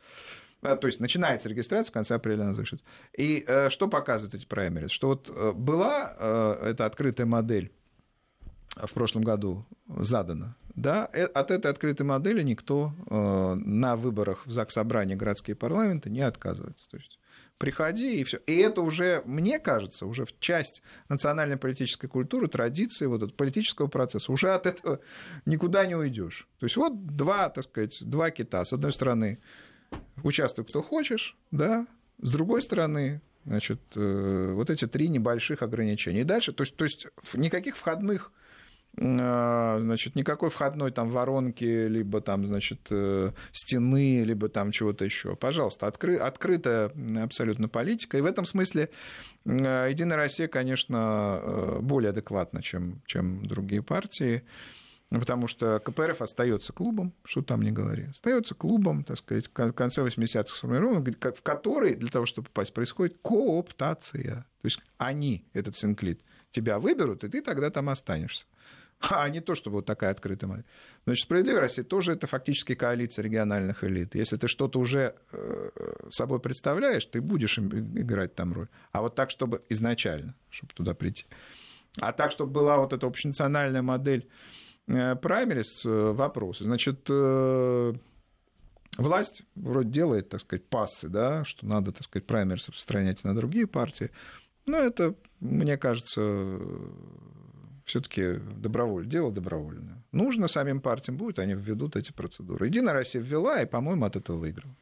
А, 0.61 0.75
то 0.75 0.87
есть 0.87 0.99
начинается 0.99 1.49
регистрация, 1.49 1.91
в 1.91 1.93
конце 1.93 2.15
апреля 2.15 2.43
она 2.43 2.53
завершится. 2.53 2.85
И 3.17 3.43
э, 3.47 3.69
что 3.69 3.87
показывают 3.87 4.35
эти 4.35 4.45
праймерис? 4.45 4.91
Что 4.91 5.07
вот 5.07 5.29
э, 5.33 5.51
была 5.53 6.15
э, 6.17 6.69
эта 6.69 6.85
открытая 6.85 7.25
модель 7.25 7.71
в 8.75 8.93
прошлом 8.93 9.23
году 9.23 9.65
задана, 9.87 10.55
да, 10.75 11.05
от 11.05 11.51
этой 11.51 11.69
открытой 11.69 12.05
модели 12.05 12.41
никто 12.41 12.93
на 13.09 13.97
выборах 13.97 14.47
в 14.47 14.51
ЗАГС 14.51 14.75
собрания 14.75 15.17
городские 15.17 15.57
парламенты 15.57 16.09
не 16.09 16.21
отказывается. 16.21 16.89
То 16.89 16.95
есть 16.95 17.19
приходи 17.61 18.19
и 18.19 18.23
все. 18.23 18.37
И 18.47 18.57
это 18.57 18.81
уже, 18.81 19.21
мне 19.25 19.59
кажется, 19.59 20.07
уже 20.07 20.25
в 20.25 20.39
часть 20.39 20.81
национальной 21.09 21.57
политической 21.57 22.07
культуры, 22.07 22.47
традиции 22.47 23.05
вот 23.05 23.17
этого 23.17 23.35
политического 23.35 23.87
процесса. 23.87 24.31
Уже 24.31 24.51
от 24.51 24.65
этого 24.65 24.99
никуда 25.45 25.85
не 25.85 25.95
уйдешь. 25.95 26.47
То 26.59 26.65
есть 26.65 26.75
вот 26.75 27.05
два, 27.05 27.49
так 27.49 27.65
сказать, 27.65 27.97
два 28.01 28.31
кита. 28.31 28.65
С 28.65 28.73
одной 28.73 28.91
стороны, 28.91 29.39
участвуй 30.23 30.65
кто 30.65 30.81
хочешь, 30.81 31.37
да, 31.51 31.87
с 32.21 32.31
другой 32.31 32.61
стороны, 32.61 33.21
значит, 33.45 33.79
э, 33.95 34.51
вот 34.53 34.69
эти 34.69 34.85
три 34.87 35.07
небольших 35.07 35.61
ограничения. 35.61 36.21
И 36.21 36.25
дальше, 36.25 36.53
то 36.53 36.63
есть, 36.63 36.75
то 36.75 36.85
есть 36.85 37.07
никаких 37.33 37.75
входных 37.75 38.31
э, 38.97 39.77
значит, 39.81 40.15
никакой 40.15 40.49
входной 40.49 40.91
там 40.91 41.09
воронки, 41.09 41.87
либо 41.87 42.21
там, 42.21 42.45
значит, 42.45 42.87
э, 42.91 43.31
стены, 43.51 44.23
либо 44.23 44.49
там 44.49 44.71
чего-то 44.71 45.03
еще. 45.05 45.35
Пожалуйста, 45.35 45.87
откры, 45.87 46.17
открытая 46.17 46.91
абсолютно 47.21 47.67
политика. 47.67 48.17
И 48.17 48.21
в 48.21 48.25
этом 48.25 48.45
смысле 48.45 48.89
Единая 49.43 50.17
Россия, 50.17 50.47
конечно, 50.47 51.79
более 51.81 52.11
адекватна, 52.11 52.61
чем, 52.61 53.01
чем 53.07 53.43
другие 53.47 53.81
партии. 53.81 54.43
Ну, 55.11 55.19
потому 55.19 55.49
что 55.49 55.79
КПРФ 55.79 56.21
остается 56.21 56.71
клубом, 56.71 57.13
что 57.25 57.41
там 57.41 57.61
не 57.61 57.71
говори, 57.71 58.05
остается 58.05 58.55
клубом, 58.55 59.03
так 59.03 59.17
сказать, 59.17 59.49
в 59.53 59.73
конце 59.73 60.01
80-х 60.01 60.55
сформирован, 60.55 61.03
в 61.03 61.41
который 61.41 61.95
для 61.95 62.09
того, 62.09 62.25
чтобы 62.25 62.47
попасть, 62.47 62.73
происходит 62.73 63.17
кооптация. 63.21 64.45
То 64.61 64.65
есть 64.65 64.79
они, 64.97 65.45
этот 65.51 65.75
синклит, 65.75 66.21
тебя 66.49 66.79
выберут, 66.79 67.25
и 67.25 67.27
ты 67.27 67.41
тогда 67.41 67.69
там 67.69 67.89
останешься. 67.89 68.45
А 69.09 69.27
не 69.27 69.41
то, 69.41 69.53
чтобы 69.53 69.77
вот 69.77 69.85
такая 69.85 70.11
открытая 70.11 70.49
модель. 70.49 70.65
Значит, 71.05 71.23
«Справедливая 71.23 71.61
Россия» 71.61 71.83
тоже 71.83 72.13
это 72.13 72.27
фактически 72.27 72.75
коалиция 72.75 73.23
региональных 73.23 73.83
элит. 73.83 74.15
Если 74.15 74.37
ты 74.37 74.47
что-то 74.47 74.79
уже 74.79 75.15
э, 75.33 75.69
собой 76.09 76.39
представляешь, 76.39 77.03
ты 77.05 77.19
будешь 77.19 77.57
играть 77.57 78.35
там 78.35 78.53
роль. 78.53 78.67
А 78.91 79.01
вот 79.01 79.15
так, 79.15 79.29
чтобы 79.29 79.63
изначально, 79.69 80.35
чтобы 80.49 80.73
туда 80.73 80.93
прийти. 80.93 81.25
А 81.99 82.13
так, 82.13 82.31
чтобы 82.31 82.51
была 82.51 82.77
вот 82.77 82.93
эта 82.93 83.07
общенациональная 83.07 83.81
модель 83.81 84.29
праймерис 85.21 85.85
э, 85.85 86.11
вопросы. 86.11 86.63
Значит, 86.63 87.07
э, 87.09 87.93
власть 88.97 89.43
вроде 89.55 89.89
делает, 89.89 90.29
так 90.29 90.41
сказать, 90.41 90.65
пассы, 90.67 91.07
да, 91.07 91.43
что 91.45 91.65
надо, 91.65 91.91
так 91.91 92.03
сказать, 92.03 92.25
праймерис 92.25 92.67
распространять 92.67 93.23
на 93.23 93.35
другие 93.35 93.67
партии. 93.67 94.11
Но 94.65 94.77
это, 94.77 95.15
мне 95.39 95.77
кажется, 95.77 96.59
все-таки 97.85 98.35
добровольное, 98.57 99.09
дело 99.09 99.31
добровольное. 99.31 100.03
Нужно 100.11 100.47
самим 100.47 100.81
партиям 100.81 101.17
будет, 101.17 101.39
они 101.39 101.53
введут 101.53 101.95
эти 101.95 102.11
процедуры. 102.11 102.67
Единая 102.67 102.93
Россия 102.93 103.21
ввела, 103.21 103.61
и, 103.61 103.65
по-моему, 103.65 104.05
от 104.05 104.15
этого 104.15 104.37
выиграла. 104.37 104.75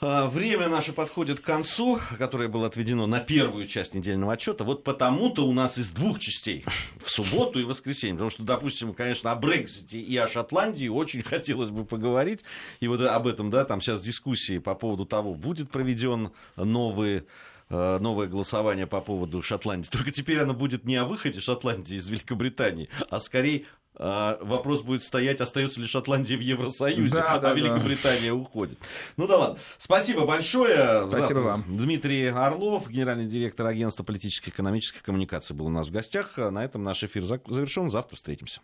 А, 0.00 0.28
время 0.28 0.68
наше 0.68 0.92
подходит 0.92 1.40
к 1.40 1.44
концу, 1.44 1.98
которое 2.18 2.48
было 2.48 2.68
отведено 2.68 3.06
на 3.06 3.18
первую 3.18 3.66
часть 3.66 3.94
недельного 3.94 4.34
отчета. 4.34 4.62
Вот 4.62 4.84
потому-то 4.84 5.44
у 5.44 5.52
нас 5.52 5.76
из 5.76 5.90
двух 5.90 6.20
частей 6.20 6.64
в 7.02 7.10
субботу 7.10 7.58
и 7.58 7.64
воскресенье. 7.64 8.14
Потому 8.14 8.30
что, 8.30 8.42
допустим, 8.44 8.94
конечно, 8.94 9.32
о 9.32 9.34
Брексите 9.34 9.98
и 9.98 10.16
о 10.16 10.28
Шотландии 10.28 10.86
очень 10.86 11.22
хотелось 11.24 11.70
бы 11.70 11.84
поговорить. 11.84 12.44
И 12.78 12.86
вот 12.86 13.00
об 13.00 13.26
этом, 13.26 13.50
да, 13.50 13.64
там 13.64 13.80
сейчас 13.80 14.00
дискуссии 14.00 14.58
по 14.58 14.76
поводу 14.76 15.04
того, 15.04 15.34
будет 15.34 15.68
проведен 15.70 16.30
новый 16.54 17.24
э, 17.68 17.98
новое 17.98 18.28
голосование 18.28 18.86
по 18.86 19.00
поводу 19.00 19.42
Шотландии. 19.42 19.88
Только 19.90 20.12
теперь 20.12 20.38
оно 20.38 20.54
будет 20.54 20.84
не 20.84 20.94
о 20.94 21.06
выходе 21.06 21.40
Шотландии 21.40 21.96
из 21.96 22.08
Великобритании, 22.08 22.88
а 23.10 23.18
скорее 23.18 23.64
вопрос 23.98 24.82
будет 24.82 25.02
стоять, 25.02 25.40
остается 25.40 25.80
ли 25.80 25.86
Шотландия 25.86 26.36
в 26.36 26.40
Евросоюзе, 26.40 27.14
да, 27.14 27.34
а 27.34 27.38
да, 27.38 27.52
Великобритания 27.52 28.30
да. 28.30 28.34
уходит. 28.34 28.78
Ну 29.16 29.26
да 29.26 29.36
ладно. 29.36 29.58
Спасибо 29.76 30.24
большое. 30.24 31.06
Спасибо 31.08 31.22
Завтра 31.22 31.40
вам. 31.40 31.64
Дмитрий 31.66 32.26
Орлов, 32.26 32.88
генеральный 32.88 33.26
директор 33.26 33.66
агентства 33.66 34.04
политической 34.04 34.48
и 34.48 34.52
экономической 34.52 35.00
коммуникации, 35.02 35.54
был 35.54 35.66
у 35.66 35.70
нас 35.70 35.88
в 35.88 35.90
гостях. 35.90 36.36
На 36.36 36.64
этом 36.64 36.84
наш 36.84 37.02
эфир 37.02 37.24
завершен. 37.24 37.90
Завтра 37.90 38.16
встретимся. 38.16 38.60